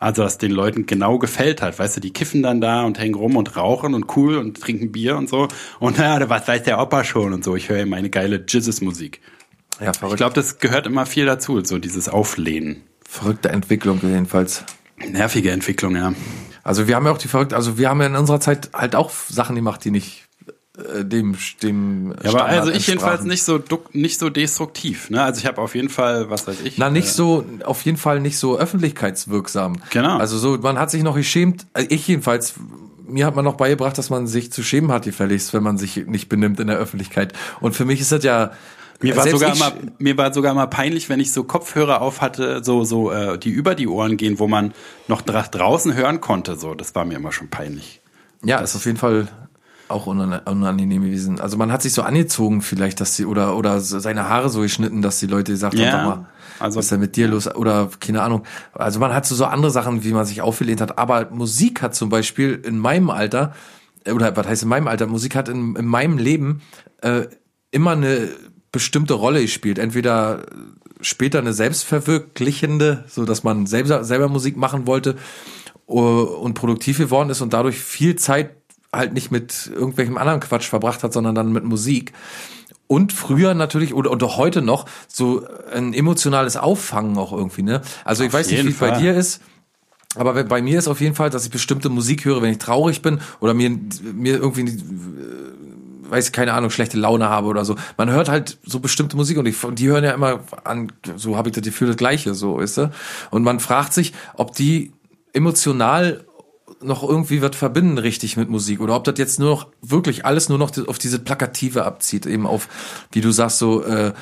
also 0.00 0.22
dass 0.22 0.38
den 0.38 0.50
Leuten 0.50 0.86
genau 0.86 1.18
gefällt 1.18 1.62
hat. 1.62 1.78
Weißt 1.78 1.96
du, 1.96 2.00
die 2.00 2.12
kiffen 2.12 2.42
dann 2.42 2.60
da 2.60 2.82
und 2.82 2.98
hängen 2.98 3.14
rum 3.14 3.36
und 3.36 3.56
rauchen 3.56 3.94
und 3.94 4.16
cool 4.16 4.36
und 4.38 4.60
trinken 4.60 4.90
Bier 4.90 5.16
und 5.16 5.28
so. 5.28 5.46
Und 5.78 5.98
ja, 5.98 6.28
was 6.28 6.48
weiß 6.48 6.64
der 6.64 6.80
Opa 6.80 7.04
schon 7.04 7.32
und 7.32 7.44
so. 7.44 7.54
Ich 7.54 7.68
höre 7.68 7.80
ihm 7.82 7.90
meine 7.90 8.10
geile 8.10 8.44
Jizzes-Musik. 8.48 9.20
Ja, 9.80 9.92
Ich 9.92 9.98
verrückt. 9.98 10.16
glaube, 10.16 10.34
das 10.34 10.58
gehört 10.58 10.86
immer 10.86 11.06
viel 11.06 11.26
dazu, 11.26 11.62
so 11.64 11.78
dieses 11.78 12.08
Auflehnen. 12.08 12.82
verrückte 13.06 13.50
Entwicklung 13.50 14.00
jedenfalls. 14.02 14.64
Nervige 14.98 15.50
Entwicklung, 15.50 15.96
ja. 15.96 16.12
Also 16.62 16.86
wir 16.86 16.96
haben 16.96 17.06
ja 17.06 17.12
auch 17.12 17.18
die 17.18 17.28
verrückte, 17.28 17.56
also 17.56 17.78
wir 17.78 17.88
haben 17.88 18.00
ja 18.00 18.06
in 18.08 18.16
unserer 18.16 18.40
Zeit 18.40 18.70
halt 18.74 18.94
auch 18.94 19.10
Sachen 19.10 19.56
gemacht, 19.56 19.82
die 19.84 19.90
nicht 19.90 20.19
äh, 20.80 21.04
dem 21.04 21.36
dem 21.62 22.14
Ja, 22.22 22.30
aber 22.30 22.44
also 22.46 22.70
ich 22.70 22.86
jedenfalls 22.86 23.24
nicht 23.24 23.42
so 23.42 23.62
nicht 23.92 24.18
so 24.18 24.30
destruktiv. 24.30 25.10
Ne? 25.10 25.22
Also 25.22 25.40
ich 25.40 25.46
habe 25.46 25.60
auf 25.60 25.74
jeden 25.74 25.88
Fall, 25.88 26.30
was 26.30 26.46
weiß 26.46 26.56
ich. 26.64 26.78
Na, 26.78 26.90
nicht 26.90 27.08
äh, 27.08 27.12
so, 27.12 27.44
auf 27.64 27.82
jeden 27.84 27.98
Fall 27.98 28.20
nicht 28.20 28.38
so 28.38 28.58
öffentlichkeitswirksam. 28.58 29.80
Genau. 29.90 30.18
Also 30.18 30.38
so, 30.38 30.58
man 30.58 30.78
hat 30.78 30.90
sich 30.90 31.02
noch 31.02 31.16
geschämt, 31.16 31.66
also 31.72 31.88
ich 31.90 32.06
jedenfalls, 32.06 32.54
mir 33.06 33.26
hat 33.26 33.36
man 33.36 33.44
noch 33.44 33.54
beigebracht, 33.54 33.98
dass 33.98 34.10
man 34.10 34.26
sich 34.26 34.52
zu 34.52 34.62
schämen 34.62 34.92
hat, 34.92 35.04
gefälligst, 35.04 35.52
wenn 35.52 35.62
man 35.62 35.78
sich 35.78 36.06
nicht 36.06 36.28
benimmt 36.28 36.60
in 36.60 36.68
der 36.68 36.76
Öffentlichkeit. 36.76 37.32
Und 37.60 37.74
für 37.74 37.84
mich 37.84 38.00
ist 38.00 38.12
das 38.12 38.22
ja, 38.24 38.52
Mir 39.00 39.16
war, 39.16 39.24
selbst 39.24 39.40
sogar 39.40 39.56
mal, 39.56 39.72
mir 39.98 40.16
war 40.18 40.32
sogar 40.32 40.54
mal 40.54 40.66
peinlich, 40.66 41.08
wenn 41.08 41.20
ich 41.20 41.32
so 41.32 41.44
Kopfhörer 41.44 42.02
auf 42.02 42.20
hatte, 42.20 42.62
so, 42.62 42.84
so, 42.84 43.10
äh, 43.10 43.38
die 43.38 43.50
über 43.50 43.74
die 43.74 43.88
Ohren 43.88 44.16
gehen, 44.16 44.38
wo 44.38 44.46
man 44.46 44.74
noch 45.08 45.22
dra 45.22 45.42
draußen 45.42 45.94
hören 45.94 46.20
konnte. 46.20 46.56
So, 46.56 46.74
das 46.74 46.94
war 46.94 47.04
mir 47.04 47.16
immer 47.16 47.32
schon 47.32 47.48
peinlich. 47.48 48.00
Ja, 48.44 48.58
ist 48.58 48.76
auf 48.76 48.86
jeden 48.86 48.98
Fall 48.98 49.28
auch 49.90 50.06
unan- 50.06 50.40
unangenehm 50.48 51.02
gewesen. 51.02 51.40
Also 51.40 51.56
man 51.56 51.70
hat 51.72 51.82
sich 51.82 51.92
so 51.92 52.02
angezogen 52.02 52.62
vielleicht, 52.62 53.00
dass 53.00 53.16
sie 53.16 53.24
oder 53.26 53.56
oder 53.56 53.80
seine 53.80 54.28
Haare 54.28 54.48
so 54.48 54.60
geschnitten, 54.60 55.02
dass 55.02 55.18
die 55.20 55.26
Leute 55.26 55.52
gesagt 55.52 55.74
haben, 55.74 55.82
Ja, 55.82 56.04
mal, 56.04 56.26
also- 56.58 56.78
was 56.78 56.86
ist 56.86 56.92
denn 56.92 57.00
mit 57.00 57.16
dir 57.16 57.28
los? 57.28 57.52
Oder 57.54 57.90
keine 58.00 58.22
Ahnung. 58.22 58.42
Also 58.72 59.00
man 59.00 59.12
hat 59.14 59.26
so, 59.26 59.34
so 59.34 59.44
andere 59.46 59.70
Sachen, 59.70 60.04
wie 60.04 60.12
man 60.12 60.24
sich 60.24 60.42
aufgelehnt 60.42 60.80
hat. 60.80 60.98
Aber 60.98 61.28
Musik 61.30 61.82
hat 61.82 61.94
zum 61.94 62.08
Beispiel 62.08 62.54
in 62.64 62.78
meinem 62.78 63.10
Alter, 63.10 63.54
äh, 64.04 64.12
oder 64.12 64.36
was 64.36 64.46
heißt 64.46 64.62
in 64.62 64.68
meinem 64.68 64.88
Alter, 64.88 65.06
Musik 65.06 65.34
hat 65.34 65.48
in, 65.48 65.76
in 65.76 65.86
meinem 65.86 66.18
Leben 66.18 66.62
äh, 67.02 67.22
immer 67.70 67.92
eine 67.92 68.28
bestimmte 68.72 69.14
Rolle 69.14 69.40
gespielt. 69.42 69.78
Entweder 69.78 70.44
später 71.02 71.38
eine 71.38 71.52
selbstverwirklichende, 71.52 73.04
so 73.08 73.24
dass 73.24 73.42
man 73.42 73.66
selber, 73.66 74.04
selber 74.04 74.28
Musik 74.28 74.56
machen 74.56 74.86
wollte 74.86 75.16
uh, 75.88 76.00
und 76.00 76.54
produktiv 76.54 76.98
geworden 76.98 77.30
ist 77.30 77.40
und 77.40 77.52
dadurch 77.52 77.78
viel 77.78 78.16
Zeit 78.16 78.50
halt 78.92 79.12
nicht 79.12 79.30
mit 79.30 79.70
irgendwelchem 79.72 80.18
anderen 80.18 80.40
Quatsch 80.40 80.68
verbracht 80.68 81.02
hat, 81.02 81.12
sondern 81.12 81.34
dann 81.34 81.52
mit 81.52 81.64
Musik. 81.64 82.12
Und 82.86 83.12
früher 83.12 83.54
natürlich 83.54 83.94
oder, 83.94 84.10
oder 84.10 84.36
heute 84.36 84.62
noch 84.62 84.86
so 85.06 85.46
ein 85.72 85.94
emotionales 85.94 86.56
Auffangen 86.56 87.16
auch 87.18 87.32
irgendwie, 87.32 87.62
ne? 87.62 87.82
Also 88.04 88.24
ich 88.24 88.32
weiß 88.32 88.50
nicht, 88.50 88.64
wie 88.64 88.70
es 88.70 88.78
bei 88.78 88.98
dir 88.98 89.14
ist. 89.14 89.40
Aber 90.16 90.42
bei 90.42 90.60
mir 90.60 90.76
ist 90.76 90.88
auf 90.88 91.00
jeden 91.00 91.14
Fall, 91.14 91.30
dass 91.30 91.44
ich 91.44 91.52
bestimmte 91.52 91.88
Musik 91.88 92.24
höre, 92.24 92.42
wenn 92.42 92.50
ich 92.50 92.58
traurig 92.58 93.00
bin 93.00 93.20
oder 93.38 93.54
mir, 93.54 93.70
mir 94.12 94.38
irgendwie, 94.38 94.62
äh, 94.62 96.10
weiß 96.10 96.26
ich, 96.26 96.32
keine 96.32 96.52
Ahnung, 96.52 96.70
schlechte 96.70 96.98
Laune 96.98 97.28
habe 97.28 97.46
oder 97.46 97.64
so. 97.64 97.76
Man 97.96 98.10
hört 98.10 98.28
halt 98.28 98.58
so 98.64 98.80
bestimmte 98.80 99.16
Musik 99.16 99.38
und, 99.38 99.46
ich, 99.46 99.56
die 99.74 99.86
hören 99.86 100.02
ja 100.02 100.10
immer 100.10 100.40
an, 100.64 100.90
so 101.14 101.36
habe 101.36 101.50
ich 101.50 101.54
das 101.54 101.62
Gefühl, 101.62 101.86
das 101.86 101.96
Gleiche, 101.96 102.34
so, 102.34 102.56
weißt 102.56 102.78
du? 102.78 102.90
Und 103.30 103.44
man 103.44 103.60
fragt 103.60 103.92
sich, 103.92 104.12
ob 104.34 104.52
die 104.56 104.92
emotional 105.32 106.24
noch 106.82 107.02
irgendwie 107.02 107.42
was 107.42 107.56
verbinden 107.56 107.98
richtig 107.98 108.36
mit 108.36 108.48
Musik 108.48 108.80
oder 108.80 108.96
ob 108.96 109.04
das 109.04 109.18
jetzt 109.18 109.38
nur 109.38 109.50
noch 109.50 109.68
wirklich 109.82 110.24
alles 110.24 110.48
nur 110.48 110.58
noch 110.58 110.72
auf 110.86 110.98
diese 110.98 111.18
Plakative 111.18 111.84
abzieht, 111.84 112.26
eben 112.26 112.46
auf, 112.46 112.68
wie 113.12 113.20
du 113.20 113.30
sagst, 113.30 113.58
so 113.58 113.82
äh, 113.82 114.12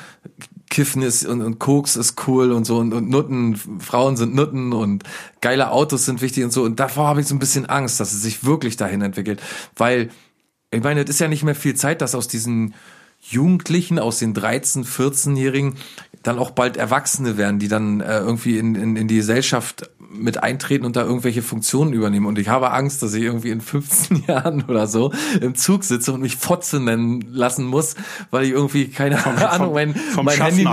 Kiffen 0.69 1.01
ist 1.01 1.25
und, 1.25 1.41
und 1.41 1.59
Koks 1.59 1.95
ist 1.95 2.15
cool 2.27 2.51
und 2.51 2.65
so 2.65 2.77
und, 2.77 2.93
und 2.93 3.09
Nutten, 3.09 3.55
Frauen 3.79 4.17
sind 4.17 4.35
Nutten 4.35 4.71
und 4.73 5.03
geile 5.41 5.71
Autos 5.71 6.05
sind 6.05 6.21
wichtig 6.21 6.43
und 6.43 6.51
so. 6.51 6.63
Und 6.63 6.79
davor 6.79 7.07
habe 7.07 7.21
ich 7.21 7.27
so 7.27 7.35
ein 7.35 7.39
bisschen 7.39 7.65
Angst, 7.65 7.99
dass 7.99 8.13
es 8.13 8.21
sich 8.21 8.43
wirklich 8.43 8.77
dahin 8.77 9.01
entwickelt. 9.01 9.41
Weil, 9.75 10.09
ich 10.71 10.83
meine, 10.83 11.01
es 11.01 11.09
ist 11.09 11.19
ja 11.19 11.27
nicht 11.27 11.43
mehr 11.43 11.55
viel 11.55 11.75
Zeit, 11.75 12.01
dass 12.01 12.13
aus 12.13 12.27
diesen 12.27 12.75
Jugendlichen, 13.21 13.99
aus 13.99 14.19
den 14.19 14.33
13-, 14.33 14.85
14-Jährigen 14.85 15.75
dann 16.23 16.37
auch 16.37 16.51
bald 16.51 16.77
Erwachsene 16.77 17.37
werden, 17.37 17.59
die 17.59 17.67
dann 17.67 18.01
äh, 18.01 18.19
irgendwie 18.19 18.57
in, 18.57 18.75
in, 18.75 18.95
in 18.95 19.07
die 19.07 19.15
Gesellschaft 19.15 19.89
mit 20.11 20.41
eintreten 20.41 20.85
und 20.85 20.95
da 20.95 21.03
irgendwelche 21.03 21.41
Funktionen 21.41 21.93
übernehmen. 21.93 22.25
Und 22.25 22.39
ich 22.39 22.49
habe 22.49 22.71
Angst, 22.71 23.03
dass 23.03 23.13
ich 23.13 23.23
irgendwie 23.23 23.51
in 23.51 23.61
15 23.61 24.23
Jahren 24.27 24.63
oder 24.63 24.87
so 24.87 25.13
im 25.39 25.55
Zug 25.55 25.83
sitze 25.83 26.11
und 26.11 26.21
mich 26.21 26.35
Fotze 26.35 26.79
nennen 26.79 27.25
lassen 27.31 27.65
muss, 27.65 27.95
weil 28.31 28.45
ich 28.45 28.51
irgendwie, 28.51 28.87
keine 28.87 29.17
vom, 29.17 29.35
Ahnung, 29.37 29.73
mein, 29.73 29.95
vom 29.95 30.25
mein 30.25 30.41
Handy, 30.41 30.67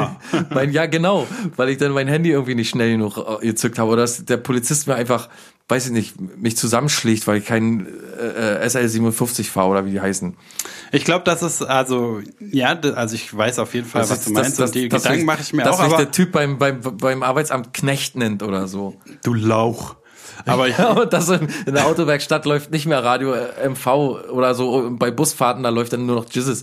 mein, 0.51 0.73
ja 0.73 0.87
genau, 0.87 1.27
weil 1.57 1.69
ich 1.69 1.79
dann 1.79 1.93
mein 1.93 2.09
Handy 2.09 2.31
irgendwie 2.31 2.55
nicht 2.55 2.71
schnell 2.71 2.93
genug 2.93 3.19
äh, 3.19 3.47
gezückt 3.47 3.79
habe 3.79 3.91
oder 3.91 4.03
dass 4.03 4.25
der 4.25 4.39
Polizist 4.39 4.87
mir 4.87 4.95
einfach, 4.95 5.29
weiß 5.69 5.87
ich 5.87 5.93
nicht, 5.93 6.21
mich 6.21 6.57
zusammenschlägt, 6.57 7.27
weil 7.27 7.39
ich 7.39 7.45
keinen 7.45 7.87
äh, 8.19 8.63
äh, 8.63 8.67
SL57 8.67 9.45
fahre 9.45 9.69
oder 9.69 9.87
wie 9.87 9.91
die 9.91 10.01
heißen. 10.01 10.35
Ich 10.93 11.05
glaube, 11.05 11.25
das 11.25 11.43
ist 11.43 11.63
also 11.63 12.21
ja, 12.41 12.79
also 12.95 13.15
ich 13.15 13.37
weiß 13.37 13.59
auf 13.59 13.75
jeden 13.75 13.87
Fall, 13.87 14.03
Das 14.03 14.11
was 14.11 14.19
ist- 14.21 14.29
du 14.29 14.33
meinst 14.33 14.59
das- 14.61 14.71
und 14.71 14.75
die 14.75 14.89
das- 14.89 15.03
Gedanken 15.03 15.27
dass 15.27 15.35
mache 15.37 15.43
ich 15.43 15.53
mir 15.53 15.63
dass 15.65 15.77
auch, 15.77 15.83
mich 15.85 15.93
aber 15.95 16.03
der 16.05 16.13
Typ 16.13 16.33
beim, 16.33 16.59
beim, 16.59 16.81
beim 16.81 17.23
Arbeitsamt 17.23 17.73
Knecht 17.75 18.17
nennt 18.17 18.43
oder 18.43 18.69
so. 18.69 18.95
du 19.25 19.35
Lauch. 19.35 19.97
Aber 20.45 20.69
ich, 20.69 20.77
Ja, 20.79 20.93
und 20.93 21.13
das 21.13 21.29
in, 21.29 21.49
in 21.67 21.75
der 21.75 21.87
Autowerkstatt 21.87 22.45
läuft 22.45 22.71
nicht 22.71 22.87
mehr 22.87 23.03
Radio 23.03 23.33
äh, 23.35 23.69
MV 23.69 23.87
oder 24.31 24.55
so. 24.55 24.91
Bei 24.93 25.11
Busfahrten, 25.11 25.63
da 25.63 25.71
läuft 25.71 25.93
dann 25.93 26.07
nur 26.07 26.17
noch 26.17 26.27
Jizzes. 26.31 26.63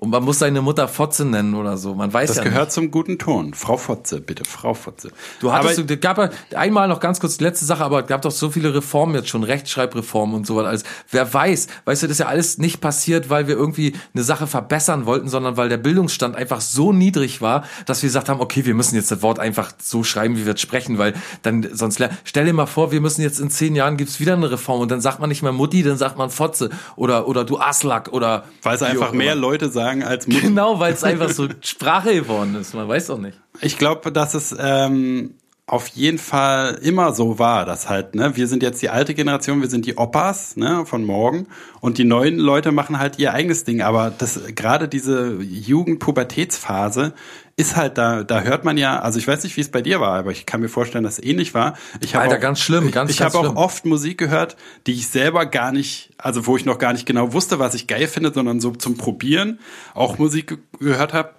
Und 0.00 0.10
man 0.10 0.22
muss 0.22 0.38
seine 0.38 0.62
Mutter 0.62 0.86
Fotze 0.86 1.24
nennen 1.24 1.56
oder 1.56 1.76
so. 1.76 1.92
Man 1.92 2.12
weiß 2.12 2.28
das 2.28 2.36
ja 2.36 2.44
gehört 2.44 2.66
nicht. 2.66 2.72
zum 2.72 2.92
guten 2.92 3.18
Ton. 3.18 3.52
Frau 3.52 3.76
Fotze, 3.76 4.20
bitte, 4.20 4.44
Frau 4.44 4.72
Fotze. 4.72 5.10
Du 5.40 5.50
hattest, 5.50 5.80
aber, 5.80 5.88
du, 5.88 5.94
es 5.94 6.00
gab 6.00 6.32
einmal 6.54 6.86
noch 6.86 7.00
ganz 7.00 7.18
kurz 7.18 7.38
die 7.38 7.42
letzte 7.42 7.64
Sache, 7.64 7.82
aber 7.82 8.02
es 8.02 8.06
gab 8.06 8.22
doch 8.22 8.30
so 8.30 8.48
viele 8.50 8.72
Reformen 8.72 9.16
jetzt 9.16 9.28
schon, 9.28 9.42
Rechtschreibreformen 9.42 10.36
und 10.36 10.46
so 10.46 10.54
was 10.54 10.66
alles. 10.66 10.84
Wer 11.10 11.34
weiß, 11.34 11.66
weißt 11.84 12.04
du, 12.04 12.06
das 12.06 12.12
ist 12.12 12.18
ja 12.20 12.26
alles 12.26 12.58
nicht 12.58 12.80
passiert, 12.80 13.28
weil 13.28 13.48
wir 13.48 13.56
irgendwie 13.56 13.92
eine 14.14 14.22
Sache 14.22 14.46
verbessern 14.46 15.04
wollten, 15.04 15.28
sondern 15.28 15.56
weil 15.56 15.68
der 15.68 15.78
Bildungsstand 15.78 16.36
einfach 16.36 16.60
so 16.60 16.92
niedrig 16.92 17.42
war, 17.42 17.64
dass 17.84 18.00
wir 18.00 18.06
gesagt 18.06 18.28
haben, 18.28 18.40
okay, 18.40 18.64
wir 18.64 18.74
müssen 18.74 18.94
jetzt 18.94 19.10
das 19.10 19.22
Wort 19.22 19.40
einfach 19.40 19.72
so 19.82 20.04
schreiben, 20.04 20.36
wie 20.36 20.46
wir 20.46 20.54
es 20.54 20.60
sprechen, 20.60 20.98
weil 20.98 21.14
dann 21.42 21.66
sonst 21.72 22.00
stell 22.22 22.44
dir 22.44 22.52
mal 22.52 22.66
vor, 22.66 22.92
wir 22.92 23.00
müssen 23.00 23.22
jetzt 23.22 23.40
in 23.40 23.50
zehn 23.50 23.74
Jahren 23.74 23.96
gibt's 23.96 24.20
wieder 24.20 24.34
eine 24.34 24.48
Reform 24.48 24.80
und 24.80 24.92
dann 24.92 25.00
sagt 25.00 25.18
man 25.18 25.28
nicht 25.28 25.42
mehr 25.42 25.50
Mutti, 25.50 25.82
dann 25.82 25.98
sagt 25.98 26.16
man 26.16 26.30
Fotze 26.30 26.70
oder 26.94 27.26
oder 27.26 27.44
du 27.44 27.58
Aslak 27.58 28.12
oder 28.12 28.44
weil 28.62 28.76
es 28.76 28.82
einfach 28.82 29.10
mehr. 29.10 29.34
Leute 29.34 29.68
sagen 29.68 29.87
als 30.02 30.26
Mutter. 30.26 30.42
Genau, 30.42 30.78
weil 30.78 30.92
es 30.92 31.04
einfach 31.04 31.30
so 31.30 31.48
Sprache 31.60 32.14
geworden 32.14 32.54
ist. 32.54 32.74
Man 32.74 32.88
weiß 32.88 33.08
doch 33.08 33.18
nicht. 33.18 33.38
Ich 33.60 33.78
glaube, 33.78 34.12
dass 34.12 34.34
es 34.34 34.54
ähm, 34.58 35.34
auf 35.68 35.88
jeden 35.88 36.18
Fall 36.18 36.78
immer 36.82 37.12
so 37.12 37.38
war, 37.38 37.66
dass 37.66 37.90
halt, 37.90 38.14
ne, 38.14 38.34
wir 38.36 38.46
sind 38.46 38.62
jetzt 38.62 38.80
die 38.80 38.88
alte 38.88 39.14
Generation, 39.14 39.60
wir 39.60 39.68
sind 39.68 39.84
die 39.84 39.98
Opas, 39.98 40.56
ne, 40.56 40.86
von 40.86 41.04
morgen 41.04 41.46
und 41.80 41.98
die 41.98 42.04
neuen 42.04 42.38
Leute 42.38 42.72
machen 42.72 42.98
halt 42.98 43.18
ihr 43.18 43.34
eigenes 43.34 43.64
Ding, 43.64 43.82
aber 43.82 44.10
das 44.16 44.40
gerade 44.54 44.88
diese 44.88 45.36
Jugend-Pubertätsphase 45.42 47.12
ist 47.58 47.74
halt 47.74 47.98
da, 47.98 48.22
da 48.22 48.42
hört 48.42 48.64
man 48.64 48.78
ja, 48.78 49.00
also 49.00 49.18
ich 49.18 49.26
weiß 49.26 49.42
nicht, 49.42 49.56
wie 49.56 49.60
es 49.60 49.68
bei 49.68 49.82
dir 49.82 50.00
war, 50.00 50.16
aber 50.16 50.30
ich 50.30 50.46
kann 50.46 50.60
mir 50.60 50.68
vorstellen, 50.68 51.02
dass 51.02 51.18
es 51.18 51.24
ähnlich 51.24 51.54
war. 51.54 51.76
Ich 52.00 52.14
Alter, 52.14 52.36
auch, 52.36 52.40
ganz 52.40 52.60
schlimm, 52.60 52.92
ganz, 52.92 53.10
Ich 53.10 53.18
ganz 53.18 53.34
habe 53.34 53.48
auch 53.48 53.56
oft 53.56 53.84
Musik 53.84 54.16
gehört, 54.16 54.56
die 54.86 54.92
ich 54.92 55.08
selber 55.08 55.44
gar 55.44 55.72
nicht, 55.72 56.10
also 56.18 56.46
wo 56.46 56.56
ich 56.56 56.64
noch 56.64 56.78
gar 56.78 56.92
nicht 56.92 57.04
genau 57.04 57.32
wusste, 57.32 57.58
was 57.58 57.74
ich 57.74 57.88
geil 57.88 58.06
finde, 58.06 58.32
sondern 58.32 58.60
so 58.60 58.70
zum 58.70 58.96
Probieren 58.96 59.58
auch 59.94 60.18
Musik 60.18 60.46
ge 60.46 60.58
gehört 60.78 61.12
habe, 61.12 61.30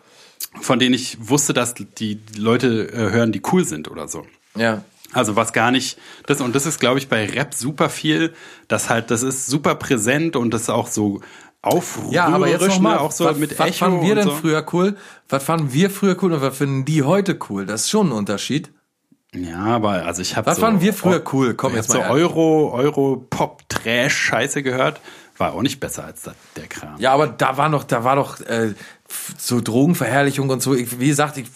von 0.60 0.78
denen 0.78 0.94
ich 0.94 1.18
wusste, 1.22 1.54
dass 1.54 1.74
die 1.76 2.20
Leute 2.36 2.92
äh, 2.92 3.12
hören, 3.12 3.32
die 3.32 3.42
cool 3.54 3.64
sind 3.64 3.90
oder 3.90 4.10
so. 4.10 4.26
Ja. 4.58 4.84
Also 5.14 5.38
was 5.38 5.54
gar 5.54 5.72
nicht, 5.72 5.98
das 6.28 6.42
und 6.42 6.54
das 6.54 6.66
ist, 6.66 6.82
glaube 6.82 7.00
ich, 7.00 7.08
bei 7.08 7.26
Rap 7.28 7.54
super 7.54 7.90
viel, 7.90 8.34
das 8.68 8.90
halt, 8.90 9.10
das 9.10 9.24
ist 9.24 9.48
super 9.48 9.76
präsent 9.76 10.36
und 10.36 10.54
das 10.54 10.64
ist 10.64 10.70
auch 10.70 10.88
so 10.88 11.22
aufrührerisch, 11.62 12.14
Ja, 12.16 12.28
aber 12.28 12.48
jetzt 12.48 12.66
noch 12.68 12.80
mal, 12.80 12.94
ne? 12.96 13.02
auch 13.02 13.12
so 13.12 13.26
was, 13.26 13.38
mit 13.38 13.58
was 13.60 13.68
Echo 13.70 13.78
fanden 13.78 14.02
wir 14.02 14.16
denn 14.16 14.24
so. 14.26 14.32
früher 14.36 14.66
cool? 14.74 14.96
Was 15.28 15.44
fanden 15.44 15.74
wir 15.74 15.90
früher 15.90 16.18
cool 16.22 16.34
und 16.34 16.42
was 16.42 16.58
finden 16.58 16.86
die 16.86 17.04
heute 17.04 17.38
cool? 17.50 17.66
Das 17.66 17.82
ist 17.82 17.90
schon 17.90 18.08
ein 18.10 18.12
Unterschied. 18.12 18.72
Ja, 19.36 19.60
aber 19.66 20.06
also 20.06 20.22
ich 20.22 20.36
habe 20.36 20.48
Was 20.48 20.56
so, 20.56 20.62
fanden 20.62 20.82
wir 20.82 20.94
früher 20.94 21.24
cool? 21.34 21.54
Komm, 21.54 21.72
ich 21.72 21.78
jetzt 21.78 21.92
so 21.92 22.00
mal 22.00 22.06
ehrlich. 22.06 22.24
Euro, 22.24 22.72
Euro, 22.74 23.28
Pop, 23.30 23.62
Trash, 23.70 24.16
Scheiße 24.16 24.64
gehört, 24.64 25.00
war 25.38 25.54
auch 25.54 25.62
nicht 25.62 25.80
besser 25.80 26.06
als 26.06 26.24
der 26.56 26.68
Kram. 26.68 26.96
Ja, 27.00 27.14
aber 27.14 27.28
da 27.28 27.56
war 27.58 27.70
noch, 27.70 27.84
da 27.84 28.04
war 28.04 28.16
doch 28.16 28.40
äh, 28.42 28.74
so 29.38 29.62
Drogenverherrlichung 29.62 30.50
und 30.50 30.62
so. 30.64 30.74
Ich, 30.74 31.00
wie 31.00 31.08
gesagt, 31.08 31.38
ich, 31.38 31.48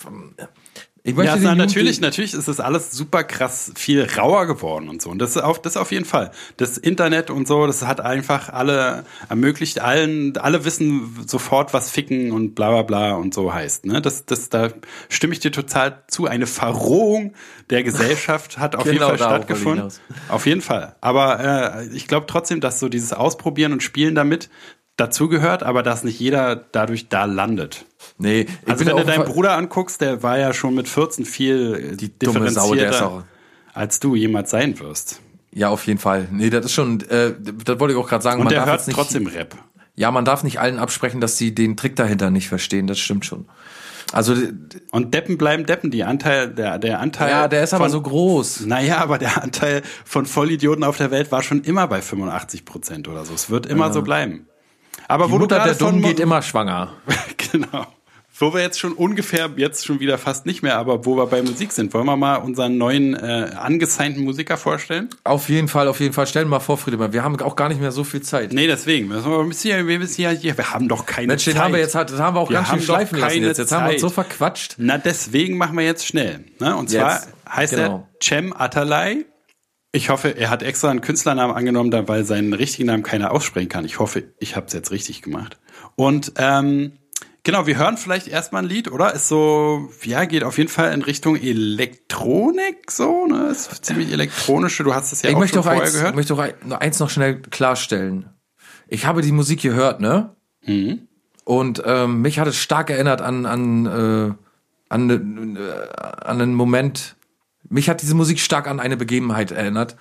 ich 1.05 1.15
möchte 1.15 1.31
Ja, 1.31 1.35
den 1.35 1.43
na, 1.43 1.55
natürlich, 1.55 1.99
natürlich 1.99 2.33
ist 2.33 2.47
das 2.47 2.61
alles 2.61 2.91
super 2.91 3.25
krass 3.25 3.73
viel 3.75 4.07
rauer 4.17 4.45
geworden 4.45 4.87
und 4.87 5.01
so. 5.01 5.09
Und 5.09 5.19
das 5.19 5.31
ist 5.31 5.41
auf, 5.41 5.61
das 5.61 5.75
auf 5.75 5.91
jeden 5.91 6.05
Fall. 6.05 6.31
Das 6.55 6.77
Internet 6.77 7.29
und 7.29 7.45
so, 7.45 7.67
das 7.67 7.85
hat 7.85 7.99
einfach 7.99 8.47
alle 8.47 9.03
ermöglicht 9.27 9.79
allen, 9.79 10.37
alle 10.37 10.63
wissen 10.63 11.25
sofort, 11.27 11.73
was 11.73 11.91
Ficken 11.91 12.31
und 12.31 12.55
bla 12.55 12.69
bla 12.69 12.83
bla 12.83 13.15
und 13.15 13.33
so 13.33 13.53
heißt. 13.53 13.85
Ne? 13.85 14.01
Das, 14.01 14.25
das, 14.25 14.47
da 14.47 14.69
stimme 15.09 15.33
ich 15.33 15.41
dir 15.41 15.51
total 15.51 16.03
zu. 16.07 16.25
Eine 16.27 16.47
Verrohung 16.47 17.33
der 17.69 17.83
Gesellschaft 17.83 18.57
hat 18.57 18.77
auf 18.77 18.85
Genau 18.85 18.93
jeden 18.93 19.17
Fall 19.17 19.17
stattgefunden. 19.17 19.89
Auf 20.29 20.45
jeden 20.45 20.61
Fall. 20.61 20.95
Aber 21.01 21.81
äh, 21.81 21.87
ich 21.87 22.07
glaube 22.07 22.27
trotzdem, 22.27 22.61
dass 22.61 22.79
so 22.79 22.87
dieses 22.87 23.11
Ausprobieren 23.11 23.73
und 23.73 23.83
Spielen 23.83 24.15
damit 24.15 24.49
dazugehört, 24.97 25.63
aber 25.63 25.83
dass 25.83 26.03
nicht 26.03 26.19
jeder 26.19 26.55
dadurch 26.55 27.09
da 27.09 27.25
landet. 27.25 27.85
Nee, 28.17 28.41
ich 28.41 28.69
Also 28.69 28.85
wenn 28.85 28.95
ja 28.95 29.03
du 29.03 29.07
deinen 29.07 29.25
Bruder 29.25 29.53
anguckst, 29.57 30.01
der 30.01 30.21
war 30.23 30.37
ja 30.37 30.53
schon 30.53 30.75
mit 30.75 30.87
14 30.87 31.25
viel 31.25 31.97
Die 31.97 32.17
dumme 32.17 32.49
Sau, 32.51 32.73
der 32.75 32.89
ist 32.91 33.01
auch- 33.01 33.23
als 33.73 33.99
du 33.99 34.15
jemals 34.15 34.51
sein 34.51 34.79
wirst. 34.79 35.19
Ja, 35.51 35.69
auf 35.69 35.85
jeden 35.87 35.99
Fall. 35.99 36.27
Nee, 36.31 36.49
das 36.49 36.65
ist 36.65 36.73
schon, 36.73 37.01
äh, 37.09 37.33
das 37.65 37.79
wollte 37.79 37.93
ich 37.93 37.99
auch 37.99 38.07
gerade 38.07 38.23
sagen. 38.23 38.39
Und 38.39 38.45
man 38.45 38.51
der 38.53 38.61
darf 38.65 38.69
hört 38.69 38.87
nicht, 38.87 38.95
trotzdem 38.95 39.27
Rap. 39.27 39.55
Ja, 39.95 40.09
man 40.11 40.25
darf 40.25 40.43
nicht 40.43 40.59
allen 40.59 40.79
absprechen, 40.79 41.21
dass 41.21 41.37
sie 41.37 41.53
den 41.53 41.77
Trick 41.77 41.95
dahinter 41.95 42.31
nicht 42.31 42.47
verstehen. 42.49 42.87
Das 42.87 42.97
stimmt 42.99 43.25
schon. 43.25 43.45
Also, 44.11 44.35
Und 44.91 45.13
Deppen 45.13 45.37
bleiben 45.37 45.65
Deppen. 45.65 45.89
Die 45.91 46.03
Anteil, 46.03 46.49
der, 46.49 46.77
der 46.79 46.99
Anteil. 46.99 47.29
ja, 47.29 47.47
der 47.47 47.63
ist 47.63 47.73
aber 47.73 47.85
von, 47.85 47.91
so 47.91 48.01
groß. 48.01 48.61
Naja, 48.65 48.97
aber 48.97 49.17
der 49.17 49.41
Anteil 49.43 49.81
von 50.05 50.25
Vollidioten 50.25 50.83
auf 50.83 50.97
der 50.97 51.09
Welt 51.11 51.31
war 51.31 51.41
schon 51.41 51.61
immer 51.63 51.87
bei 51.87 52.01
85 52.01 52.65
Prozent 52.65 53.07
oder 53.07 53.25
so. 53.25 53.33
Es 53.33 53.49
wird 53.49 53.65
immer 53.65 53.91
so 53.93 54.01
bleiben. 54.03 54.47
Aber 55.07 55.27
Die 55.27 55.31
wo 55.31 55.37
Mutter 55.39 55.59
du 55.59 55.65
der 55.65 55.75
Dummen 55.75 56.01
geht 56.01 56.19
immer 56.19 56.41
schwanger. 56.41 56.93
genau. 57.51 57.87
Wo 58.35 58.51
wir 58.51 58.61
jetzt 58.61 58.79
schon 58.79 58.93
ungefähr, 58.93 59.51
jetzt 59.57 59.85
schon 59.85 59.99
wieder 59.99 60.17
fast 60.17 60.47
nicht 60.47 60.63
mehr, 60.63 60.77
aber 60.79 61.05
wo 61.05 61.15
wir 61.15 61.27
bei 61.27 61.43
Musik 61.43 61.71
sind, 61.71 61.93
wollen 61.93 62.07
wir 62.07 62.17
mal 62.17 62.37
unseren 62.37 62.79
neuen 62.79 63.13
äh, 63.13 63.51
angesignten 63.55 64.23
Musiker 64.23 64.57
vorstellen? 64.57 65.09
Auf 65.23 65.49
jeden 65.49 65.67
Fall, 65.67 65.87
auf 65.87 65.99
jeden 65.99 66.13
Fall. 66.13 66.25
Stell 66.25 66.43
dir 66.43 66.49
mal 66.49 66.59
vor, 66.59 66.79
Friedemann, 66.79 67.13
wir 67.13 67.23
haben 67.23 67.39
auch 67.41 67.55
gar 67.55 67.69
nicht 67.69 67.79
mehr 67.79 67.91
so 67.91 68.03
viel 68.03 68.21
Zeit. 68.21 68.51
Nee, 68.51 68.65
deswegen. 68.65 69.07
Wir 69.09 69.21
müssen 69.43 69.67
ja, 69.67 69.85
wir 69.85 69.99
müssen 69.99 70.19
ja 70.19 70.31
hier, 70.31 70.57
wir 70.57 70.71
haben 70.71 70.89
doch 70.89 71.05
keine 71.05 71.27
Mensch, 71.27 71.45
Zeit. 71.45 71.57
haben 71.57 71.73
wir 71.73 71.79
jetzt, 71.79 71.93
das 71.93 72.11
haben 72.19 72.35
wir 72.35 72.39
auch 72.39 72.49
Wir 72.49 72.57
ganz 72.57 72.69
schön 72.69 72.81
schleifen 72.81 73.19
lassen 73.19 73.43
jetzt. 73.43 73.59
Jetzt 73.59 73.71
haben 73.71 73.85
wir 73.85 73.93
uns 73.93 74.01
so 74.01 74.09
verquatscht. 74.09 74.75
Na, 74.77 74.97
deswegen 74.97 75.57
machen 75.57 75.77
wir 75.77 75.85
jetzt 75.85 76.07
schnell. 76.07 76.43
Ne? 76.59 76.75
Und 76.75 76.89
zwar 76.89 77.13
Jetzt, 77.13 77.29
heißt 77.47 77.75
genau. 77.75 78.07
er 78.09 78.09
Cem 78.21 78.51
Atalay. 78.51 79.25
Ich 79.95 80.09
hoffe, 80.09 80.29
er 80.35 80.49
hat 80.49 80.63
extra 80.63 80.89
einen 80.89 81.01
Künstlernamen 81.01 81.53
angenommen, 81.53 81.91
da- 81.91 82.07
weil 82.07 82.25
seinen 82.25 82.53
richtigen 82.53 82.87
Namen 82.87 83.03
keiner 83.03 83.31
aussprechen 83.31 83.69
kann. 83.69 83.85
Ich 83.85 83.99
hoffe, 83.99 84.23
ich 84.39 84.55
habe 84.55 84.65
es 84.65 84.73
jetzt 84.73 84.89
richtig 84.89 85.21
gemacht. 85.21 85.59
Und 85.95 86.33
ähm, 86.37 86.93
genau, 87.43 87.67
wir 87.67 87.77
hören 87.77 87.97
vielleicht 87.97 88.27
erstmal 88.27 88.63
ein 88.63 88.67
Lied, 88.69 88.91
oder? 88.91 89.13
Ist 89.13 89.27
so, 89.27 89.89
ja, 90.01 90.25
geht 90.25 90.43
auf 90.43 90.57
jeden 90.57 90.71
Fall 90.71 90.91
in 90.93 91.03
Richtung 91.03 91.35
Elektronik, 91.35 92.89
so, 92.89 93.27
ne? 93.27 93.49
Ist 93.51 93.85
ziemlich 93.85 94.11
elektronische. 94.11 94.83
Du 94.83 94.95
hast 94.95 95.11
es 95.13 95.21
ja 95.21 95.29
ich 95.29 95.35
auch 95.35 95.39
möchte 95.39 95.55
schon 95.57 95.63
vorher 95.63 95.83
eins, 95.83 95.93
gehört. 95.93 96.15
möchte 96.15 96.33
auch 96.33 96.79
eins 96.79 96.99
noch 96.99 97.11
schnell 97.11 97.39
klarstellen. 97.41 98.29
Ich 98.87 99.05
habe 99.05 99.21
die 99.21 99.31
Musik 99.31 99.61
gehört, 99.61 100.01
ne? 100.01 100.35
Mhm. 100.65 101.07
Und 101.45 101.83
ähm, 101.85 102.21
mich 102.21 102.39
hat 102.39 102.47
es 102.47 102.57
stark 102.57 102.89
erinnert 102.89 103.21
an 103.21 103.45
an 103.45 103.85
äh, 103.85 104.33
an, 104.89 105.09
äh, 105.55 105.59
an 106.25 106.41
einen 106.41 106.55
Moment. 106.55 107.15
Mich 107.73 107.89
hat 107.89 108.03
diese 108.03 108.13
Musik 108.13 108.39
stark 108.39 108.67
an 108.67 108.79
eine 108.79 108.97
Begebenheit 108.97 109.51
erinnert, 109.51 109.95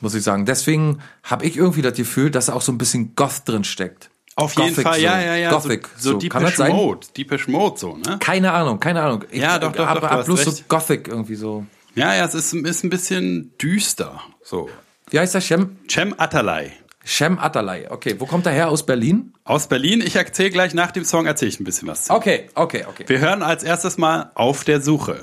muss 0.00 0.14
ich 0.14 0.22
sagen. 0.22 0.44
Deswegen 0.44 0.98
habe 1.22 1.46
ich 1.46 1.56
irgendwie 1.56 1.80
das 1.80 1.94
Gefühl, 1.94 2.30
dass 2.30 2.46
da 2.46 2.52
auch 2.52 2.60
so 2.60 2.70
ein 2.70 2.78
bisschen 2.78 3.14
Goth 3.16 3.42
drin 3.46 3.64
steckt. 3.64 4.10
Auf 4.34 4.54
jeden 4.56 4.68
Gothic 4.68 4.84
Fall, 4.84 4.96
so. 4.96 5.00
ja, 5.00 5.20
ja, 5.22 5.36
ja. 5.36 5.50
Gothic. 5.50 5.88
so, 5.96 6.12
so, 6.12 6.20
so. 6.20 6.28
Kann 6.28 6.42
das 6.42 6.52
Deepish 6.52 6.56
sein? 6.58 6.72
Mode. 6.76 7.06
Deepish 7.16 7.48
Mode, 7.48 7.78
so, 7.78 7.96
ne? 7.96 8.18
Keine 8.20 8.52
Ahnung, 8.52 8.80
keine 8.80 9.02
Ahnung. 9.02 9.24
Ich 9.30 9.40
Ja, 9.40 9.58
doch, 9.58 9.72
doch, 9.72 9.86
hab, 9.86 10.00
doch, 10.02 10.10
hab 10.10 10.18
hast 10.18 10.26
bloß 10.26 10.44
so 10.44 10.50
recht. 10.50 10.68
Gothic 10.68 11.08
irgendwie 11.08 11.36
so. 11.36 11.64
Ja, 11.94 12.14
ja, 12.14 12.26
es 12.26 12.34
ist, 12.34 12.52
ist 12.52 12.84
ein 12.84 12.90
bisschen 12.90 13.56
düster, 13.56 14.20
so. 14.44 14.68
Wie 15.08 15.18
heißt 15.18 15.34
der 15.34 15.40
Shem? 15.40 15.78
Cem 15.90 16.14
Atalay. 16.18 16.72
Shem 17.02 17.38
Atalay. 17.38 17.86
Okay, 17.88 18.16
wo 18.18 18.26
kommt 18.26 18.44
er 18.44 18.52
her? 18.52 18.68
Aus 18.68 18.84
Berlin? 18.84 19.32
Aus 19.44 19.68
Berlin. 19.68 20.02
Ich 20.04 20.16
erzähle 20.16 20.50
gleich 20.50 20.74
nach 20.74 20.90
dem 20.90 21.06
Song, 21.06 21.24
erzähle 21.24 21.48
ich 21.48 21.60
ein 21.60 21.64
bisschen 21.64 21.88
was 21.88 22.04
zu. 22.04 22.12
Okay, 22.12 22.50
okay, 22.54 22.84
okay. 22.86 23.04
Wir 23.06 23.20
hören 23.20 23.42
als 23.42 23.62
erstes 23.62 23.96
mal 23.96 24.32
Auf 24.34 24.64
der 24.64 24.82
Suche. 24.82 25.22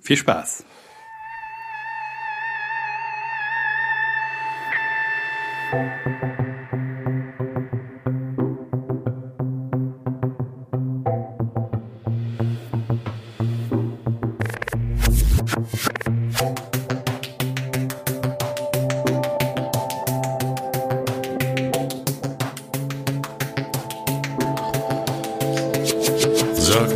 Viel 0.00 0.18
Spaß. 0.18 0.64
Sag 5.72 5.80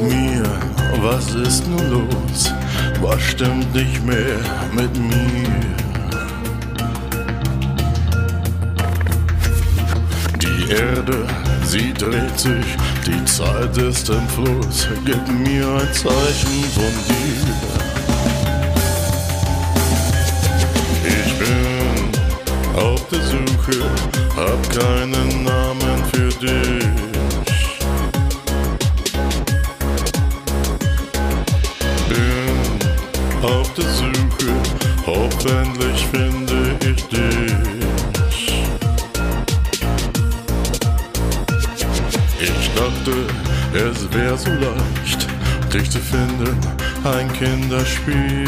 mir, 0.02 0.44
was 1.00 1.34
ist 1.34 1.66
nun 1.66 1.90
los? 1.90 2.52
Was 3.00 3.22
stimmt 3.22 3.74
nicht 3.74 4.04
mehr 4.04 4.36
mit 4.74 4.94
mir? 4.98 5.25
Dreht 11.98 12.38
sich, 12.38 12.66
die 13.06 13.24
Zeit 13.24 13.76
ist 13.78 14.08
im 14.08 14.28
Fluss. 14.28 14.88
Gib 15.04 15.28
mir 15.28 15.68
ein 15.68 15.92
Zeichen 15.92 16.64
von 16.74 16.92
dir. 17.08 17.46
Ich 21.04 21.32
bin 21.38 22.80
auf 22.80 23.06
der 23.08 23.20
Suche, 23.20 23.90
hab 24.36 24.70
keinen 24.70 25.35
ein 47.66 47.70
Kinderspiel. 47.70 48.45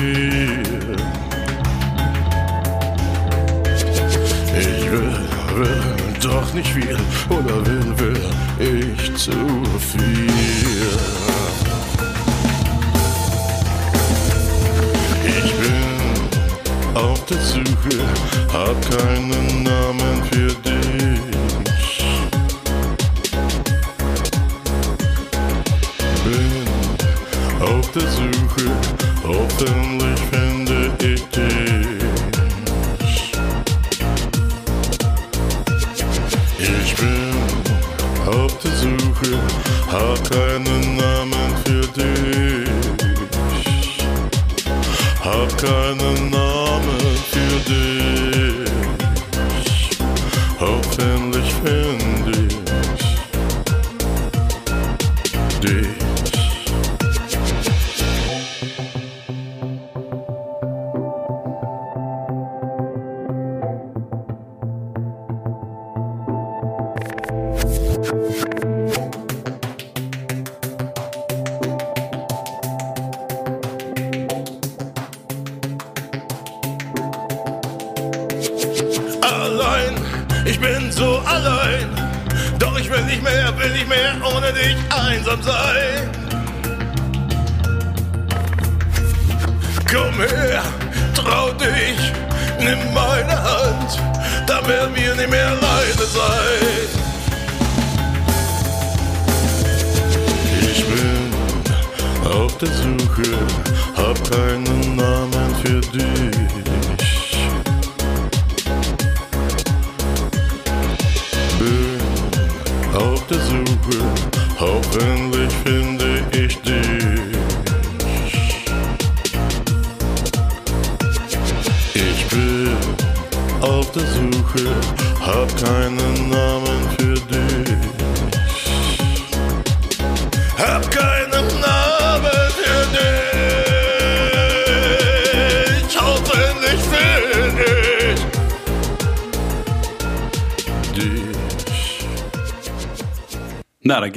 Hab 45.69 45.99
keinen 45.99 46.31
Namen 46.31 46.99
für 47.31 47.71
dich. 47.71 48.38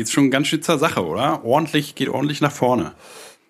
Geht's 0.01 0.11
schon 0.11 0.31
ganz 0.31 0.47
schön 0.47 0.63
zur 0.63 0.79
Sache, 0.79 1.05
oder? 1.05 1.45
Ordentlich, 1.45 1.93
geht 1.93 2.09
ordentlich 2.09 2.41
nach 2.41 2.51
vorne. 2.51 2.93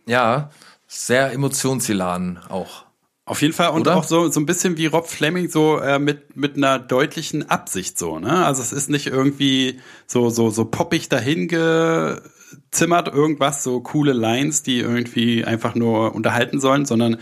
Ja, 0.05 0.49
sehr 0.85 1.31
emotionsilan 1.31 2.39
auch. 2.49 2.83
Auf 3.23 3.41
jeden 3.41 3.53
Fall 3.53 3.69
und 3.69 3.81
Oder? 3.83 3.95
auch 3.95 4.03
so, 4.03 4.29
so 4.29 4.41
ein 4.41 4.45
bisschen 4.45 4.75
wie 4.75 4.87
Rob 4.87 5.07
Fleming, 5.07 5.47
so 5.47 5.77
äh, 5.77 5.97
mit, 5.97 6.35
mit 6.35 6.57
einer 6.57 6.77
deutlichen 6.77 7.49
Absicht 7.49 7.97
so, 7.97 8.19
ne? 8.19 8.45
Also 8.45 8.61
es 8.61 8.73
ist 8.73 8.89
nicht 8.89 9.07
irgendwie 9.07 9.79
so, 10.07 10.29
so, 10.29 10.49
so 10.49 10.65
poppig 10.65 11.07
dahin 11.07 11.47
gezimmert, 11.47 13.07
irgendwas, 13.07 13.63
so 13.63 13.79
coole 13.79 14.11
Lines, 14.11 14.63
die 14.63 14.79
irgendwie 14.79 15.45
einfach 15.45 15.73
nur 15.73 16.13
unterhalten 16.13 16.59
sollen, 16.59 16.85
sondern 16.85 17.15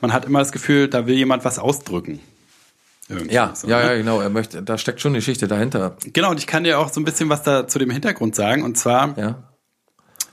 man 0.00 0.12
hat 0.12 0.24
immer 0.24 0.40
das 0.40 0.50
Gefühl, 0.50 0.88
da 0.88 1.06
will 1.06 1.14
jemand 1.14 1.44
was 1.44 1.60
ausdrücken. 1.60 2.18
Irgendwie 3.08 3.34
Ja, 3.34 3.52
so, 3.54 3.68
ja, 3.68 3.78
ne? 3.80 3.84
ja, 3.86 3.94
genau. 3.96 4.20
Er 4.20 4.30
möchte, 4.30 4.62
da 4.62 4.78
steckt 4.78 5.00
schon 5.00 5.10
eine 5.10 5.18
Geschichte 5.18 5.48
dahinter. 5.48 5.96
Genau, 6.12 6.30
und 6.30 6.38
ich 6.38 6.46
kann 6.46 6.64
dir 6.64 6.78
auch 6.78 6.92
so 6.92 7.00
ein 7.00 7.04
bisschen 7.04 7.28
was 7.28 7.42
da 7.42 7.66
zu 7.66 7.78
dem 7.78 7.90
Hintergrund 7.90 8.34
sagen. 8.34 8.62
Und 8.62 8.78
zwar, 8.78 9.18
Ja. 9.18 9.52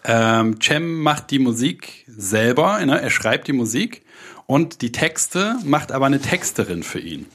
ähm, 0.06 0.58
Cem 0.62 1.02
macht 1.02 1.32
die 1.32 1.40
Musik 1.40 2.06
selber, 2.08 2.84
ne? 2.86 3.02
er 3.02 3.10
schreibt 3.10 3.48
die 3.48 3.54
Musik 3.54 4.04
und 4.46 4.82
die 4.82 4.92
Texte 4.92 5.56
macht 5.66 5.92
aber 5.92 6.06
eine 6.06 6.20
Texterin 6.20 6.84
für 6.84 7.00
ihn. 7.00 7.26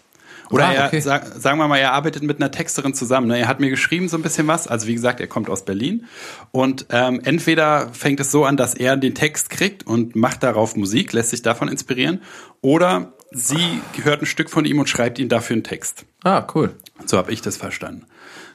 Oder 0.51 0.67
Ah, 0.67 0.73
er, 0.75 0.87
okay. 0.89 1.01
sag, 1.01 1.27
sagen 1.27 1.59
wir 1.59 1.67
mal, 1.69 1.79
er 1.79 1.93
arbeitet 1.93 2.23
mit 2.23 2.37
einer 2.37 2.51
Texterin 2.51 2.93
zusammen. 2.93 3.29
Ne? 3.29 3.39
Er 3.39 3.49
hat 3.49 3.61
mir 3.61 3.71
geschrieben 3.71 4.11
so 4.11 4.17
ein 4.19 4.23
bisschen 4.23 4.47
was. 4.47 4.69
Also 4.69 4.87
wie 4.87 4.95
gesagt, 4.95 5.19
er 5.21 5.27
kommt 5.27 5.49
aus 5.49 5.65
Berlin. 5.65 6.05
Und 6.53 6.87
ähm, 6.91 7.21
entweder 7.25 7.89
fängt 7.95 8.21
es 8.21 8.31
so 8.31 8.45
an, 8.45 8.59
dass 8.59 8.75
er 8.75 8.99
den 8.99 9.15
Text 9.15 9.49
kriegt 9.49 9.87
und 9.87 10.15
macht 10.17 10.43
darauf 10.43 10.77
Musik, 10.77 11.15
lässt 11.15 11.31
sich 11.31 11.41
davon 11.41 11.69
inspirieren. 11.69 12.21
Oder 12.61 13.14
sie 13.31 13.81
hört 14.03 14.23
ein 14.23 14.27
Stück 14.27 14.51
von 14.51 14.65
ihm 14.65 14.79
und 14.79 14.89
schreibt 14.89 15.19
ihm 15.19 15.29
dafür 15.29 15.55
einen 15.55 15.65
Text. 15.65 16.05
Ah, 16.23 16.47
cool. 16.55 16.75
So 17.07 17.17
habe 17.19 17.33
ich 17.33 17.43
das 17.43 17.57
verstanden. 17.57 18.07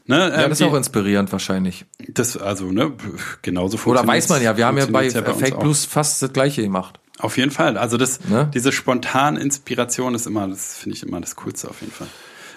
Ne, 0.06 0.18
Ja, 0.18 0.44
ähm, 0.44 0.50
das 0.50 0.60
ist 0.62 0.66
auch 0.68 0.74
inspirierend 0.74 1.32
wahrscheinlich. 1.32 1.86
das, 2.08 2.36
also, 2.38 2.72
ne, 2.72 2.94
genauso 3.42 3.76
Oder 3.76 3.80
funktioniert 4.00 4.08
weiß 4.08 4.30
man 4.30 4.42
ja, 4.42 4.58
wir 4.58 4.66
haben 4.66 4.78
ja 4.78 4.86
bei, 4.88 5.04
funktioniert's 5.10 5.30
uns 5.40 5.50
Fake. 5.50 5.60
Blues 5.60 5.86
fast 5.86 6.22
das 6.24 6.34
gleiche 6.34 6.62
gemacht. 6.64 7.00
Auf 7.20 7.38
jeden 7.38 7.52
Fall. 7.52 7.78
Also 7.78 7.98
das, 7.98 8.22
Ne? 8.30 8.50
diese 8.54 8.72
spontane 8.72 9.40
Inspiration 9.40 10.16
ist 10.16 10.26
immer, 10.26 10.48
das 10.48 10.78
finde 10.78 10.96
ich 10.96 11.04
immer 11.04 11.20
das 11.22 11.36
Coolste 11.36 11.70
auf 11.70 11.82
jeden 11.82 11.92
Fall. 11.94 12.08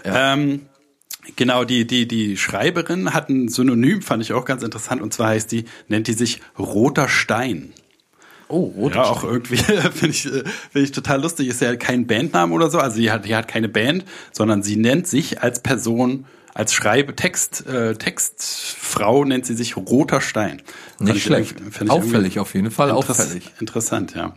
Ja. 0.07 0.33
Ähm, 0.35 0.67
genau, 1.37 1.65
die, 1.65 1.87
die, 1.87 2.07
die 2.09 2.37
Schreiberin 2.37 3.13
hat 3.13 3.29
ein 3.29 3.49
Synonym, 3.49 4.03
fand 4.03 4.23
ich 4.23 4.33
auch 4.33 4.45
ganz 4.45 4.63
interessant, 4.63 5.03
und 5.03 5.13
zwar 5.13 5.29
heißt 5.31 5.51
die, 5.53 5.65
nennt 5.89 6.07
die 6.07 6.13
sich 6.15 6.41
Roter 6.59 7.09
Stein. 7.09 7.73
Oh, 8.53 8.73
rote 8.77 8.97
Ja, 8.97 9.05
auch 9.05 9.25
irgendwie 9.25 9.57
finde 9.93 10.09
ich, 10.09 10.27
äh, 10.27 10.45
finde 10.71 10.85
ich 10.85 10.93
total 10.93 11.23
lustig. 11.23 11.49
Ist 11.49 11.63
ja 11.63 11.75
kein 11.77 12.07
Bandname 12.07 12.53
oder 12.55 12.71
so. 12.71 12.79
Also 12.79 12.97
sie 12.97 13.11
hat, 13.11 13.25
die 13.25 13.35
hat 13.35 13.49
keine 13.49 13.69
Band, 13.69 14.05
sondern 14.31 14.63
sie 14.63 14.77
nennt 14.77 15.07
sich 15.07 15.43
als 15.43 15.61
Person, 15.61 16.27
als 16.53 16.75
Schreibe, 16.75 17.17
Text, 17.17 17.67
äh, 17.67 17.95
Textfrau 17.95 19.25
nennt 19.25 19.47
sie 19.47 19.55
sich 19.55 19.77
Roter 19.77 20.21
Stein. 20.21 20.61
Nicht 20.99 21.17
ich 21.17 21.23
schlecht. 21.23 21.57
Auffällig, 21.89 22.39
auf 22.39 22.55
jeden 22.55 22.71
Fall 22.71 22.91
interess- 22.91 23.21
auffällig. 23.23 23.51
Interessant, 23.59 24.15
ja. 24.15 24.35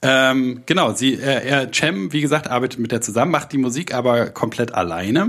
Ähm, 0.00 0.62
genau, 0.66 0.94
sie, 0.94 1.18
er, 1.18 1.42
er, 1.44 1.70
Cem, 1.72 2.12
wie 2.12 2.22
gesagt, 2.22 2.48
arbeitet 2.48 2.80
mit 2.80 2.90
der 2.90 3.02
zusammen, 3.02 3.30
macht 3.30 3.52
die 3.52 3.58
Musik 3.58 3.94
aber 3.94 4.30
komplett 4.30 4.74
alleine. 4.74 5.26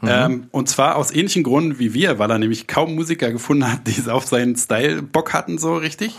Mhm. 0.00 0.08
Ähm, 0.08 0.46
und 0.50 0.68
zwar 0.68 0.96
aus 0.96 1.12
ähnlichen 1.12 1.42
Gründen 1.44 1.78
wie 1.78 1.94
wir, 1.94 2.18
weil 2.18 2.30
er 2.30 2.38
nämlich 2.38 2.66
kaum 2.66 2.94
Musiker 2.94 3.30
gefunden 3.30 3.70
hat, 3.70 3.86
die 3.86 3.92
es 3.98 4.08
auf 4.08 4.26
seinen 4.26 4.56
Style 4.56 5.02
Bock 5.02 5.32
hatten, 5.32 5.58
so 5.58 5.76
richtig. 5.76 6.14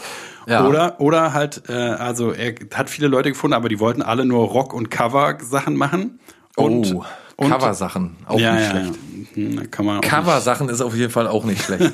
Ja. 0.48 0.68
Oder, 0.68 1.00
oder 1.00 1.34
halt, 1.34 1.64
äh, 1.70 1.74
also 1.74 2.32
er 2.32 2.56
hat 2.74 2.90
viele 2.90 3.08
Leute 3.08 3.30
gefunden, 3.30 3.54
aber 3.54 3.70
die 3.70 3.80
wollten 3.80 4.02
alle 4.02 4.26
nur 4.26 4.48
Rock- 4.48 4.74
und 4.74 4.90
Cover-Sachen 4.92 5.76
machen. 5.76 6.20
Und, 6.56 6.94
oh, 6.94 7.06
und 7.36 7.50
Coversachen, 7.50 8.16
auch 8.28 8.40
ja, 8.40 8.54
nicht 8.54 8.64
ja, 8.64 8.70
schlecht. 8.70 8.94
Ja. 9.36 9.36
Hm, 9.36 9.56
da 9.56 9.66
kann 9.66 9.86
man 9.86 10.02
Coversachen 10.02 10.70
ist 10.70 10.82
auf 10.82 10.96
jeden 10.96 11.12
Fall 11.12 11.28
auch 11.28 11.44
nicht 11.46 11.64
schlecht. 11.64 11.92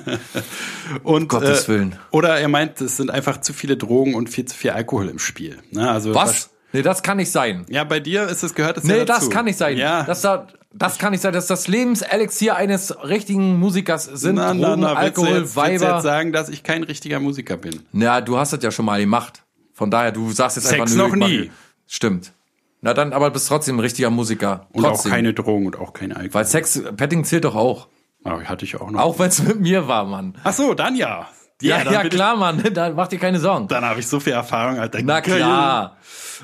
Und, 1.04 1.30
Gottes 1.30 1.66
äh, 1.66 1.68
Willen. 1.70 1.96
Oder 2.12 2.40
er 2.40 2.48
meint, 2.50 2.82
es 2.82 2.98
sind 2.98 3.10
einfach 3.12 3.40
zu 3.40 3.54
viele 3.54 3.78
Drogen 3.78 4.16
und 4.16 4.30
viel 4.30 4.46
zu 4.46 4.58
viel 4.58 4.72
Alkohol 4.72 5.08
im 5.08 5.20
Spiel. 5.20 5.58
Ne? 5.72 5.90
Also 5.90 6.14
Was? 6.16 6.50
Nee, 6.74 6.82
das 6.82 7.04
kann 7.04 7.18
nicht 7.18 7.32
sein. 7.32 7.66
Ja, 7.70 7.84
bei 7.84 8.00
dir 8.00 8.28
ist 8.28 8.44
es 8.44 8.54
gehört 8.54 8.78
es 8.78 8.84
Nee, 8.84 8.98
ja 8.98 9.06
dazu. 9.06 9.28
das 9.28 9.30
kann 9.30 9.46
nicht 9.46 9.58
sein. 9.58 9.78
Ja. 9.78 10.04
Das, 10.04 10.22
da- 10.22 10.48
das 10.74 10.98
kann 10.98 11.12
nicht 11.12 11.22
sein. 11.22 11.34
Das 11.34 11.46
ist 11.46 11.50
das 11.50 11.68
Lebenselixier 11.68 12.56
eines 12.56 13.04
richtigen 13.04 13.58
Musikers 13.60 14.06
sind 14.06 14.36
na, 14.36 14.54
na, 14.54 14.68
Drogen, 14.70 14.82
na, 14.82 14.88
willst 15.02 15.18
du 15.18 15.22
Alkohol, 15.22 15.28
jetzt, 15.28 15.38
willst 15.38 15.56
du 15.56 15.62
Weiber. 15.86 15.94
jetzt 15.96 16.04
sagen, 16.04 16.32
dass 16.32 16.50
ich 16.50 16.64
kein 16.64 16.84
richtiger 16.84 17.20
Musiker 17.20 17.58
bin? 17.58 17.82
Ja, 17.94 18.22
du 18.22 18.38
hast 18.38 18.54
das 18.54 18.64
ja 18.64 18.72
schon 18.72 18.86
mal 18.86 19.00
gemacht. 19.00 19.44
Von 19.74 19.90
daher, 19.92 20.12
du 20.12 20.32
sagst 20.32 20.58
jetzt 20.58 20.68
Sex 20.68 20.82
einfach 20.82 20.96
noch 20.96 21.08
ich 21.14 21.16
mach- 21.16 21.28
nie. 21.28 21.52
Stimmt. 21.88 22.34
Na 22.82 22.94
dann, 22.94 23.14
aber 23.14 23.30
bist 23.32 23.48
trotzdem 23.48 23.78
ein 23.78 23.80
richtiger 23.82 24.10
Musiker. 24.10 24.68
Und 24.72 24.84
trotzdem. 24.84 25.12
auch 25.12 25.16
keine 25.16 25.34
Drogen 25.34 25.66
und 25.66 25.78
auch 25.80 25.92
kein 25.94 26.12
Alkohol. 26.12 26.34
Weil 26.34 26.46
Sex, 26.46 26.82
Petting 26.96 27.24
zählt 27.26 27.44
doch 27.46 27.56
auch. 27.56 27.88
Aber 28.24 28.44
hatte 28.44 28.64
ich 28.66 28.80
auch 28.80 28.92
noch. 28.92 29.00
Auch 29.02 29.20
wenn 29.20 29.30
es 29.30 29.42
mit 29.42 29.60
mir 29.60 29.88
war, 29.88 30.06
Mann. 30.06 30.38
Ach 30.44 30.54
so, 30.54 30.74
dann 30.74 30.96
ja. 30.96 31.28
Ja, 31.62 31.84
ja, 31.92 32.02
bin 32.02 32.10
klar, 32.10 32.36
Mann. 32.38 32.64
Da 32.74 32.90
mach 32.92 33.08
dir 33.08 33.20
keine 33.20 33.40
Sorgen. 33.40 33.64
Ich, 33.66 33.70
dann 33.70 33.84
habe 33.86 34.00
ich 34.00 34.08
so 34.08 34.20
viel 34.20 34.34
Erfahrung, 34.34 34.80
Alter. 34.80 35.00
Na 35.04 35.22
klar. 35.22 35.98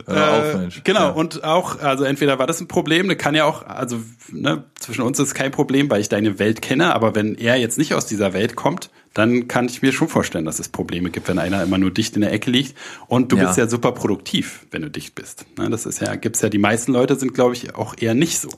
Hör 0.08 0.32
auf, 0.40 0.44
Äh, 0.54 0.58
Mensch. 0.58 0.82
genau, 0.84 1.00
Ja. 1.00 1.10
und 1.12 1.44
auch, 1.46 1.80
also 1.80 2.04
entweder 2.04 2.38
war 2.38 2.48
das 2.48 2.60
ein 2.60 2.68
Problem, 2.68 3.08
ne, 3.08 3.16
kann 3.16 3.34
ja 3.34 3.46
auch, 3.46 3.66
also 3.66 3.98
ne, 4.30 4.66
zwischen 4.78 5.02
uns 5.04 5.20
ist 5.20 5.34
kein 5.36 5.52
Problem, 5.52 5.90
weil 5.90 6.02
ich 6.02 6.10
deine 6.10 6.38
Welt 6.38 6.62
kenne, 6.62 6.94
aber 6.94 7.16
wenn 7.16 7.36
er 7.36 7.56
jetzt 7.56 7.78
nicht 7.78 7.94
aus 7.94 8.06
dieser 8.06 8.34
Welt 8.34 8.58
kommt, 8.58 8.90
dann 9.16 9.48
kann 9.48 9.66
ich 9.66 9.82
mir 9.82 9.92
schon 9.92 10.08
vorstellen, 10.10 10.46
dass 10.46 10.60
es 10.60 10.70
Probleme 10.70 11.10
gibt, 11.10 11.28
wenn 11.30 11.40
einer 11.40 11.64
immer 11.64 11.78
nur 11.80 11.90
dicht 11.90 12.16
in 12.16 12.22
der 12.22 12.32
Ecke 12.32 12.52
liegt. 12.52 12.78
Und 13.08 13.32
du 13.32 13.38
Ja. 13.38 13.46
bist 13.46 13.58
ja 13.58 13.68
super 13.68 13.94
produktiv, 13.94 14.66
wenn 14.72 14.84
du 14.84 14.92
dicht 14.92 15.16
bist. 15.16 15.46
Ne, 15.58 15.70
das 15.72 15.86
ist 15.88 16.02
ja, 16.02 16.14
gibt's 16.16 16.42
ja, 16.42 16.50
die 16.50 16.58
meisten 16.60 16.92
Leute 16.94 17.16
sind, 17.16 17.34
glaube 17.34 17.54
ich, 17.56 17.74
auch 17.76 17.96
eher 17.98 18.14
nicht 18.14 18.38
so. 18.40 18.50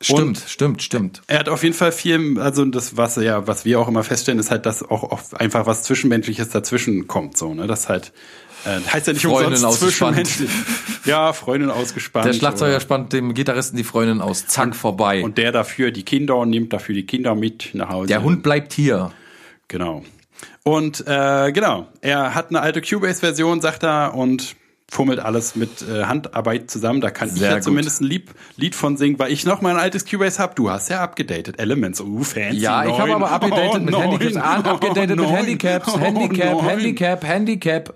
Stimmt, 0.00 0.42
stimmt, 0.46 0.82
stimmt. 0.82 1.22
Er 1.28 1.38
hat 1.38 1.48
auf 1.48 1.62
jeden 1.62 1.74
Fall 1.74 1.92
viel, 1.92 2.40
also 2.40 2.64
das, 2.64 2.96
was 2.96 3.16
ja, 3.16 3.46
was 3.46 3.64
wir 3.64 3.78
auch 3.78 3.88
immer 3.88 4.02
feststellen, 4.02 4.40
ist 4.40 4.50
halt, 4.50 4.66
dass 4.66 4.82
auch 4.82 5.04
oft 5.04 5.38
einfach 5.40 5.66
was 5.66 5.82
Zwischenmenschliches 5.84 6.48
dazwischen 6.48 7.06
kommt, 7.06 7.36
so, 7.36 7.52
ne, 7.54 7.66
das 7.66 7.88
halt, 7.90 8.12
äh, 8.64 8.80
heißt 8.90 9.06
ja 9.06 9.12
nicht 9.12 9.22
Freundin 9.22 9.52
umsonst 9.52 9.64
ausgespannt. 9.82 10.16
zwischenmenschlich. 10.26 10.50
Ja, 11.04 11.32
Freundin 11.34 11.70
ausgespannt. 11.70 12.24
Der 12.26 12.32
Schlagzeuger 12.32 12.72
oder- 12.72 12.80
spannt 12.80 13.12
dem 13.12 13.34
Gitarristen 13.34 13.76
die 13.76 13.84
Freundin 13.84 14.20
aus. 14.22 14.46
Zack, 14.46 14.74
vorbei. 14.74 15.22
Und 15.22 15.36
der 15.38 15.52
dafür 15.52 15.90
die 15.92 16.04
Kinder 16.04 16.36
und 16.36 16.50
nimmt 16.50 16.72
dafür 16.72 16.94
die 16.94 17.04
Kinder 17.06 17.34
mit 17.34 17.70
nach 17.74 17.90
Hause. 17.90 18.08
der 18.08 18.22
Hund 18.22 18.42
bleibt 18.42 18.72
hier. 18.72 19.12
Genau. 19.68 20.04
Und 20.64 21.04
äh, 21.06 21.52
genau, 21.52 21.86
er 22.00 22.34
hat 22.34 22.50
eine 22.50 22.60
alte 22.60 22.82
Cubase-Version, 22.82 23.60
sagt 23.60 23.82
er, 23.84 24.14
und 24.14 24.56
fummelt 24.88 25.18
alles 25.18 25.56
mit 25.56 25.82
äh, 25.82 26.04
Handarbeit 26.04 26.70
zusammen. 26.70 27.00
Da 27.00 27.10
kann 27.10 27.28
ich 27.28 27.34
Sehr 27.34 27.48
ja 27.48 27.54
gut. 27.56 27.64
zumindest 27.64 28.00
ein 28.00 28.04
Lied, 28.04 28.28
Lied 28.56 28.74
von 28.74 28.96
singen, 28.96 29.18
weil 29.18 29.32
ich 29.32 29.44
noch 29.44 29.60
mal 29.60 29.70
ein 29.70 29.80
altes 29.80 30.04
Cubase 30.04 30.38
habe. 30.38 30.54
Du 30.54 30.70
hast 30.70 30.90
ja 30.90 31.00
abgedatet. 31.02 31.58
Elements, 31.58 32.00
uh, 32.00 32.22
fancy. 32.22 32.58
Ja, 32.58 32.84
ich 32.84 32.98
habe 32.98 33.14
aber 33.14 33.30
abgedatet 33.30 33.72
Oh, 33.74 33.78
mit 33.80 33.90
neun. 33.90 34.02
Handicaps. 34.02 34.36
Ah, 34.36 34.60
abgedatet 34.60 35.16
mit. 35.18 35.28
Handicaps. 35.28 35.88
Oh, 35.92 35.98
Handicap. 35.98 36.62
Handicap, 36.62 37.24
Handicap. 37.24 37.94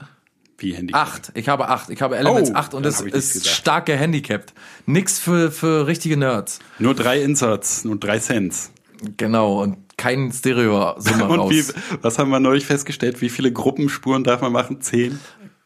Wie 0.59 0.75
Handicap? 0.75 1.01
Acht. 1.01 1.33
Ich 1.35 1.49
habe 1.49 1.69
acht. 1.69 1.91
Ich 1.91 2.03
habe 2.03 2.17
Elements 2.17 2.51
Oh, 2.51 2.55
acht 2.55 2.75
und 2.75 2.85
hab 2.85 2.93
ich 2.93 3.01
nichts 3.15 3.19
ist 3.19 3.33
gesagt. 3.45 3.57
stark 3.57 3.87
gehandicapt. 3.87 4.53
Nix 4.87 5.19
für, 5.19 5.51
für 5.53 5.87
richtige 5.87 6.17
Nerds. 6.17 6.59
Nur 6.79 6.95
drei 6.95 7.23
Inserts, 7.23 7.85
nur 7.85 7.97
drei 7.97 8.19
Cents. 8.19 8.73
Genau. 9.17 9.63
Und 9.63 9.79
kein 10.01 10.33
Stereo-Summe 10.33 11.25
Und 11.29 11.39
raus. 11.39 11.51
wie, 11.53 11.65
was 12.03 12.19
haben 12.19 12.31
wir 12.31 12.41
neulich 12.41 12.65
festgestellt? 12.67 13.21
Wie 13.21 13.29
viele 13.29 13.53
Gruppenspuren 13.53 14.25
darf 14.25 14.41
man 14.41 14.51
machen? 14.53 14.81
Zehn? 14.81 15.21